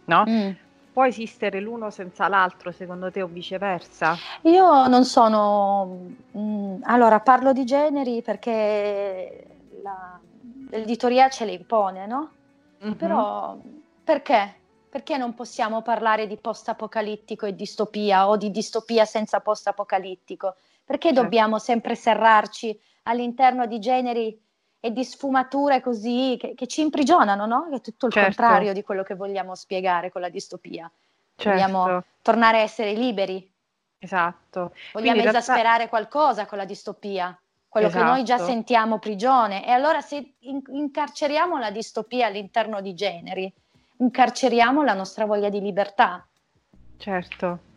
no? 0.06 0.24
Mm. 0.28 0.50
Può 0.94 1.06
esistere 1.06 1.60
l'uno 1.60 1.90
senza 1.90 2.28
l'altro, 2.28 2.72
secondo 2.72 3.10
te, 3.12 3.22
o 3.22 3.28
viceversa? 3.28 4.16
Io 4.44 4.88
non 4.88 5.06
sono... 5.06 5.88
mm, 6.38 6.82
allora, 6.84 7.20
parlo 7.20 7.52
di 7.52 7.66
generi 7.66 8.22
perché 8.22 9.46
la- 9.82 10.20
l'editoria 10.70 11.30
ce 11.30 11.46
le 11.46 11.54
impone, 11.54 12.06
no? 12.06 12.32
Mhm. 12.80 12.96
Però 12.96 13.58
perché? 14.04 14.62
Perché 14.94 15.18
non 15.18 15.34
possiamo 15.34 15.82
parlare 15.82 16.28
di 16.28 16.38
post-apocalittico 16.38 17.48
e 17.48 17.56
distopia 17.56 18.28
o 18.30 18.38
di 18.38 18.52
distopia 18.52 19.06
senza 19.06 19.40
post-apocalittico? 19.40 20.58
Perché 20.86 21.08
Certo. 21.08 21.24
dobbiamo 21.24 21.58
sempre 21.58 21.96
serrarci 21.96 22.80
all'interno 23.06 23.66
di 23.66 23.80
generi 23.80 24.40
e 24.80 24.92
di 24.94 25.04
sfumature 25.04 25.82
così 25.82 26.38
che, 26.40 26.54
che 26.54 26.68
ci 26.68 26.82
imprigionano, 26.82 27.48
no? 27.48 27.70
È 27.72 27.82
tutto 27.82 28.06
il 28.06 28.12
Certo. 28.14 28.28
contrario 28.36 28.72
di 28.72 28.84
quello 28.84 29.02
che 29.02 29.16
vogliamo 29.16 29.56
spiegare 29.56 30.12
con 30.12 30.22
la 30.22 30.30
distopia. 30.30 30.92
Vogliamo 31.44 31.86
Certo, 31.86 32.06
tornare 32.22 32.60
a 32.60 32.62
essere 32.62 32.94
liberi, 32.94 33.52
esatto. 33.98 34.60
vogliamo 34.60 34.76
Quindi 34.92 35.10
in 35.10 35.16
realtà- 35.24 35.40
esasperare 35.40 35.90
qualcosa 35.90 36.46
con 36.46 36.60
la 36.60 36.66
distopia, 36.66 37.36
quello 37.68 37.90
che 37.90 38.04
noi 38.04 38.24
già 38.24 38.36
Esatto. 38.36 38.52
sentiamo 38.52 39.00
prigione. 39.00 39.66
E 39.66 39.72
allora 39.72 40.02
se 40.02 40.36
in- 40.42 40.62
incarceriamo 40.68 41.58
la 41.58 41.72
distopia 41.72 42.28
all'interno 42.28 42.80
di 42.80 42.94
generi, 42.94 43.52
incarceriamo 44.04 44.84
la 44.84 44.94
nostra 44.94 45.26
voglia 45.26 45.50
di 45.50 45.62
libertà. 45.62 46.26
Certo. 46.98 47.72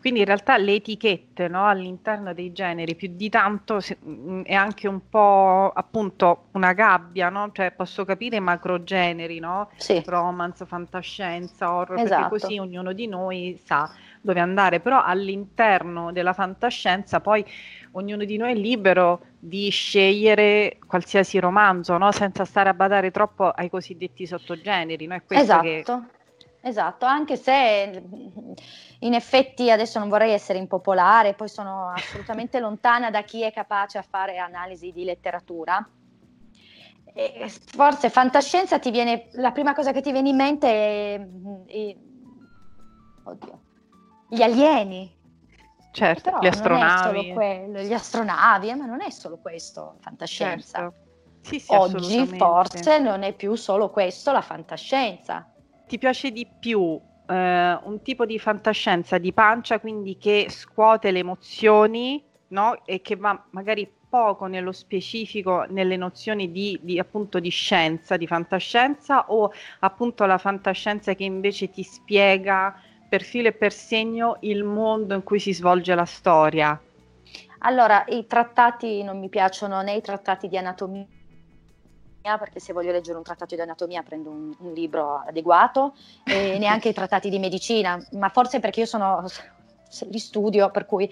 Quindi 0.00 0.20
in 0.20 0.26
realtà 0.26 0.56
le 0.56 0.74
etichette, 0.76 1.48
no, 1.48 1.66
all'interno 1.66 2.32
dei 2.32 2.50
generi 2.52 2.94
più 2.94 3.10
di 3.12 3.28
tanto 3.28 3.78
se- 3.80 3.98
mh, 4.00 4.42
è 4.44 4.54
anche 4.54 4.88
un 4.88 5.06
po' 5.10 5.70
appunto 5.74 6.46
una 6.52 6.72
gabbia, 6.72 7.28
no? 7.28 7.50
Cioè 7.52 7.72
posso 7.72 8.06
capire 8.06 8.36
i 8.36 8.40
macrogeneri, 8.40 9.38
no? 9.38 9.70
Sì, 9.76 10.02
Romance, 10.06 10.64
fantascienza, 10.64 11.70
horror, 11.74 11.98
Esatto. 11.98 12.28
perché 12.28 12.28
così 12.46 12.58
ognuno 12.58 12.94
di 12.94 13.06
noi 13.06 13.60
sa 13.62 13.90
dove 14.26 14.40
andare, 14.40 14.80
però 14.80 15.02
all'interno 15.02 16.12
della 16.12 16.34
fantascienza 16.34 17.20
poi 17.20 17.42
ognuno 17.92 18.24
di 18.24 18.36
noi 18.36 18.52
è 18.52 18.54
libero 18.54 19.28
di 19.38 19.70
scegliere 19.70 20.78
qualsiasi 20.86 21.38
romanzo, 21.38 21.96
no? 21.96 22.12
Senza 22.12 22.44
stare 22.44 22.68
a 22.68 22.74
badare 22.74 23.10
troppo 23.10 23.48
ai 23.48 23.70
cosiddetti 23.70 24.26
sottogeneri, 24.26 25.06
no? 25.06 25.18
Questo 25.24 25.60
che 25.60 25.78
esatto. 25.78 26.08
Esatto, 26.66 27.04
anche 27.06 27.36
se 27.36 28.02
in 28.98 29.14
effetti 29.14 29.70
adesso 29.70 30.00
non 30.00 30.08
vorrei 30.08 30.32
essere 30.32 30.58
impopolare, 30.58 31.34
poi 31.34 31.48
sono 31.48 31.90
assolutamente 31.90 32.58
lontana 32.60 33.08
da 33.08 33.22
chi 33.22 33.42
è 33.42 33.52
capace 33.52 33.98
a 33.98 34.02
fare 34.02 34.38
analisi 34.38 34.90
di 34.90 35.04
letteratura. 35.04 35.88
E 37.14 37.48
forse 37.48 38.10
fantascienza 38.10 38.80
ti 38.80 38.90
viene, 38.90 39.28
la 39.34 39.52
prima 39.52 39.74
cosa 39.74 39.92
che 39.92 40.00
ti 40.00 40.10
viene 40.10 40.30
in 40.30 40.36
mente 40.36 40.68
è, 40.68 41.26
è- 41.66 41.96
oddio, 43.22 43.60
gli 44.28 44.42
alieni. 44.42 45.14
certo, 45.90 46.30
Però 46.30 46.38
solo 46.38 46.48
astronavi. 46.48 47.32
quello, 47.32 47.80
gli 47.80 47.92
astronavi, 47.92 48.68
eh, 48.68 48.74
ma 48.74 48.86
non 48.86 49.00
è 49.00 49.10
solo 49.10 49.38
questo 49.38 49.96
fantascienza. 50.00 50.78
Certo. 50.78 51.04
Sì, 51.40 51.60
sì, 51.60 51.72
Oggi 51.72 52.26
forse 52.36 52.98
non 52.98 53.22
è 53.22 53.32
più 53.32 53.54
solo 53.54 53.88
questo 53.90 54.32
la 54.32 54.40
fantascienza. 54.40 55.48
Ti 55.86 55.96
piace 55.96 56.32
di 56.32 56.44
più 56.58 57.00
eh, 57.28 57.78
un 57.84 58.02
tipo 58.02 58.26
di 58.26 58.38
fantascienza 58.38 59.18
di 59.18 59.32
pancia, 59.32 59.78
quindi 59.78 60.16
che 60.16 60.46
scuote 60.48 61.12
le 61.12 61.20
emozioni, 61.20 62.22
no? 62.48 62.84
E 62.84 63.00
che 63.00 63.14
va 63.14 63.40
magari 63.50 63.88
poco 64.08 64.46
nello 64.46 64.72
specifico 64.72 65.66
nelle 65.68 65.96
nozioni 65.96 66.50
di, 66.50 66.78
di, 66.82 66.98
appunto 66.98 67.38
di 67.38 67.50
scienza, 67.50 68.16
di 68.16 68.26
fantascienza, 68.26 69.26
o 69.28 69.52
appunto 69.80 70.24
la 70.26 70.38
fantascienza 70.38 71.14
che 71.14 71.24
invece 71.24 71.70
ti 71.70 71.82
spiega 71.82 72.74
per 73.08 73.22
filo 73.22 73.48
e 73.48 73.52
per 73.52 73.72
segno 73.72 74.36
il 74.40 74.64
mondo 74.64 75.14
in 75.14 75.22
cui 75.22 75.40
si 75.40 75.52
svolge 75.52 75.94
la 75.94 76.04
storia? 76.04 76.80
Allora, 77.60 78.04
i 78.08 78.26
trattati 78.26 79.02
non 79.02 79.18
mi 79.18 79.28
piacciono 79.28 79.80
né 79.82 79.94
i 79.94 80.00
trattati 80.00 80.48
di 80.48 80.56
anatomia 80.58 81.06
perché 82.38 82.58
se 82.58 82.72
voglio 82.72 82.90
leggere 82.90 83.16
un 83.16 83.22
trattato 83.22 83.54
di 83.54 83.60
anatomia 83.60 84.02
prendo 84.02 84.30
un, 84.30 84.52
un 84.58 84.72
libro 84.72 85.22
adeguato 85.26 85.94
e 86.24 86.58
neanche 86.60 86.88
i 86.88 86.92
trattati 86.92 87.30
di 87.30 87.38
medicina, 87.38 88.04
ma 88.12 88.28
forse 88.28 88.58
perché 88.58 88.80
io 88.80 88.86
sono 88.86 89.24
li 90.10 90.18
studio, 90.18 90.70
per 90.70 90.86
cui 90.86 91.08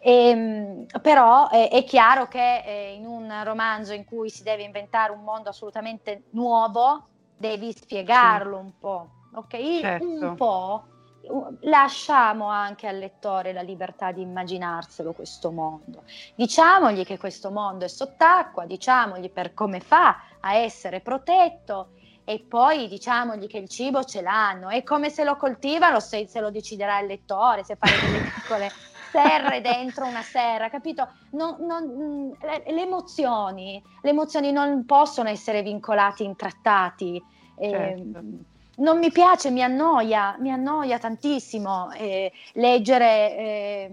ehm, 0.00 0.86
però 1.00 1.48
eh, 1.50 1.68
è 1.68 1.84
chiaro 1.84 2.26
che 2.26 2.62
eh, 2.64 2.94
in 2.94 3.06
un 3.06 3.32
romanzo 3.44 3.92
in 3.92 4.04
cui 4.04 4.28
si 4.28 4.42
deve 4.42 4.64
inventare 4.64 5.12
un 5.12 5.22
mondo 5.22 5.50
assolutamente 5.50 6.24
nuovo, 6.30 7.06
devi 7.36 7.72
spiegarlo 7.72 8.56
sì. 8.56 8.64
un 8.64 8.72
po', 8.78 9.08
ok? 9.34 9.80
Certo. 9.80 10.04
Un 10.04 10.34
po' 10.34 10.84
lasciamo 11.60 12.48
anche 12.48 12.86
al 12.86 12.98
lettore 12.98 13.52
la 13.52 13.62
libertà 13.62 14.12
di 14.12 14.22
immaginarselo 14.22 15.12
questo 15.12 15.50
mondo. 15.50 16.04
Diciamogli 16.34 17.04
che 17.04 17.18
questo 17.18 17.50
mondo 17.50 17.84
è 17.84 17.88
sott'acqua, 17.88 18.66
diciamogli 18.66 19.30
per 19.30 19.54
come 19.54 19.80
fa 19.80 20.20
a 20.40 20.54
essere 20.54 21.00
protetto 21.00 21.90
e 22.24 22.40
poi 22.40 22.88
diciamogli 22.88 23.46
che 23.46 23.58
il 23.58 23.68
cibo 23.68 24.04
ce 24.04 24.20
l'hanno. 24.20 24.68
È 24.68 24.82
come 24.82 25.10
se 25.10 25.24
lo 25.24 25.36
coltivano, 25.36 26.00
se, 26.00 26.26
se 26.26 26.40
lo 26.40 26.50
deciderà 26.50 26.98
il 27.00 27.06
lettore, 27.06 27.64
se 27.64 27.76
fare 27.76 27.94
delle 28.00 28.24
piccole 28.34 28.70
serre 29.12 29.60
dentro 29.60 30.06
una 30.06 30.22
serra, 30.22 30.68
capito? 30.68 31.08
Non, 31.30 31.56
non, 31.60 32.36
le, 32.40 32.64
emozioni, 32.64 33.82
le 34.02 34.10
emozioni 34.10 34.52
non 34.52 34.84
possono 34.84 35.28
essere 35.28 35.62
vincolate 35.62 36.24
in 36.24 36.36
trattati. 36.36 37.22
Eh, 37.58 37.70
certo. 37.70 38.18
Eh, 38.18 38.54
non 38.76 38.98
mi 38.98 39.10
piace, 39.10 39.50
mi 39.50 39.62
annoia, 39.62 40.36
mi 40.38 40.50
annoia 40.50 40.98
tantissimo 40.98 41.92
eh, 41.92 42.32
leggere, 42.54 43.36
eh, 43.36 43.90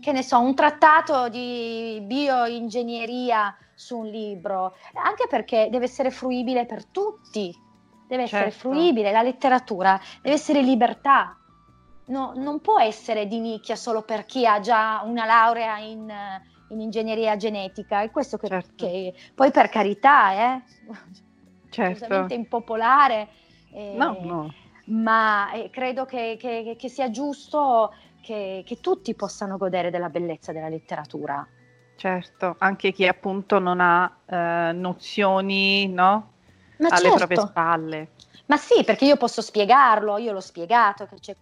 che 0.00 0.12
ne 0.12 0.22
so, 0.22 0.40
un 0.40 0.54
trattato 0.54 1.28
di 1.28 2.02
bioingegneria 2.04 3.56
su 3.74 3.98
un 3.98 4.06
libro, 4.06 4.74
anche 4.94 5.26
perché 5.28 5.68
deve 5.70 5.84
essere 5.84 6.10
fruibile 6.10 6.66
per 6.66 6.84
tutti, 6.86 7.54
deve 8.06 8.26
certo. 8.26 8.46
essere 8.46 8.50
fruibile, 8.50 9.12
la 9.12 9.22
letteratura 9.22 10.00
deve 10.20 10.34
essere 10.34 10.60
libertà, 10.62 11.36
no, 12.06 12.32
non 12.34 12.60
può 12.60 12.80
essere 12.80 13.26
di 13.26 13.38
nicchia 13.38 13.76
solo 13.76 14.02
per 14.02 14.26
chi 14.26 14.44
ha 14.44 14.60
già 14.60 15.02
una 15.04 15.24
laurea 15.24 15.78
in, 15.78 16.12
in 16.70 16.80
ingegneria 16.80 17.36
genetica, 17.36 18.02
e 18.02 18.10
questo 18.10 18.36
che, 18.36 18.48
certo. 18.48 18.72
che 18.74 19.14
poi 19.34 19.50
per 19.50 19.68
carità, 19.68 20.32
eh 20.32 20.62
certo. 21.70 22.26
impopolare, 22.34 23.28
eh, 23.72 23.94
no, 23.96 24.18
no. 24.20 24.54
ma 24.86 25.52
eh, 25.52 25.70
credo 25.70 26.04
che, 26.04 26.36
che, 26.38 26.76
che, 26.78 26.88
sia 26.88 27.10
giusto 27.10 27.94
che, 28.20 28.62
che 28.66 28.80
tutti 28.80 29.14
possano 29.14 29.56
godere 29.56 29.90
della 29.90 30.10
bellezza 30.10 30.52
della 30.52 30.68
letteratura. 30.68 31.46
Certo, 31.96 32.56
anche 32.58 32.92
chi 32.92 33.06
appunto 33.06 33.58
non 33.58 33.80
ha 33.80 34.16
eh, 34.24 34.72
nozioni 34.72 35.86
no? 35.88 36.32
alle 36.78 36.96
certo. 36.96 37.16
proprie 37.16 37.38
spalle. 37.38 38.10
Ma 38.46 38.56
sì, 38.56 38.82
perché 38.84 39.04
io 39.04 39.16
posso 39.16 39.42
spiegarlo, 39.42 40.18
io 40.18 40.32
l'ho 40.32 40.40
spiegato 40.40 41.06
che 41.06 41.16
c'è 41.20 41.36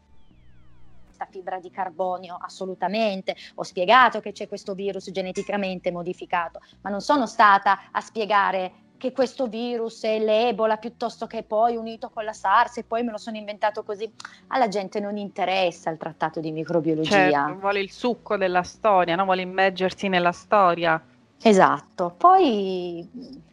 questa 1.04 1.26
fibra 1.30 1.58
di 1.58 1.70
carbonio, 1.70 2.38
assolutamente, 2.40 3.34
ho 3.54 3.62
spiegato 3.62 4.20
che 4.20 4.32
c'è 4.32 4.46
questo 4.46 4.74
virus 4.74 5.10
geneticamente 5.10 5.90
modificato, 5.90 6.60
ma 6.82 6.90
non 6.90 7.00
sono 7.00 7.26
stata 7.26 7.88
a 7.90 8.00
spiegare 8.00 8.72
che 8.98 9.12
questo 9.12 9.46
virus 9.46 10.02
è 10.02 10.18
l'Ebola 10.18 10.76
piuttosto 10.76 11.26
che 11.26 11.42
poi 11.42 11.76
unito 11.76 12.10
con 12.10 12.24
la 12.24 12.32
SARS 12.32 12.78
e 12.78 12.84
poi 12.84 13.02
me 13.02 13.12
lo 13.12 13.16
sono 13.16 13.36
inventato 13.36 13.82
così. 13.84 14.12
Alla 14.48 14.68
gente 14.68 15.00
non 15.00 15.16
interessa 15.16 15.88
il 15.88 15.96
trattato 15.96 16.40
di 16.40 16.50
microbiologia. 16.50 17.30
Certo, 17.30 17.58
vuole 17.58 17.80
il 17.80 17.90
succo 17.90 18.36
della 18.36 18.64
storia, 18.64 19.16
no? 19.16 19.24
vuole 19.24 19.42
immergersi 19.42 20.08
nella 20.08 20.32
storia. 20.32 21.02
Esatto, 21.40 22.14
poi 22.18 23.08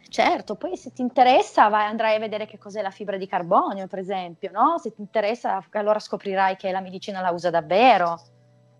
certo, 0.08 0.56
poi 0.56 0.76
se 0.76 0.92
ti 0.92 1.02
interessa 1.02 1.68
vai, 1.68 1.86
andrai 1.86 2.16
a 2.16 2.18
vedere 2.18 2.46
che 2.46 2.58
cos'è 2.58 2.82
la 2.82 2.90
fibra 2.90 3.16
di 3.16 3.26
carbonio, 3.26 3.86
per 3.86 4.00
esempio, 4.00 4.50
no? 4.52 4.78
Se 4.78 4.92
ti 4.92 5.00
interessa 5.00 5.64
allora 5.70 6.00
scoprirai 6.00 6.56
che 6.56 6.72
la 6.72 6.80
medicina 6.80 7.20
la 7.20 7.30
usa 7.30 7.50
davvero. 7.50 8.20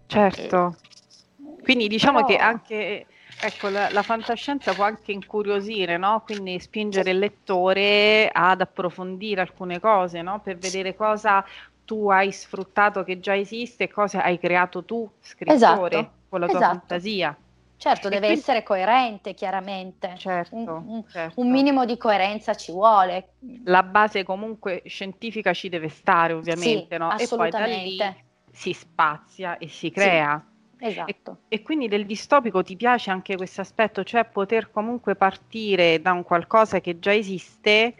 Certo. 0.06 0.76
E... 1.58 1.62
Quindi 1.62 1.86
diciamo 1.86 2.24
Però... 2.24 2.26
che 2.26 2.36
anche 2.36 3.06
Ecco, 3.40 3.68
la, 3.68 3.90
la, 3.90 4.02
fantascienza 4.02 4.72
può 4.72 4.84
anche 4.84 5.12
incuriosire, 5.12 5.98
no? 5.98 6.22
quindi 6.24 6.58
spingere 6.58 7.10
il 7.10 7.18
lettore 7.18 8.30
ad 8.32 8.60
approfondire 8.60 9.42
alcune 9.42 9.78
cose, 9.78 10.22
no? 10.22 10.40
per 10.40 10.56
vedere 10.56 10.96
cosa 10.96 11.44
tu 11.84 12.08
hai 12.08 12.32
sfruttato 12.32 13.04
che 13.04 13.20
già 13.20 13.36
esiste 13.36 13.84
e 13.84 13.88
cosa 13.88 14.22
hai 14.22 14.38
creato 14.38 14.84
tu, 14.84 15.08
scrittore, 15.20 15.54
esatto. 15.54 16.10
con 16.28 16.40
la 16.40 16.46
tua 16.46 16.58
esatto. 16.58 16.78
fantasia. 16.78 17.36
Certo, 17.78 18.06
e 18.06 18.10
deve 18.10 18.26
quindi... 18.26 18.40
essere 18.40 18.62
coerente, 18.62 19.34
chiaramente. 19.34 20.14
Certo, 20.16 20.54
un, 20.56 20.66
un, 20.66 21.04
certo. 21.08 21.38
un, 21.40 21.50
minimo 21.50 21.84
di 21.84 21.98
coerenza 21.98 22.54
ci 22.54 22.72
vuole. 22.72 23.34
La 23.64 23.82
base 23.82 24.24
comunque 24.24 24.82
scientifica 24.86 25.52
ci 25.52 25.68
deve 25.68 25.88
stare, 25.88 26.32
ovviamente, 26.32 26.94
sì, 26.94 26.96
no? 26.96 27.16
E 27.18 27.28
poi 27.28 27.50
da 27.50 27.66
lì 27.66 27.98
si 28.50 28.72
spazia 28.72 29.58
e 29.58 29.68
si 29.68 29.90
crea. 29.90 30.42
Sì. 30.42 30.54
Esatto. 30.78 31.38
E, 31.48 31.56
e, 31.56 31.62
quindi 31.62 31.88
del 31.88 32.04
distopico 32.04 32.62
ti 32.62 32.76
piace 32.76 33.10
anche 33.10 33.36
questo 33.36 33.60
aspetto, 33.60 34.04
cioè 34.04 34.24
poter 34.24 34.70
comunque 34.70 35.14
partire 35.14 36.00
da 36.00 36.12
un 36.12 36.22
qualcosa 36.22 36.80
che 36.80 36.98
già 36.98 37.14
esiste 37.14 37.94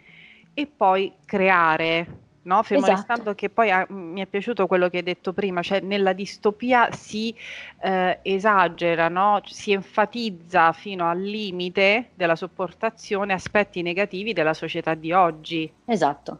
e 0.53 0.67
poi 0.67 1.13
creare, 1.25 2.07
no? 2.43 2.61
Fermo 2.63 2.85
esatto. 2.85 2.97
restando 2.99 3.35
che 3.35 3.49
poi 3.49 3.71
ah, 3.71 3.85
mi 3.89 4.21
è 4.21 4.27
piaciuto 4.27 4.67
quello 4.67 4.89
che 4.89 4.97
hai 4.97 5.03
detto 5.03 5.33
prima, 5.33 5.61
cioè 5.61 5.79
nella 5.79 6.13
distopia 6.13 6.91
si 6.91 7.35
eh, 7.81 8.19
esagera, 8.21 9.07
no? 9.09 9.41
si 9.45 9.71
enfatizza 9.71 10.71
fino 10.71 11.09
al 11.09 11.19
limite 11.19 12.09
della 12.13 12.35
sopportazione 12.35 13.33
aspetti 13.33 13.81
negativi 13.81 14.33
della 14.33 14.53
società 14.53 14.93
di 14.93 15.11
oggi. 15.11 15.71
Esatto, 15.85 16.39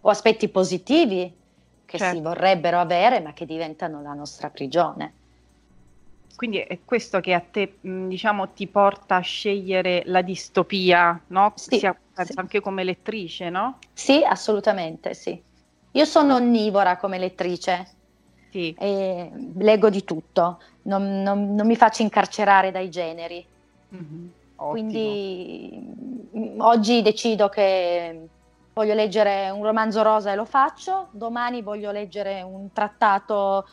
o 0.00 0.08
aspetti 0.08 0.48
positivi 0.48 1.32
che 1.84 1.98
certo. 1.98 2.16
si 2.16 2.22
vorrebbero 2.22 2.78
avere 2.78 3.20
ma 3.20 3.34
che 3.34 3.44
diventano 3.44 4.00
la 4.00 4.14
nostra 4.14 4.48
prigione. 4.48 5.12
Quindi 6.36 6.58
è 6.58 6.80
questo 6.84 7.20
che 7.20 7.32
a 7.32 7.40
te, 7.40 7.76
diciamo, 7.80 8.50
ti 8.50 8.66
porta 8.66 9.16
a 9.16 9.20
scegliere 9.20 10.02
la 10.06 10.22
distopia, 10.22 11.20
no? 11.28 11.52
Sì, 11.54 11.78
Sia, 11.78 11.96
sì. 12.12 12.32
anche 12.36 12.60
come 12.60 12.84
lettrice, 12.84 13.50
no? 13.50 13.78
Sì, 13.92 14.22
assolutamente, 14.24 15.14
sì. 15.14 15.40
Io 15.92 16.04
sono 16.04 16.34
onnivora 16.34 16.96
come 16.96 17.18
lettrice. 17.18 17.88
Sì. 18.50 18.74
E 18.78 19.30
leggo 19.56 19.90
di 19.90 20.04
tutto, 20.04 20.60
non, 20.82 21.22
non, 21.22 21.54
non 21.54 21.66
mi 21.66 21.76
faccio 21.76 22.02
incarcerare 22.02 22.70
dai 22.70 22.88
generi. 22.88 23.44
Mm-hmm. 23.94 24.26
Quindi 24.56 26.54
oggi 26.58 27.02
decido 27.02 27.48
che 27.48 28.28
voglio 28.74 28.94
leggere 28.94 29.50
un 29.50 29.62
romanzo 29.62 30.02
rosa 30.02 30.32
e 30.32 30.34
lo 30.34 30.44
faccio, 30.44 31.08
domani 31.12 31.62
voglio 31.62 31.92
leggere 31.92 32.42
un 32.42 32.72
trattato 32.72 33.66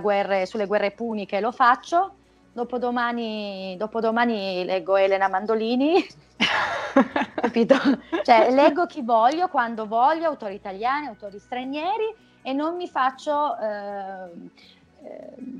guerra, 0.00 0.46
sulle 0.46 0.66
guerre 0.66 0.92
puniche 0.92 1.36
e 1.36 1.40
lo 1.40 1.50
faccio, 1.50 2.14
dopodomani, 2.52 3.74
dopodomani 3.76 4.64
leggo 4.64 4.96
Elena 4.96 5.28
Mandolini, 5.28 6.06
capito? 7.34 7.74
Cioè 8.22 8.52
leggo 8.52 8.86
chi 8.86 9.02
voglio, 9.02 9.48
quando 9.48 9.86
voglio, 9.86 10.28
autori 10.28 10.54
italiani, 10.54 11.08
autori 11.08 11.38
stranieri 11.38 12.14
e 12.42 12.52
non 12.52 12.76
mi 12.76 12.88
faccio... 12.88 13.56
Eh, 13.58 14.78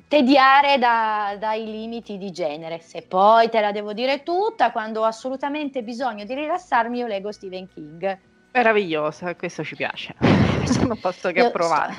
tediare 0.06 0.76
da, 0.76 1.34
dai 1.38 1.64
limiti 1.64 2.18
di 2.18 2.30
genere. 2.30 2.80
Se 2.80 3.00
poi 3.00 3.48
te 3.48 3.58
la 3.60 3.72
devo 3.72 3.94
dire 3.94 4.22
tutta, 4.22 4.70
quando 4.70 5.00
ho 5.00 5.04
assolutamente 5.04 5.82
bisogno 5.82 6.24
di 6.24 6.34
rilassarmi, 6.34 6.98
io 6.98 7.06
leggo 7.06 7.32
Stephen 7.32 7.66
King. 7.66 8.18
Meravigliosa, 8.52 9.34
questo 9.36 9.62
ci 9.62 9.76
piace. 9.76 10.14
non 10.86 10.98
posso 11.00 11.30
che 11.30 11.40
approvare. 11.40 11.94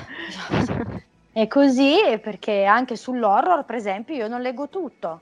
È 1.32 1.46
così 1.46 1.96
perché 2.20 2.64
anche 2.64 2.94
sull'horror, 2.94 3.64
per 3.64 3.76
esempio, 3.76 4.14
io 4.14 4.28
non 4.28 4.42
leggo 4.42 4.68
tutto. 4.68 5.20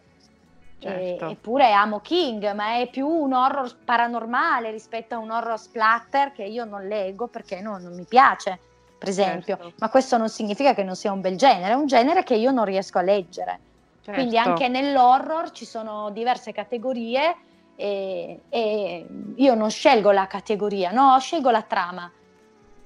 Certo. 0.81 1.27
E, 1.27 1.31
eppure 1.31 1.73
amo 1.73 2.01
King, 2.01 2.53
ma 2.53 2.79
è 2.79 2.89
più 2.91 3.07
un 3.07 3.33
horror 3.33 3.77
paranormale 3.85 4.71
rispetto 4.71 5.15
a 5.15 5.19
un 5.19 5.31
horror 5.31 5.59
splatter 5.59 6.33
che 6.33 6.43
io 6.43 6.65
non 6.65 6.89
leggo 6.89 7.29
perché 7.29 7.61
non, 7.61 7.83
non 7.83 7.95
mi 7.95 8.07
piace, 8.09 8.59
per 8.99 9.09
esempio. 9.09 9.57
Certo. 9.57 9.73
Ma 9.79 9.89
questo 9.89 10.17
non 10.17 10.29
significa 10.29 10.75
che 10.75 10.83
non 10.83 10.97
sia 10.97 11.13
un 11.13 11.21
bel 11.21 11.37
genere, 11.37 11.73
è 11.73 11.77
un 11.77 11.87
genere 11.87 12.25
che 12.25 12.35
io 12.35 12.51
non 12.51 12.65
riesco 12.65 12.99
a 12.99 13.03
leggere. 13.03 13.59
Certo. 14.03 14.19
Quindi 14.19 14.39
anche 14.39 14.67
nell'horror 14.67 15.53
ci 15.53 15.67
sono 15.67 16.11
diverse 16.11 16.53
categorie 16.53 17.37
e, 17.81 18.41
e 18.51 19.07
io 19.37 19.55
non 19.55 19.71
scelgo 19.71 20.11
la 20.11 20.27
categoria, 20.27 20.91
no, 20.91 21.19
scelgo 21.19 21.51
la 21.51 21.63
trama. 21.63 22.13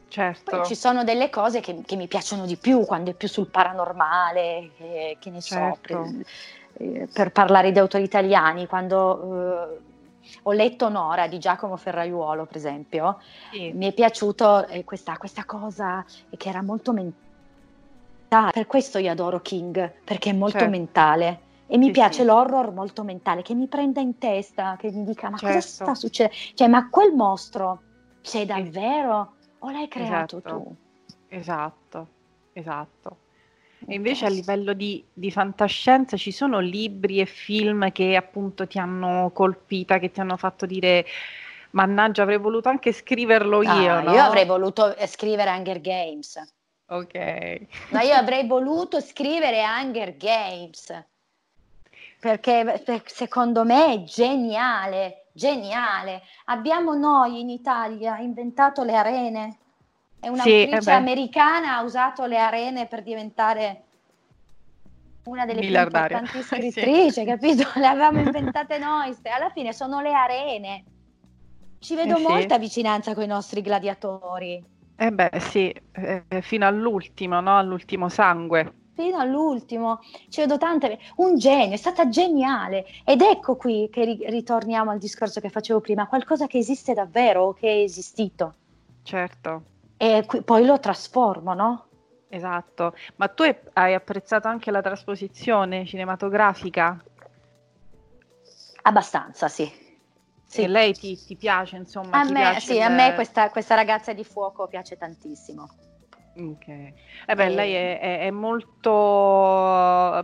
Certo. 0.07 0.57
Poi 0.57 0.65
ci 0.65 0.77
sono 0.77 1.03
delle 1.03 1.29
cose 1.29 1.59
che, 1.59 1.83
che, 1.85 1.97
mi 1.97 2.07
piacciono 2.07 2.47
di 2.47 2.57
più, 2.57 2.85
quando 2.85 3.11
è 3.11 3.15
più 3.15 3.27
sul 3.27 3.49
paranormale, 3.49 4.71
che, 4.77 5.17
che 5.19 5.31
ne 5.31 5.41
certo. 5.41 6.05
so, 6.05 6.23
per, 6.73 6.87
eh, 6.87 7.09
per, 7.13 7.33
parlare 7.33 7.73
di 7.73 7.81
autori 7.81 8.05
italiani, 8.05 8.69
quando 8.69 9.73
eh, 9.73 9.79
ho 10.43 10.53
letto 10.53 10.89
Nora 10.89 11.27
di 11.27 11.41
Giacomo 11.41 11.77
Ferraiuolo, 11.77 12.47
per 12.47 12.57
esempio, 12.57 13.19
Sì. 13.51 13.73
mi 13.75 13.89
è 13.89 13.93
piaciuto 13.93 14.69
eh, 14.69 14.85
questa, 14.85 15.17
questa 15.17 15.45
cosa 15.45 16.05
che 16.37 16.49
era 16.49 16.63
molto 16.63 16.93
mentale. 16.93 18.53
Per 18.53 18.67
questo 18.69 18.99
io 18.99 19.11
adoro 19.11 19.41
King, 19.41 19.93
perché 20.05 20.31
è 20.31 20.33
molto 20.33 20.59
Certo. 20.59 20.71
mentale. 20.71 21.41
E 21.67 21.79
mi 21.79 21.87
Sì, 21.87 21.93
piace 21.93 22.23
sì. 22.23 22.25
l'horror 22.25 22.73
molto 22.73 23.05
mentale, 23.05 23.43
che 23.43 23.55
mi 23.55 23.69
prenda 23.69 24.01
in 24.01 24.19
testa, 24.19 24.77
che 24.77 24.91
mi 24.91 25.05
dica: 25.05 25.29
Ma 25.31 25.41
cosa 25.41 25.61
Certo. 25.61 25.61
sta 25.61 25.95
succedendo? 25.95 26.37
Cioè, 26.55 26.69
ma 26.69 26.89
quel 26.91 27.13
mostro 27.15 27.85
c'è 28.21 28.45
davvero? 28.47 29.37
O 29.59 29.71
l'hai 29.71 29.89
creato 29.89 30.43
Esatto. 30.43 30.45
tu? 30.45 30.77
Esatto, 31.29 32.09
esatto. 32.53 33.19
E 33.87 33.95
invece 33.95 34.25
a 34.27 34.29
livello 34.31 34.73
di, 34.73 35.05
di 35.13 35.31
fantascienza 35.31 36.17
ci 36.17 36.33
sono 36.33 36.59
libri 36.61 37.21
e 37.21 37.27
film 37.27 37.93
che 37.93 38.17
appunto 38.17 38.67
ti 38.67 38.79
hanno 38.79 39.31
colpita, 39.33 39.99
che 39.99 40.11
ti 40.11 40.21
hanno 40.21 40.37
fatto 40.37 40.65
dire, 40.67 41.05
mannaggia, 41.73 42.23
avrei 42.23 42.39
voluto 42.39 42.69
anche 42.69 42.93
scriverlo 42.93 43.63
io, 43.63 43.99
Ah, 43.99 44.01
no? 44.01 44.13
Io 44.13 44.23
avrei 44.23 44.45
voluto 44.47 44.95
eh, 44.97 45.07
scrivere 45.09 45.51
Hunger 45.51 45.81
Games. 45.81 46.41
Ok. 46.89 47.15
Ma 47.93 48.03
io 48.03 48.15
avrei 48.15 48.47
voluto 48.47 49.01
scrivere 49.01 49.63
Hunger 49.65 50.17
Games 50.19 50.91
perché 52.25 52.81
per- 52.83 53.03
secondo 53.05 53.65
me 53.65 53.93
è 53.93 54.03
geniale, 54.05 55.27
geniale. 55.35 56.23
Abbiamo 56.47 56.95
noi 56.95 57.41
in 57.41 57.51
Italia 57.51 58.17
inventato 58.17 58.83
le 58.83 58.97
arene 58.97 59.59
e 60.23 60.31
Sì, 60.39 60.71
eh 60.71 60.91
americana 60.91 61.77
ha 61.77 61.83
usato 61.83 62.25
le 62.25 62.39
arene 62.39 62.87
per 62.87 63.03
diventare 63.03 63.83
una 65.25 65.45
delle 65.45 65.61
più 65.61 65.77
importanti 65.77 66.41
Sì. 66.41 66.43
scrittrici, 66.43 67.27
capito? 67.27 67.69
Le 67.75 67.87
avevamo 67.87 68.21
inventate 68.25 68.79
noi, 68.79 69.15
alla 69.25 69.51
fine 69.51 69.75
sono 69.75 70.01
le 70.01 70.15
arene. 70.15 70.85
Ci 71.79 71.95
vedo 71.95 72.15
Eh 72.15 72.17
sì. 72.17 72.23
molta 72.23 72.57
vicinanza 72.57 73.13
con 73.13 73.25
i 73.25 73.27
nostri 73.27 73.61
gladiatori. 73.61 74.65
Eh 74.97 75.11
beh, 75.11 75.31
sì, 75.41 75.71
eh, 75.93 76.25
fino 76.41 76.67
all'ultimo, 76.67 77.43
no? 77.43 77.59
All'ultimo 77.59 78.09
sangue. 78.09 78.84
Fino 78.95 79.19
all'ultimo, 79.19 80.01
ci 80.29 80.41
vedo 80.41 80.57
tante, 80.57 80.99
un 81.17 81.37
genio, 81.37 81.75
è 81.75 81.79
stata 81.79 82.09
geniale 82.09 82.87
ed 83.05 83.21
ecco 83.21 83.57
qui 83.57 83.89
che 83.91 84.05
ri- 84.05 84.25
ritorniamo 84.29 84.91
al 84.91 84.99
discorso 84.99 85.41
che 85.41 85.51
facevo 85.51 85.81
prima, 85.81 86.07
qualcosa 86.07 86.47
che 86.47 86.59
esiste 86.59 86.95
davvero, 86.95 87.53
che 87.53 87.69
è 87.69 87.83
esistito 87.83 88.55
Certo, 89.03 89.63
e 89.97 90.25
qui- 90.27 90.43
poi 90.43 90.65
lo 90.65 90.79
trasformo, 90.79 91.53
no? 91.55 91.87
esatto. 92.29 92.95
Ma 93.17 93.29
tu 93.29 93.43
hai- 93.75 93.95
apprezzato 93.95 94.49
anche 94.49 94.71
la 94.71 94.81
trasposizione 94.81 95.85
cinematografica? 95.87 97.03
Abbastanza, 98.83 99.49
sì. 99.49 99.71
Sì. 100.47 100.63
E 100.63 100.69
lei 100.69 100.93
ti, 100.95 101.19
ti 101.25 101.37
piace, 101.37 101.77
insomma, 101.77 102.21
A 102.21 102.25
me, 102.31 102.61
sì, 102.61 102.75
il- 102.75 102.81
a 102.83 102.89
me 102.89 103.15
questa, 103.15 103.51
questa 103.51 103.75
ragazza 103.75 104.13
di 104.13 104.25
fuoco 104.25 104.69
piace 104.69 104.97
tantissimo. 104.97 105.69
Ok. 106.37 106.67
Eh 106.69 107.35
beh, 107.35 107.45
Eh, 107.47 107.51
lei 107.51 107.73
è, 107.75 107.99
è- 108.01 108.19
è 108.27 108.31
molto 108.31 108.91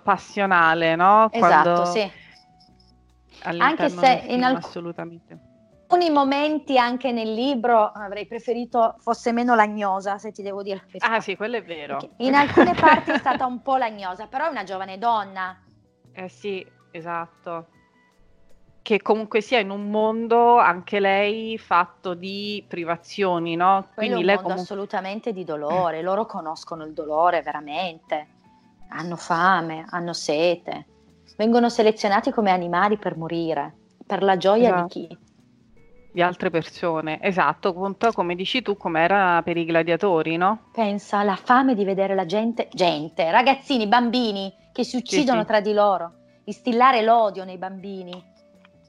passionale, 0.02 0.96
no? 0.96 1.30
Esatto, 1.32 1.84
Quando 1.84 1.84
sì. 1.84 2.10
all'interno 3.42 4.02
Anche 4.02 4.22
se 4.22 4.32
in 4.34 4.42
alc- 4.44 4.64
assolutamente. 4.64 5.38
alcuni 5.88 6.10
momenti 6.10 6.78
anche 6.78 7.12
nel 7.12 7.34
libro 7.34 7.90
avrei 7.90 8.26
preferito 8.26 8.94
fosse 8.98 9.32
meno 9.32 9.54
lagnosa, 9.54 10.18
se 10.18 10.30
ti 10.32 10.42
devo 10.42 10.62
dire. 10.62 10.86
Ah 11.02 11.20
sì, 11.20 11.36
quello 11.36 11.56
è 11.56 11.62
vero. 11.62 12.14
In 12.18 12.34
alcune 12.34 12.74
parti 12.74 13.10
è 13.10 13.18
stata 13.18 13.44
un 13.46 13.60
po' 13.62 13.76
lagnosa, 13.76 14.26
però 14.26 14.46
è 14.46 14.50
una 14.50 14.64
giovane 14.64 14.98
donna. 14.98 15.56
Eh 16.14 16.28
sì, 16.28 16.64
esatto. 16.92 17.68
Che 18.82 19.02
comunque 19.02 19.40
sia 19.40 19.58
in 19.58 19.70
un 19.70 19.90
mondo, 19.90 20.56
anche 20.56 21.00
lei, 21.00 21.58
fatto 21.58 22.14
di 22.14 22.64
privazioni, 22.66 23.54
no? 23.54 23.88
Quello 23.94 23.94
Quindi 23.94 24.20
un 24.20 24.24
lei 24.24 24.34
mondo 24.36 24.42
comunque... 24.42 24.62
assolutamente 24.62 25.32
di 25.32 25.44
dolore, 25.44 26.02
loro 26.02 26.26
conoscono 26.26 26.84
il 26.84 26.92
dolore 26.92 27.42
veramente, 27.42 28.26
hanno 28.88 29.16
fame, 29.16 29.84
hanno 29.90 30.12
sete, 30.12 30.86
vengono 31.36 31.68
selezionati 31.68 32.30
come 32.30 32.50
animali 32.50 32.96
per 32.96 33.16
morire, 33.16 33.74
per 34.06 34.22
la 34.22 34.36
gioia 34.36 34.68
Esatto. 34.68 34.98
di 34.98 35.06
chi? 35.06 35.18
di 36.12 36.22
altre 36.22 36.50
persone. 36.50 37.22
Esatto, 37.22 37.68
appunto, 37.68 38.12
come 38.12 38.34
dici 38.34 38.62
tu, 38.62 38.76
come 38.76 39.00
era 39.00 39.42
per 39.42 39.56
i 39.56 39.64
gladiatori, 39.64 40.36
no? 40.36 40.64
Pensa 40.72 41.18
alla 41.18 41.36
fame 41.36 41.74
di 41.74 41.84
vedere 41.84 42.14
la 42.14 42.26
gente, 42.26 42.68
gente, 42.72 43.30
ragazzini, 43.30 43.86
bambini 43.86 44.52
che 44.72 44.84
si 44.84 44.96
uccidono 44.96 45.40
sì. 45.40 45.46
tra 45.46 45.60
di 45.60 45.72
loro, 45.72 46.12
instillare 46.44 47.02
l'odio 47.02 47.44
nei 47.44 47.58
bambini, 47.58 48.12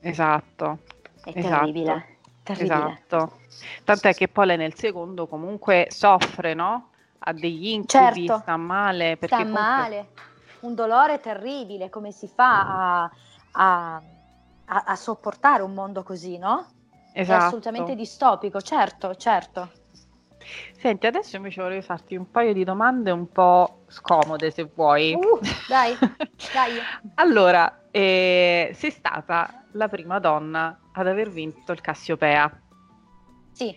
Esatto. 0.02 0.80
è 1.24 1.32
Esatto. 1.36 1.58
terribile, 1.60 2.18
terribile. 2.44 2.76
Esatto. 2.76 3.40
Tant'è 3.84 4.14
che 4.14 4.28
poi 4.28 4.46
lei 4.48 4.58
nel 4.58 4.76
secondo 4.76 5.28
comunque 5.28 5.88
soffre, 5.90 6.54
no? 6.54 6.90
Ha 7.20 7.34
degli 7.34 7.68
incubi, 7.68 7.88
Certo. 8.28 8.40
sta 8.40 8.58
male, 8.58 9.18
perché 9.18 9.36
Sta 9.36 9.38
comunque- 9.44 9.62
male, 9.62 10.08
un 10.62 10.74
dolore 10.76 11.20
terribile, 11.20 11.90
come 11.90 12.12
si 12.12 12.28
fa 12.28 13.02
a, 13.04 13.12
a- 13.52 14.02
a- 14.66 14.84
a 14.86 14.96
sopportare 14.96 15.62
un 15.62 15.74
mondo 15.74 16.02
così, 16.04 16.38
no? 16.40 16.66
È 17.14 17.20
Esatto. 17.22 17.46
assolutamente 17.46 17.94
distopico, 17.96 18.60
certo, 18.62 19.14
certo. 19.16 19.70
Senti, 20.80 21.06
adesso 21.06 21.36
invece 21.36 21.62
vorrei 21.62 21.82
farti 21.84 22.16
un 22.16 22.32
paio 22.32 22.54
di 22.54 22.64
domande 22.64 23.12
un 23.12 23.30
po' 23.32 23.82
scomode, 23.88 24.50
se 24.50 24.68
vuoi. 24.74 25.14
Uh, 25.14 25.40
dai, 25.68 25.96
dai. 26.52 26.80
Allora, 27.16 27.84
eh, 27.92 28.72
sei 28.74 28.90
stata 28.90 29.61
la 29.74 29.88
prima 29.88 30.20
donna 30.20 30.78
ad 30.92 31.08
aver 31.08 31.30
vinto 31.30 31.72
il 31.72 31.82
Cassiopea. 31.82 32.62
Sì, 33.52 33.76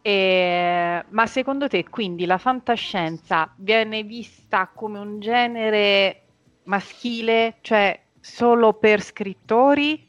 Eh, 0.00 1.04
ma 1.08 1.26
secondo 1.26 1.68
te, 1.68 1.84
quindi, 1.88 2.24
la 2.24 2.38
fantascienza 2.38 3.52
viene 3.56 4.04
vista 4.04 4.70
come 4.72 4.98
un 4.98 5.20
genere 5.20 6.22
maschile, 6.64 7.56
cioè 7.60 8.00
solo 8.20 8.74
per 8.74 9.02
scrittori? 9.02 10.06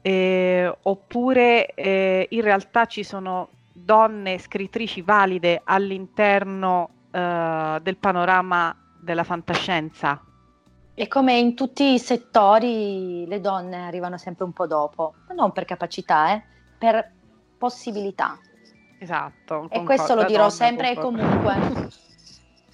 Eh, 0.00 0.74
oppure 0.82 1.74
eh, 1.74 2.28
in 2.30 2.40
realtà 2.40 2.86
ci 2.86 3.02
sono 3.02 3.50
donne 3.72 4.38
scrittrici 4.38 5.02
valide 5.02 5.60
all'interno 5.64 7.08
eh, 7.10 7.78
del 7.82 7.96
panorama 7.96 8.74
della 9.00 9.24
fantascienza? 9.24 10.22
E 10.98 11.06
come 11.06 11.38
in 11.38 11.54
tutti 11.54 11.92
i 11.92 11.98
settori 12.00 13.24
le 13.28 13.40
donne 13.40 13.86
arrivano 13.86 14.18
sempre 14.18 14.42
un 14.42 14.52
po' 14.52 14.66
dopo, 14.66 15.14
ma 15.28 15.34
non 15.34 15.52
per 15.52 15.64
capacità, 15.64 16.32
eh, 16.32 16.42
per 16.76 17.12
possibilità. 17.56 18.36
Esatto. 18.98 19.68
E 19.70 19.84
questo 19.84 20.16
lo 20.16 20.24
dirò 20.24 20.50
sempre 20.50 20.90
e 20.90 20.94
comunque. 20.96 21.96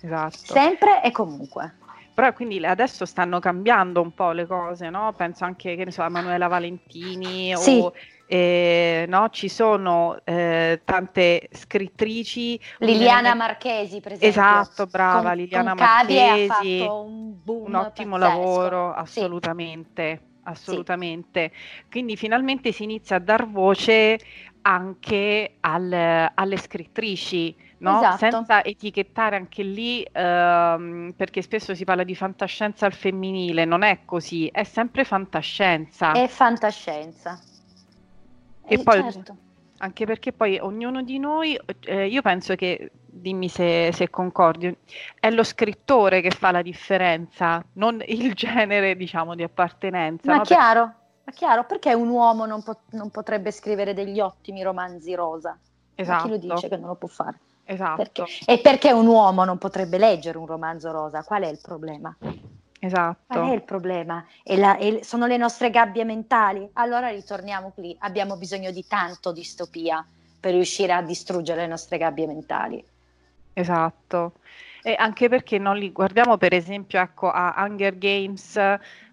Esatto. 0.05 0.37
Sempre 0.37 1.03
e 1.03 1.11
comunque. 1.11 1.77
Però 2.15 2.33
quindi 2.33 2.65
adesso 2.65 3.05
stanno 3.07 3.41
cambiando 3.41 4.01
un 4.01 4.13
po' 4.15 4.31
le 4.31 4.47
cose, 4.47 4.89
no? 4.89 5.13
Penso 5.15 5.45
anche, 5.45 5.75
che 5.75 5.85
ne 5.85 5.91
so, 5.91 6.03
a 6.03 6.09
Manuela 6.09 6.47
Valentini 6.47 7.53
Sì. 7.57 7.81
o 7.81 7.93
eh, 8.27 9.05
no? 9.09 9.29
Ci 9.31 9.49
sono 9.49 10.17
eh, 10.25 10.81
tante 10.85 11.49
scrittrici. 11.51 12.59
Liliana 12.79 13.33
un- 13.33 13.39
Marchesi, 13.39 14.01
per 14.01 14.13
esempio. 14.13 14.29
Esatto, 14.29 14.87
brava, 14.87 15.31
con, 15.31 15.39
Liliana 15.39 15.75
con 15.75 15.79
Marchesi. 15.85 16.49
ha 16.51 16.55
fatto 16.87 17.03
un 17.03 17.23
un 17.45 17.75
ottimo 17.75 18.17
pazzesco. 18.19 18.39
lavoro, 18.39 18.93
Sì. 19.07 19.19
assolutamente, 19.21 20.21
assolutamente. 20.45 21.53
Quindi 21.91 22.17
finalmente 22.17 22.73
si 22.73 22.85
inizia 22.85 23.17
a 23.17 23.19
dar 23.21 23.47
voce 23.51 24.19
anche 24.63 25.57
al- 25.61 26.31
alle 26.35 26.57
scrittrici, 26.57 27.55
no? 27.85 27.99
Esatto. 27.99 28.17
Senza 28.19 28.65
etichettare 28.65 29.37
anche 29.37 29.63
lì, 29.63 30.03
ehm, 30.11 31.13
perché 31.17 31.43
spesso 31.43 31.75
si 31.75 31.85
parla 31.85 32.03
di 32.05 32.15
fantascienza 32.15 32.87
al 32.87 32.93
femminile, 32.93 33.65
non 33.65 33.83
è 33.83 34.01
così, 34.05 34.49
è 34.49 34.65
sempre 34.65 35.05
fantascienza. 35.05 36.13
È 36.13 36.27
fantascienza. 36.27 37.41
E 38.67 38.75
Eh, 38.75 38.83
poi- 38.83 39.03
certo. 39.03 39.37
Anche 39.79 40.07
perché 40.07 40.33
poi 40.33 40.59
ognuno 40.61 41.03
di 41.03 41.19
noi, 41.19 41.59
eh, 41.87 42.07
io 42.07 42.23
penso 42.23 42.55
che, 42.55 42.91
dimmi 43.05 43.49
se, 43.49 43.91
se 43.93 44.09
concordi, 44.09 44.75
è 45.19 45.31
lo 45.31 45.43
scrittore 45.43 46.21
che 46.23 46.31
fa 46.31 46.53
la 46.53 46.63
differenza, 46.63 47.63
non 47.75 48.01
il 48.07 48.33
genere, 48.35 48.97
diciamo, 48.97 49.35
di 49.35 49.43
appartenenza. 49.43 50.31
Ma 50.31 50.37
no? 50.37 50.41
Per- 50.41 50.47
chiaro, 50.47 50.85
ma 51.25 51.33
chiaro, 51.33 51.65
perché 51.65 51.93
un 51.93 52.09
uomo 52.09 52.47
non, 52.47 52.63
pot- 52.63 52.93
non 52.93 53.11
potrebbe 53.11 53.51
scrivere 53.51 53.93
degli 53.95 54.21
ottimi 54.21 54.63
romanzi 54.63 55.15
rosa? 55.15 55.51
Ma 55.51 55.59
Esatto, 55.97 56.23
chi 56.23 56.29
lo 56.31 56.39
dice 56.39 56.69
che 56.69 56.77
non 56.77 56.89
lo 56.89 56.95
può 56.97 57.09
fare? 57.09 57.41
Esatto, 57.65 58.23
Perché? 58.23 58.25
E 58.45 58.61
perché 58.61 58.93
un 58.93 59.07
uomo 59.07 59.45
non 59.45 59.59
potrebbe 59.59 59.99
leggere 59.99 60.39
un 60.39 60.47
romanzo 60.47 60.91
rosa? 60.93 61.25
Qual 61.25 61.43
è 61.43 61.49
il 61.49 61.61
problema? 61.61 62.17
Qual 63.27 63.43
è 63.43 63.51
esatto, 63.51 63.53
il 63.53 63.65
problema? 63.65 64.27
E 64.43 64.57
la- 64.57 64.79
e 64.79 65.05
sono 65.05 65.27
le 65.27 65.37
nostre 65.37 65.69
gabbie 65.71 66.05
mentali? 66.05 66.67
Allora 66.75 67.09
ritorniamo 67.11 67.73
qui, 67.73 67.95
abbiamo 68.01 68.37
bisogno 68.39 68.71
di 68.71 68.87
tanto 68.87 69.31
distopia 69.33 70.07
per 70.41 70.53
riuscire 70.55 70.93
a 70.95 71.03
distruggere 71.03 71.61
le 71.63 71.67
nostre 71.67 71.99
gabbie 71.99 72.27
mentali. 72.27 72.83
esatto. 73.55 74.35
E 74.87 74.95
anche 74.99 75.31
perché 75.31 75.57
non 75.57 75.79
li 75.79 75.91
guardiamo 75.93 76.37
per 76.37 76.53
esempio 76.53 77.01
ecco, 77.01 77.31
a 77.31 77.55
Hunger 77.57 77.97
Games, 77.97 78.61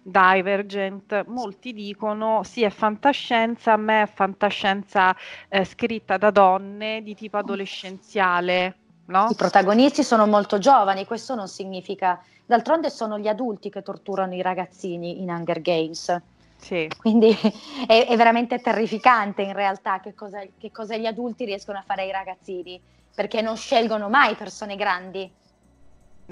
Divergent, 0.02 1.24
molti 1.28 1.72
dicono 1.72 2.42
sì 2.42 2.62
è 2.62 2.68
fantascienza, 2.68 3.72
a 3.72 3.78
me 3.78 4.02
è 4.02 4.06
fantascienza 4.06 5.16
eh, 5.48 5.64
scritta 5.64 6.18
da 6.18 6.30
donne 6.30 7.02
di 7.02 7.14
tipo 7.14 7.38
adolescenziale. 7.38 8.76
No? 9.06 9.28
I 9.30 9.34
protagonisti 9.34 10.02
sono 10.02 10.26
molto 10.26 10.58
giovani, 10.58 11.06
questo 11.06 11.34
non 11.34 11.48
significa... 11.48 12.22
D'altronde 12.44 12.90
sono 12.90 13.18
gli 13.18 13.28
adulti 13.28 13.70
che 13.70 13.80
torturano 13.80 14.34
i 14.34 14.42
ragazzini 14.42 15.22
in 15.22 15.30
Hunger 15.30 15.62
Games. 15.62 16.20
Sì. 16.58 16.86
Quindi 16.98 17.30
è, 17.88 18.08
è, 18.08 18.16
veramente 18.16 18.60
terrificante 18.60 19.40
in 19.40 19.54
realtà 19.54 20.00
che 20.00 20.12
cosa, 20.12 20.42
che 20.58 20.70
cosa 20.70 20.98
gli 20.98 21.06
adulti 21.06 21.46
riescono 21.46 21.78
a 21.78 21.82
fare 21.82 22.02
ai 22.02 22.12
ragazzini, 22.12 22.78
perché 23.14 23.40
non 23.40 23.56
scelgono 23.56 24.10
mai 24.10 24.34
persone 24.34 24.76
grandi. 24.76 25.40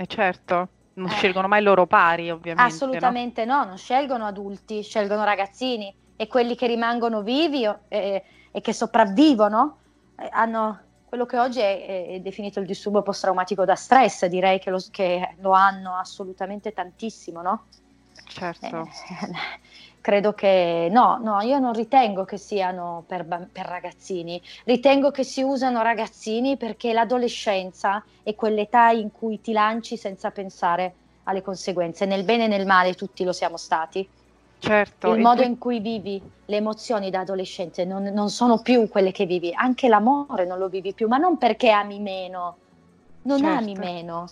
Eh 0.01 0.07
certo, 0.07 0.69
non 0.95 1.11
eh. 1.11 1.11
scelgono 1.11 1.47
mai 1.47 1.61
i 1.61 1.63
loro 1.63 1.87
pari, 1.87 2.31
ovviamente. 2.31 2.73
Assolutamente 2.73 3.45
no? 3.45 3.59
no? 3.59 3.65
non 3.67 3.77
scelgono 3.77 4.25
adulti, 4.25 4.83
scelgono 4.83 5.25
ragazzini 5.25 5.95
e 6.17 6.27
quelli 6.27 6.57
che 6.57 6.67
rimangono 6.67 7.21
vivi 7.21 7.69
eh, 7.89 8.25
e 8.51 8.61
che 8.63 8.73
sopravvivono 8.73 9.77
eh, 10.17 10.27
hanno 10.33 10.81
quello 11.05 11.27
che 11.27 11.39
oggi 11.39 11.59
è, 11.61 12.07
è, 12.07 12.21
definito 12.21 12.61
il 12.61 12.67
disturbo 12.67 13.03
post-traumatico 13.03 13.67
da 13.67 13.75
stress, 13.75 14.25
direi 14.25 14.59
che 14.59 14.71
lo, 14.71 14.83
che 14.91 15.35
lo 15.41 15.51
hanno 15.51 15.97
assolutamente 15.97 16.73
tantissimo, 16.73 17.43
no? 17.43 17.67
Certo. 18.27 18.89
Credo 20.01 20.33
che 20.33 20.89
no, 20.91 21.19
no, 21.23 21.41
io 21.43 21.59
non 21.59 21.75
ritengo 21.75 22.25
che 22.25 22.39
siano 22.39 23.05
per, 23.07 23.27
per, 23.27 23.67
ragazzini, 23.67 24.41
ritengo 24.65 25.11
che 25.11 25.25
si 25.25 25.43
usano 25.43 25.83
ragazzini 25.83 26.57
perché 26.57 26.95
l'adolescenza 26.95 28.03
è 28.23 28.35
quell'età 28.35 28.91
in 28.91 29.13
cui 29.13 29.41
ti 29.43 29.53
lanci 29.53 29.99
senza 29.99 30.31
pensare 30.31 30.95
alle 31.25 31.43
conseguenze, 31.43 32.07
nel 32.07 32.25
bene 32.25 32.45
e 32.45 32.49
nel 32.49 32.67
male 32.67 32.95
tutti 32.95 33.25
lo 33.25 33.33
siamo 33.33 33.59
stati. 33.59 34.09
Certo. 34.59 35.15
Il 35.15 35.21
modo 35.21 35.43
tu... 35.43 35.49
in 35.49 35.59
cui 35.59 35.81
vivi 35.81 36.21
le 36.47 36.57
emozioni 36.57 37.11
da 37.11 37.21
adolescente 37.21 37.85
non, 37.85 38.05
non 38.05 38.31
sono 38.31 38.61
più 38.61 38.89
quelle 38.89 39.13
che 39.13 39.27
vivi, 39.27 39.53
anche 39.55 39.89
l'amore 39.89 40.47
non 40.47 40.59
lo 40.59 40.69
vivi 40.69 40.93
più, 40.93 41.09
ma 41.09 41.17
non 41.17 41.39
perché 41.39 41.71
ami 41.71 41.99
meno, 41.99 42.57
non 43.23 43.39
certo. 43.39 43.59
ami 43.59 43.75
meno, 43.75 44.29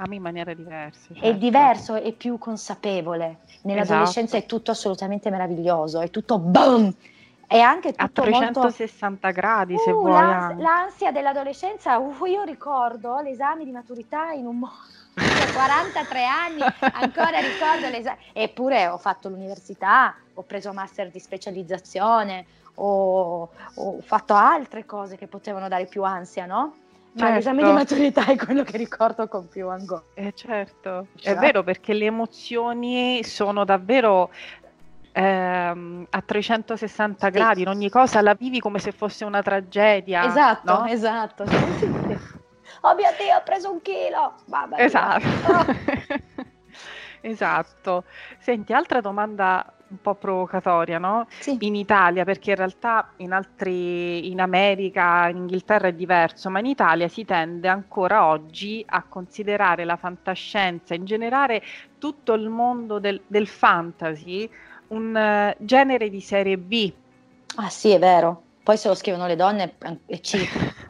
ami 0.00 0.16
in 0.16 0.22
maniera 0.22 0.52
diversa. 0.54 1.08
Certo. 1.08 1.24
È 1.24 1.36
diverso, 1.36 1.94
è 1.94 2.12
più 2.12 2.38
consapevole. 2.38 3.40
Nell'adolescenza 3.62 4.36
esatto. 4.36 4.44
è 4.44 4.46
tutto 4.46 4.70
assolutamente 4.70 5.30
meraviglioso, 5.30 6.00
è 6.00 6.10
tutto 6.10 6.38
boom! 6.38 6.92
È 7.46 7.58
anche 7.58 7.90
tutto 7.90 8.20
a 8.20 8.24
360 8.24 9.26
molto... 9.26 9.40
gradi 9.40 9.76
se 9.76 9.90
uh, 9.90 9.94
vuoi. 9.94 10.12
L'ans- 10.12 10.60
l'ansia 10.60 11.10
dell'adolescenza, 11.10 11.98
uh, 11.98 12.24
io 12.24 12.44
ricordo 12.44 13.18
l'esame 13.20 13.64
di 13.64 13.72
maturità 13.72 14.30
in 14.30 14.46
un 14.46 14.58
modo. 14.60 14.72
Cioè, 15.14 15.52
43 15.52 16.24
anni, 16.24 16.60
ancora 16.92 17.40
ricordo 17.40 17.88
l'esame. 17.90 18.18
Eppure 18.32 18.86
ho 18.86 18.98
fatto 18.98 19.28
l'università, 19.28 20.14
ho 20.34 20.42
preso 20.42 20.72
master 20.72 21.10
di 21.10 21.18
specializzazione, 21.18 22.46
ho, 22.76 23.48
ho 23.74 24.00
fatto 24.00 24.34
altre 24.34 24.86
cose 24.86 25.16
che 25.16 25.26
potevano 25.26 25.66
dare 25.66 25.86
più 25.86 26.04
ansia, 26.04 26.46
no? 26.46 26.74
Ma 27.12 27.20
certo. 27.20 27.34
l'esame 27.34 27.64
di 27.64 27.72
maturità 27.72 28.26
è 28.26 28.36
quello 28.36 28.62
che 28.62 28.76
ricordo 28.76 29.26
con 29.26 29.48
più 29.48 29.68
angoscia. 29.68 30.04
Eh, 30.14 30.32
certo, 30.32 31.08
cioè. 31.16 31.34
è 31.34 31.36
vero 31.36 31.64
perché 31.64 31.92
le 31.92 32.04
emozioni 32.04 33.24
sono 33.24 33.64
davvero 33.64 34.30
ehm, 35.12 36.06
a 36.08 36.22
360 36.22 37.26
sì. 37.26 37.32
gradi, 37.32 37.62
in 37.62 37.68
ogni 37.68 37.90
cosa 37.90 38.20
la 38.20 38.34
vivi 38.34 38.60
come 38.60 38.78
se 38.78 38.92
fosse 38.92 39.24
una 39.24 39.42
tragedia. 39.42 40.24
Esatto, 40.24 40.72
no? 40.72 40.86
esatto. 40.86 41.42
oh 41.42 42.94
mio 42.94 43.10
Dio, 43.18 43.36
ho 43.36 43.42
preso 43.44 43.72
un 43.72 43.82
chilo! 43.82 44.34
Mamma 44.46 44.78
esatto. 44.78 45.26
Oh. 45.52 45.66
esatto. 47.22 48.04
Senti, 48.38 48.72
altra 48.72 49.00
domanda 49.00 49.74
un 49.90 50.00
po' 50.00 50.14
provocatoria, 50.14 50.98
no? 50.98 51.26
Sì. 51.40 51.56
In 51.60 51.74
Italia, 51.74 52.24
perché 52.24 52.50
in 52.50 52.56
realtà 52.56 53.12
in 53.16 53.32
altri, 53.32 54.30
in 54.30 54.40
America, 54.40 55.28
in 55.28 55.38
Inghilterra 55.38 55.88
è 55.88 55.92
diverso, 55.92 56.48
ma 56.50 56.60
in 56.60 56.66
Italia 56.66 57.08
si 57.08 57.24
tende 57.24 57.68
ancora 57.68 58.26
oggi 58.26 58.84
a 58.86 59.02
considerare 59.02 59.84
la 59.84 59.96
fantascienza, 59.96 60.94
in 60.94 61.04
generale 61.04 61.62
tutto 61.98 62.32
il 62.34 62.48
mondo 62.48 62.98
del, 62.98 63.20
del 63.26 63.46
fantasy, 63.46 64.48
un 64.88 65.14
uh, 65.14 65.64
genere 65.64 66.08
di 66.08 66.20
serie 66.20 66.56
B. 66.56 66.92
Ah 67.56 67.68
sì, 67.68 67.90
è 67.90 67.98
vero. 67.98 68.42
Poi 68.62 68.76
se 68.76 68.88
lo 68.88 68.94
scrivono 68.94 69.26
le 69.26 69.36
donne 69.36 69.74
è 70.06 70.20
cheap. 70.20 70.88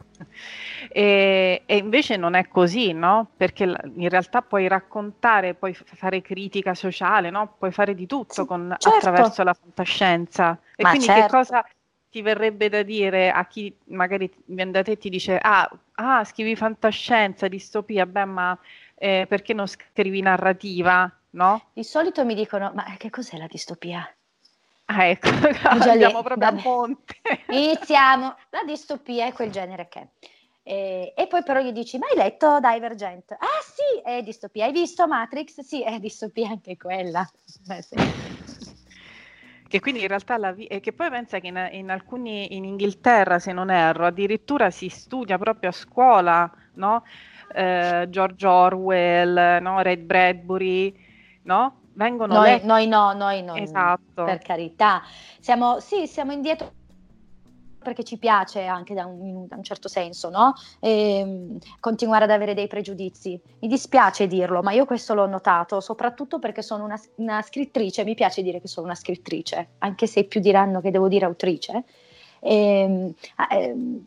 E, 0.93 1.63
e, 1.65 1.77
invece 1.77 2.17
non 2.17 2.33
è 2.33 2.47
così, 2.47 2.91
no? 2.91 3.29
Perché 3.37 3.63
in 3.63 4.09
realtà 4.09 4.41
puoi 4.41 4.67
raccontare, 4.67 5.53
puoi 5.53 5.73
fare 5.73 6.21
critica 6.21 6.73
sociale, 6.73 7.29
no? 7.29 7.55
Puoi 7.57 7.71
fare 7.71 7.95
di 7.95 8.05
tutto 8.05 8.33
sì, 8.33 8.45
con, 8.45 8.75
certo. 8.77 8.97
attraverso 8.97 9.43
la 9.43 9.53
fantascienza. 9.53 10.59
E 10.75 10.83
Ma 10.83 10.89
quindi 10.89 11.07
certo. 11.07 11.21
che 11.21 11.29
cosa 11.29 11.65
ti 12.09 12.21
verrebbe 12.21 12.67
da 12.67 12.83
dire 12.83 13.31
a 13.31 13.45
chi 13.45 13.73
magari 13.85 14.29
viene 14.45 14.71
da 14.71 14.83
te 14.83 14.91
e 14.91 14.97
ti 14.97 15.09
dice 15.09 15.37
ah, 15.41 15.69
ah, 15.93 16.25
scrivi 16.25 16.57
fantascienza, 16.57 17.47
distopia, 17.47 18.05
beh 18.05 18.25
ma 18.25 18.57
eh, 18.95 19.25
perché 19.29 19.53
non 19.53 19.67
scrivi 19.67 20.21
narrativa, 20.21 21.09
no? 21.31 21.69
Di 21.71 21.85
solito 21.85 22.25
mi 22.25 22.35
dicono 22.35 22.73
ma 22.75 22.83
che 22.97 23.09
cos'è 23.09 23.37
la 23.37 23.47
distopia? 23.47 24.13
Ah, 24.85 25.05
ecco, 25.05 25.29
andiamo 25.89 26.21
proprio 26.21 26.49
a 26.49 26.51
monte. 26.51 27.15
Iniziamo. 27.47 28.35
La 28.49 28.63
distopia 28.65 29.27
è 29.27 29.31
quel 29.31 29.49
genere 29.49 29.87
che 29.87 30.09
e, 30.71 31.11
e, 31.17 31.27
poi 31.27 31.43
però 31.43 31.59
gli 31.59 31.73
dici, 31.73 31.97
ma 31.97 32.07
hai 32.07 32.15
letto 32.15 32.61
Divergent? 32.61 33.33
Ah 33.33 33.59
sì, 33.61 33.99
è 34.01 34.23
distopia. 34.23 34.63
Hai 34.63 34.71
visto 34.71 35.05
Matrix? 35.05 35.59
Sì, 35.59 35.83
è 35.83 35.99
distopia 35.99 36.47
anche 36.47 36.77
quella. 36.77 37.29
Beh, 37.67 37.81
sì. 37.81 37.95
Che 39.67 39.79
quindi 39.81 39.99
in 39.99 40.07
realtà 40.07 40.37
la 40.37 40.53
vi- 40.53 40.67
che 40.79 40.93
poi 40.93 41.09
pensa 41.09 41.39
che 41.39 41.47
in, 41.47 41.67
in, 41.73 41.89
alcuni, 41.89 42.55
in 42.55 42.63
Inghilterra, 42.63 43.37
se 43.37 43.51
non 43.51 43.69
erro, 43.69 44.05
addirittura 44.05 44.71
si 44.71 44.87
studia 44.87 45.37
proprio 45.37 45.71
a 45.71 45.73
scuola, 45.73 46.49
no? 46.75 47.03
Eh, 47.53 48.07
George 48.09 48.47
Orwell, 48.47 49.59
no? 49.61 49.81
Red 49.81 49.99
Bradbury, 50.03 50.97
no? 51.41 51.81
Vengono 51.91 52.35
noi, 52.35 52.49
letti... 52.49 52.65
noi 52.65 52.87
no, 52.87 53.11
noi 53.11 53.43
no. 53.43 53.55
Esatto. 53.55 54.23
Per 54.23 54.37
carità. 54.37 55.03
Siamo, 55.41 55.81
sì, 55.81 56.07
siamo 56.07 56.31
indietro 56.31 56.75
perché 57.81 58.03
ci 58.03 58.17
piace 58.17 58.65
anche 58.65 58.93
da 58.93 59.05
un, 59.05 59.47
da 59.47 59.55
un 59.55 59.63
certo 59.63 59.87
senso, 59.87 60.29
no? 60.29 60.53
E, 60.79 61.17
ehm, 61.19 61.57
continuare 61.79 62.23
ad 62.25 62.31
avere 62.31 62.53
dei 62.53 62.67
pregiudizi. 62.67 63.39
Mi 63.59 63.67
dispiace 63.67 64.27
dirlo, 64.27 64.61
ma 64.61 64.71
io 64.71 64.85
questo 64.85 65.13
l'ho 65.13 65.27
notato, 65.27 65.79
soprattutto 65.79 66.39
perché 66.39 66.61
sono 66.61 66.83
una, 66.83 66.99
una 67.15 67.41
scrittrice, 67.41 68.03
mi 68.03 68.15
piace 68.15 68.41
dire 68.41 68.61
che 68.61 68.67
sono 68.67 68.85
una 68.85 68.95
scrittrice, 68.95 69.69
anche 69.79 70.07
se 70.07 70.25
più 70.25 70.39
diranno 70.39 70.81
che 70.81 70.91
devo 70.91 71.07
dire 71.07 71.25
autrice. 71.25 71.83
E, 72.39 72.55
ehm, 72.55 73.13
eh, 73.49 74.05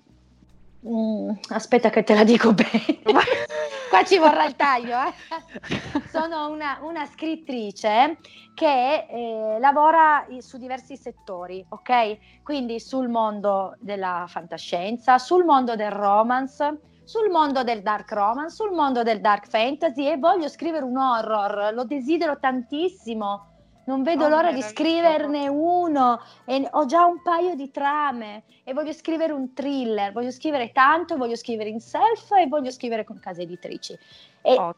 Mm, 0.87 1.31
aspetta 1.49 1.89
che 1.89 2.05
te 2.05 2.15
la 2.15 2.25
dico 2.25 2.53
bene. 2.53 3.01
Qua 3.89 4.03
ci 4.05 4.19
vorrà 4.19 4.45
il 4.47 4.57
taglio. 4.57 4.97
Eh? 5.01 6.03
Sono 6.11 6.49
una, 6.49 6.79
una, 6.83 7.07
scrittrice 7.07 8.19
che 8.55 9.07
eh, 9.09 9.59
lavora 9.59 10.27
su 10.39 10.59
diversi 10.59 10.97
settori, 10.97 11.65
ok? 11.69 12.43
Quindi 12.43 12.81
sul 12.81 13.09
mondo 13.09 13.77
della 13.81 14.25
fantascienza, 14.29 15.19
sul 15.19 15.45
mondo 15.45 15.77
del 15.77 15.91
romance, 15.91 16.81
sul 17.05 17.31
mondo 17.31 17.63
del 17.63 17.83
dark 17.83 18.11
romance, 18.13 18.55
sul 18.55 18.73
mondo 18.73 19.03
del 19.03 19.21
dark 19.21 19.47
fantasy 19.47 20.07
e 20.11 20.17
voglio 20.17 20.49
scrivere 20.49 20.85
un 20.85 20.97
horror, 20.97 21.73
lo 21.75 21.85
desidero 21.85 22.39
tantissimo 22.39 23.54
non 23.87 24.03
vedo 24.03 24.25
oh, 24.25 24.29
l'ora 24.29 24.53
di 24.53 24.63
scriverne 24.63 25.49
uno 25.49 26.21
e 26.45 26.67
ho 26.71 26.87
già 26.87 27.05
un 27.05 27.21
paio 27.23 27.55
di 27.55 27.71
trame 27.71 28.45
e 28.65 28.73
voglio 28.73 28.93
scrivere 28.93 29.33
un 29.33 29.53
thriller, 29.53 30.13
voglio 30.13 30.31
scrivere 30.31 30.73
tanto, 30.73 31.17
voglio 31.17 31.37
scrivere 31.37 31.69
in 31.69 31.81
self 31.81 32.33
e 32.33 32.47
voglio 32.47 32.71
scrivere 32.71 33.05
con 33.05 33.19
case 33.21 33.43
editrici. 33.43 33.97
E, 34.41 34.75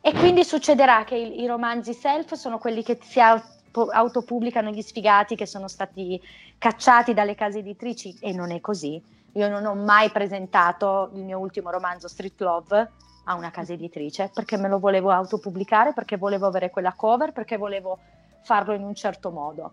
e 0.00 0.12
quindi 0.14 0.44
succederà 0.44 1.04
che 1.04 1.16
i, 1.16 1.42
i, 1.42 1.46
romanzi 1.46 1.92
self 1.92 2.32
sono 2.34 2.58
quelli 2.58 2.82
che 2.82 2.98
si 3.02 3.20
auto, 3.20 3.88
autopubblicano 3.90 4.70
gli 4.70 4.82
sfigati 4.82 5.36
che 5.36 5.46
sono 5.46 5.68
stati 5.68 6.20
cacciati 6.58 7.12
dalle 7.12 7.34
case 7.34 7.58
editrici 7.58 8.16
e 8.20 8.32
non 8.32 8.50
è 8.50 8.60
così. 8.60 9.00
Io 9.34 9.48
non 9.48 9.64
ho 9.64 9.74
mai 9.74 10.10
presentato 10.10 11.10
il 11.14 11.22
mio 11.22 11.38
ultimo 11.38 11.70
romanzo 11.70 12.08
Street 12.08 12.40
Love 12.40 12.90
a 13.24 13.34
una 13.34 13.50
casa 13.50 13.72
editrice 13.72 14.30
perché 14.32 14.56
me 14.56 14.68
lo 14.68 14.78
volevo 14.78 15.10
autopubblicare, 15.10 15.92
perché 15.92 16.16
volevo 16.16 16.46
avere 16.46 16.70
quella 16.70 16.92
cover, 16.92 17.32
perché 17.32 17.56
volevo 17.56 17.98
farlo 18.42 18.74
in 18.74 18.82
un 18.82 18.94
certo 18.94 19.30
modo. 19.30 19.72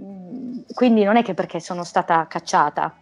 Mm, 0.00 0.60
quindi 0.74 1.04
non 1.04 1.16
è 1.16 1.22
che 1.22 1.34
perché 1.34 1.60
sono 1.60 1.84
stata 1.84 2.26
cacciata. 2.26 2.96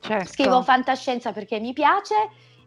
Certo. 0.00 0.32
Scrivo 0.32 0.62
fantascienza 0.62 1.32
perché 1.32 1.60
mi 1.60 1.72
piace 1.72 2.14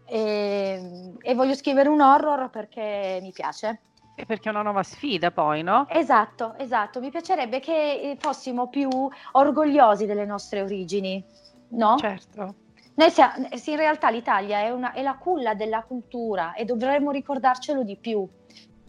e, 0.05 1.13
e 1.19 1.33
voglio 1.33 1.55
scrivere 1.55 1.89
un 1.89 2.01
horror 2.01 2.49
perché 2.49 3.19
mi 3.21 3.31
piace. 3.31 3.79
E 4.15 4.25
perché 4.25 4.49
è 4.49 4.51
una 4.51 4.61
nuova 4.61 4.83
sfida 4.83 5.31
poi, 5.31 5.63
no? 5.63 5.87
Esatto, 5.89 6.55
esatto. 6.57 6.99
Mi 6.99 7.09
piacerebbe 7.09 7.59
che 7.59 8.15
fossimo 8.19 8.67
più 8.67 8.89
orgogliosi 9.31 10.05
delle 10.05 10.25
nostre 10.25 10.61
origini, 10.61 11.23
no? 11.69 11.97
Certo. 11.97 12.55
Noi 12.95 13.09
siamo, 13.09 13.47
in 13.49 13.75
realtà 13.75 14.11
l'Italia 14.11 14.59
è, 14.59 14.69
una, 14.69 14.91
è 14.93 15.01
la 15.01 15.15
culla 15.15 15.55
della 15.55 15.81
cultura 15.81 16.53
e 16.53 16.63
dovremmo 16.63 17.09
ricordarcelo 17.09 17.81
di 17.83 17.97
più. 17.97 18.27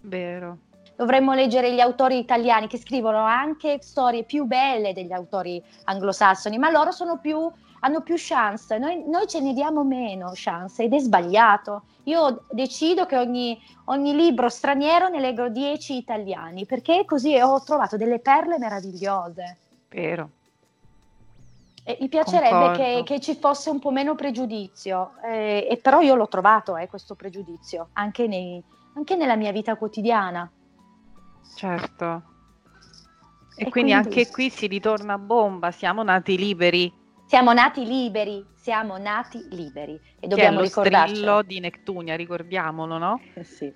Vero. 0.03 0.59
Dovremmo 0.97 1.35
leggere 1.35 1.73
gli 1.73 1.81
autori 1.81 2.19
italiani 2.19 2.69
che 2.69 2.79
scrivono 2.79 3.19
anche 3.19 3.79
storie 3.81 4.25
più 4.25 4.45
belle 4.45 4.93
degli 4.93 5.13
autori 5.13 5.63
anglosassoni, 5.85 6.57
ma 6.57 6.71
loro 6.71 6.91
più, 7.21 7.51
hanno 7.81 8.01
più 8.03 8.15
chance. 8.17 8.79
Noi, 8.79 9.03
noi, 9.09 9.27
ce 9.27 9.41
ne 9.41 9.53
diamo 9.53 9.83
meno 9.83 10.31
chance 10.35 10.85
ed 10.85 10.93
è 10.93 10.99
sbagliato. 10.99 11.83
Io 12.05 12.45
decido 12.51 13.07
che 13.07 13.17
ogni, 13.17 13.61
ogni 13.87 14.15
libro 14.15 14.49
straniero 14.49 15.09
ne 15.09 15.21
leggo 15.21 15.49
10 15.49 15.97
italiani 15.97 16.65
perché 16.65 17.05
così 17.05 17.37
ho 17.41 17.63
trovato 17.63 17.97
delle 17.97 18.21
perle 18.21 18.59
meravigliose. 18.59 19.57
Vero. 19.89 20.31
E 21.87 21.99
mi 22.01 22.09
piacerebbe 22.09 22.73
che, 22.77 23.03
che, 23.05 23.21
ci 23.21 23.35
fosse 23.35 23.69
un 23.69 23.79
po' 23.79 23.91
meno 23.91 24.15
pregiudizio, 24.15 25.13
eh, 25.23 25.69
e 25.71 25.77
però 25.77 26.01
io 26.01 26.15
l'ho 26.15 26.29
trovato 26.29 26.79
eh, 26.79 26.87
questo 26.87 27.15
pregiudizio 27.15 27.89
anche, 27.93 28.27
nei, 28.27 28.63
anche, 28.95 29.17
nella 29.17 29.37
mia 29.37 29.53
vita 29.53 29.77
quotidiana. 29.77 30.51
Certo. 31.55 32.23
E, 33.57 33.67
e 33.67 33.71
quindi, 33.71 33.71
quindi 33.71 33.93
anche 33.93 34.31
qui 34.31 34.51
si 34.51 34.67
ritorna 34.67 35.15
a 35.15 35.19
bomba, 35.19 35.71
siamo 35.71 36.03
nati 36.03 36.37
liberi. 36.37 36.93
Siamo 37.27 37.53
nati 37.53 37.85
liberi, 37.85 38.45
siamo 38.55 38.99
nati 38.99 39.47
liberi 39.51 39.99
e 40.21 40.27
dobbiamo 40.27 40.51
che 40.51 40.57
è 40.57 40.59
lo 40.59 40.63
ricordarcelo. 40.63 41.43
di 41.43 41.61
Nectunia, 41.61 42.17
ricordiamolo, 42.17 42.99
no? 42.99 43.21
sì. 43.43 43.73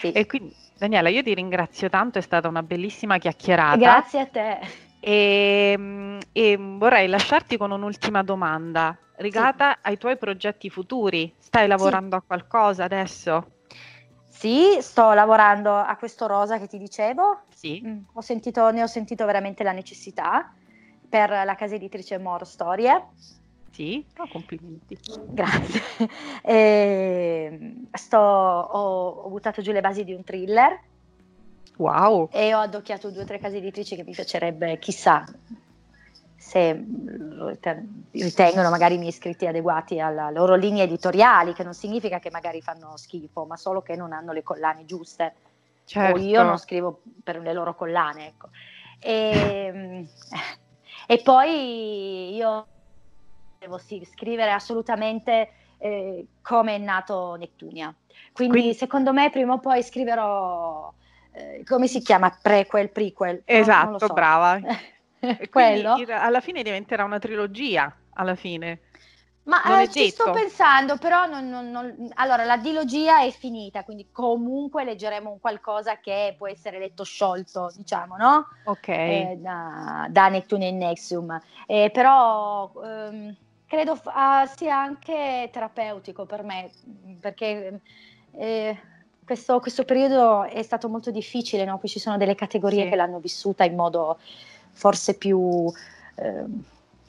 sì. 0.00 0.12
E 0.12 0.26
quindi 0.26 0.54
Daniela, 0.76 1.08
io 1.08 1.22
ti 1.22 1.34
ringrazio 1.34 1.88
tanto, 1.88 2.18
è 2.18 2.22
stata 2.22 2.48
una 2.48 2.62
bellissima 2.62 3.18
chiacchierata. 3.18 3.76
Grazie 3.76 4.20
a 4.20 4.26
te. 4.26 4.58
E, 5.00 5.72
ehm, 5.76 6.18
e 6.32 6.56
vorrei 6.56 7.08
lasciarti 7.08 7.56
con 7.56 7.70
un'ultima 7.70 8.22
domanda 8.22 8.96
legata 9.18 9.72
sì. 9.72 9.78
ai 9.82 9.98
tuoi 9.98 10.16
progetti 10.16 10.70
futuri. 10.70 11.32
Stai 11.38 11.66
lavorando 11.66 12.16
sì. 12.16 12.22
a 12.22 12.24
qualcosa 12.26 12.84
adesso? 12.84 13.57
Sì, 14.38 14.78
sto 14.80 15.14
lavorando 15.14 15.74
a 15.74 15.96
questo 15.96 16.28
rosa 16.28 16.58
che 16.58 16.68
ti 16.68 16.78
dicevo. 16.78 17.42
Sì. 17.52 17.82
Mm, 17.84 18.02
ho 18.12 18.20
sentito, 18.20 18.70
ne 18.70 18.84
ho 18.84 18.86
sentito 18.86 19.26
veramente 19.26 19.64
la 19.64 19.72
necessità 19.72 20.48
per 21.08 21.30
la 21.30 21.56
casa 21.56 21.74
editrice 21.74 22.18
More 22.18 22.44
Storie. 22.44 23.08
Sì, 23.72 24.06
oh, 24.16 24.28
complimenti. 24.28 24.96
Grazie. 25.32 25.80
E, 26.44 27.48
ehm, 27.50 27.88
sto, 27.90 28.18
ho, 28.18 29.08
ho 29.08 29.28
buttato 29.28 29.60
giù 29.60 29.72
le 29.72 29.80
basi 29.80 30.04
di 30.04 30.14
un 30.14 30.22
thriller 30.22 30.86
Wow. 31.78 32.28
E 32.32 32.54
ho 32.54 32.60
addocchiato 32.60 33.10
due 33.10 33.22
o 33.22 33.24
tre 33.24 33.38
case 33.38 33.56
editrici 33.56 33.96
che 33.96 34.04
mi 34.04 34.12
piacerebbe, 34.12 34.78
chissà, 34.78 35.24
se 36.48 36.82
ritengono 38.12 38.70
magari 38.70 38.94
i 38.94 38.96
miei 38.96 39.10
iscritti 39.10 39.46
adeguati 39.46 40.00
alle 40.00 40.32
loro 40.32 40.54
linee 40.54 40.84
editoriali, 40.84 41.52
che 41.52 41.62
non 41.62 41.74
significa 41.74 42.20
che 42.20 42.30
magari 42.30 42.62
fanno 42.62 42.96
schifo, 42.96 43.44
ma 43.44 43.58
solo 43.58 43.82
che 43.82 43.96
non 43.96 44.14
hanno 44.14 44.32
le 44.32 44.42
collane 44.42 44.86
giuste. 44.86 45.34
Certo. 45.84 46.18
O 46.18 46.18
io 46.18 46.42
non 46.42 46.56
scrivo 46.56 47.02
per 47.22 47.38
le 47.40 47.52
loro 47.52 47.74
collane, 47.74 48.28
ecco. 48.28 48.48
E, 48.98 50.06
e 51.06 51.22
poi 51.22 52.34
io 52.34 52.66
devo 53.58 53.76
sì, 53.76 54.08
scrivere 54.10 54.50
assolutamente 54.50 55.50
eh, 55.76 56.28
come 56.40 56.76
è 56.76 56.78
nato 56.78 57.34
Nettunia. 57.34 57.94
Quindi, 58.32 58.58
Quindi 58.58 58.74
secondo 58.74 59.12
me 59.12 59.28
prima 59.28 59.52
o 59.52 59.58
poi 59.58 59.82
scriverò 59.82 60.90
eh, 61.32 61.62
come 61.66 61.88
si 61.88 62.00
chiama? 62.00 62.34
Prequel, 62.40 62.88
prequel? 62.88 63.42
Esatto, 63.44 63.90
no, 63.90 63.98
so. 63.98 64.14
brava. 64.14 64.58
Quello? 65.50 65.96
alla 66.08 66.40
fine 66.40 66.62
diventerà 66.62 67.04
una 67.04 67.18
trilogia, 67.18 67.94
alla 68.14 68.34
fine. 68.34 68.80
Ma 69.48 69.80
eh, 69.80 69.88
ci 69.88 70.10
sto 70.10 70.30
pensando, 70.30 70.98
però 70.98 71.24
non, 71.24 71.48
non, 71.48 71.70
non... 71.70 72.10
allora 72.16 72.44
la 72.44 72.58
dilogia 72.58 73.22
è 73.22 73.30
finita, 73.30 73.82
quindi 73.82 74.08
comunque 74.12 74.84
leggeremo 74.84 75.30
un 75.30 75.40
qualcosa 75.40 75.98
che 76.00 76.34
può 76.36 76.46
essere 76.46 76.78
letto 76.78 77.02
sciolto, 77.02 77.72
diciamo, 77.74 78.16
no? 78.16 78.46
Ok. 78.64 78.88
Eh, 78.88 79.38
da, 79.40 80.06
da 80.10 80.28
Neptune 80.28 80.68
e 80.68 80.72
Nexium. 80.72 81.40
Eh, 81.66 81.90
però 81.90 82.70
ehm, 82.84 83.34
credo 83.66 83.96
f- 83.96 84.10
ah, 84.12 84.44
sia 84.44 84.76
anche 84.76 85.48
terapeutico 85.50 86.26
per 86.26 86.42
me, 86.42 86.70
perché 87.18 87.80
eh, 88.32 88.78
questo, 89.24 89.60
questo, 89.60 89.84
periodo 89.84 90.44
è 90.44 90.62
stato 90.62 90.90
molto 90.90 91.10
difficile, 91.10 91.64
no? 91.64 91.78
Poi 91.78 91.88
ci 91.88 91.98
sono 91.98 92.18
delle 92.18 92.34
categorie 92.34 92.84
sì. 92.84 92.90
che 92.90 92.96
l'hanno 92.96 93.18
vissuta 93.18 93.64
in 93.64 93.76
modo 93.76 94.18
forse 94.78 95.14
più, 95.14 95.70
eh, 96.14 96.44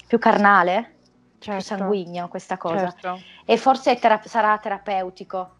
più 0.08 0.18
carnale, 0.18 0.96
certo. 1.38 1.52
più 1.52 1.78
sanguigno 1.78 2.28
questa 2.28 2.58
cosa. 2.58 2.90
Certo. 2.90 3.22
E 3.46 3.58
forse 3.58 3.96
tera- 4.00 4.22
sarà 4.26 4.58
terapeutico 4.58 5.52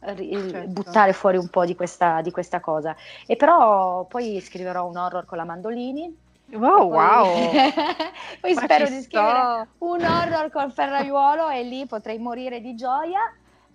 certo. 0.00 0.68
buttare 0.68 1.12
fuori 1.12 1.36
un 1.36 1.48
po' 1.48 1.64
di 1.64 1.74
questa, 1.74 2.20
di 2.20 2.30
questa, 2.30 2.60
cosa. 2.60 2.94
E 3.26 3.34
però 3.34 4.04
poi 4.04 4.40
scriverò 4.40 4.86
un 4.86 4.96
horror 4.96 5.24
con 5.24 5.36
la 5.36 5.44
Mandolini. 5.44 6.16
Wow, 6.52 6.88
poi, 6.88 6.96
wow! 6.96 7.50
poi 8.40 8.54
spero 8.54 8.88
di 8.88 9.00
scrivere 9.00 9.68
un 9.78 10.04
horror 10.04 10.50
col 10.50 10.70
ferraiuolo 10.70 11.48
e 11.48 11.64
lì 11.64 11.86
potrei 11.86 12.18
morire 12.18 12.60
di 12.60 12.76
gioia. 12.76 13.20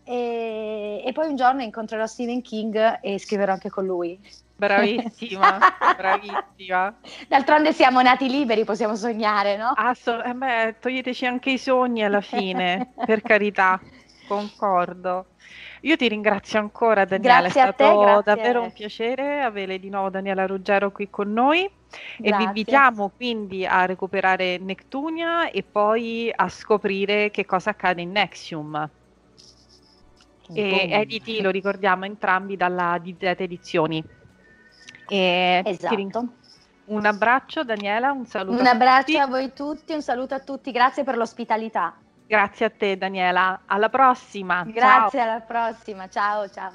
E, 0.05 1.03
e, 1.05 1.11
poi 1.11 1.27
un 1.27 1.35
giorno 1.35 1.63
incontrerò 1.63 2.05
Stephen 2.05 2.41
King 2.41 2.99
e 3.01 3.19
scriverò 3.19 3.51
anche 3.51 3.69
con 3.69 3.85
lui. 3.85 4.17
Bravissima, 4.57 5.59
bravissima. 5.95 6.99
D'altronde 7.27 7.73
siamo 7.73 8.01
nati 8.01 8.27
liberi, 8.27 8.63
possiamo 8.63 8.95
sognare, 8.95 9.55
no? 9.55 9.71
Assol- 9.75 10.23
eh 10.25 10.33
beh, 10.33 10.75
toglieteci 10.79 11.25
anche 11.27 11.51
i 11.51 11.57
sogni 11.59 12.03
alla 12.03 12.21
fine, 12.21 12.93
per 13.05 13.21
carità, 13.21 13.79
concordo. 14.27 15.27
Io 15.81 15.95
ti 15.95 16.07
ringrazio 16.07 16.57
ancora 16.59 17.05
Daniela, 17.05 17.41
grazie 17.41 17.61
è 17.61 17.71
stato 17.71 18.15
te, 18.15 18.21
davvero 18.23 18.63
un 18.63 18.73
piacere 18.73 19.41
avere 19.41 19.79
di 19.79 19.89
nuovo 19.89 20.09
Daniela 20.09 20.47
Ruggero 20.47 20.91
qui 20.91 21.07
con 21.09 21.31
noi 21.31 21.69
grazie. 21.87 22.33
e 22.33 22.35
vi 22.35 22.43
invitiamo 22.43 23.11
quindi 23.15 23.63
a 23.63 23.85
recuperare 23.85 24.57
Nectunia 24.57 25.51
e 25.51 25.63
poi 25.63 26.31
a 26.35 26.49
scoprire 26.49 27.29
che 27.29 27.45
cosa 27.45 27.69
accade 27.69 28.01
in 28.01 28.11
Nexium 28.11 28.89
e 30.53 30.87
editi, 30.91 31.41
lo 31.41 31.49
ricordiamo 31.49 32.05
entrambi 32.05 32.55
dalla 32.55 32.99
DZ 33.01 33.35
Edizioni. 33.37 34.03
E 35.07 35.61
esatto. 35.65 36.33
Un 36.85 37.05
abbraccio 37.05 37.63
Daniela, 37.63 38.11
un 38.11 38.25
saluto. 38.25 38.59
Un 38.59 38.65
abbraccio 38.65 39.19
a 39.19 39.27
voi 39.27 39.51
tutti, 39.53 39.93
un 39.93 40.01
saluto 40.01 40.35
a 40.35 40.39
tutti, 40.39 40.71
grazie 40.71 41.03
per 41.03 41.17
l'ospitalità. 41.17 41.95
Grazie 42.25 42.65
a 42.65 42.69
te 42.69 42.97
Daniela, 42.97 43.61
alla 43.65 43.89
prossima. 43.89 44.63
Grazie, 44.63 45.19
ciao. 45.19 45.29
alla 45.29 45.41
prossima, 45.41 46.07
ciao 46.09 46.47
ciao. 46.49 46.73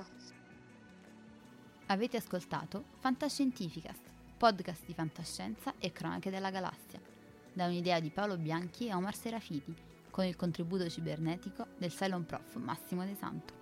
Avete 1.86 2.16
ascoltato 2.18 2.84
Fantascientificast, 3.00 4.02
podcast 4.36 4.84
di 4.84 4.94
fantascienza 4.94 5.74
e 5.78 5.92
cronache 5.92 6.30
della 6.30 6.50
galassia, 6.50 7.00
da 7.52 7.66
un'idea 7.66 8.00
di 8.00 8.10
Paolo 8.10 8.36
Bianchi 8.36 8.88
e 8.88 8.94
Omar 8.94 9.14
Serafiti, 9.14 9.74
con 10.10 10.24
il 10.24 10.36
contributo 10.36 10.88
cibernetico 10.88 11.66
del 11.78 11.90
Cylon 11.90 12.26
Prof 12.26 12.56
Massimo 12.56 13.04
De 13.04 13.14
Santo. 13.14 13.61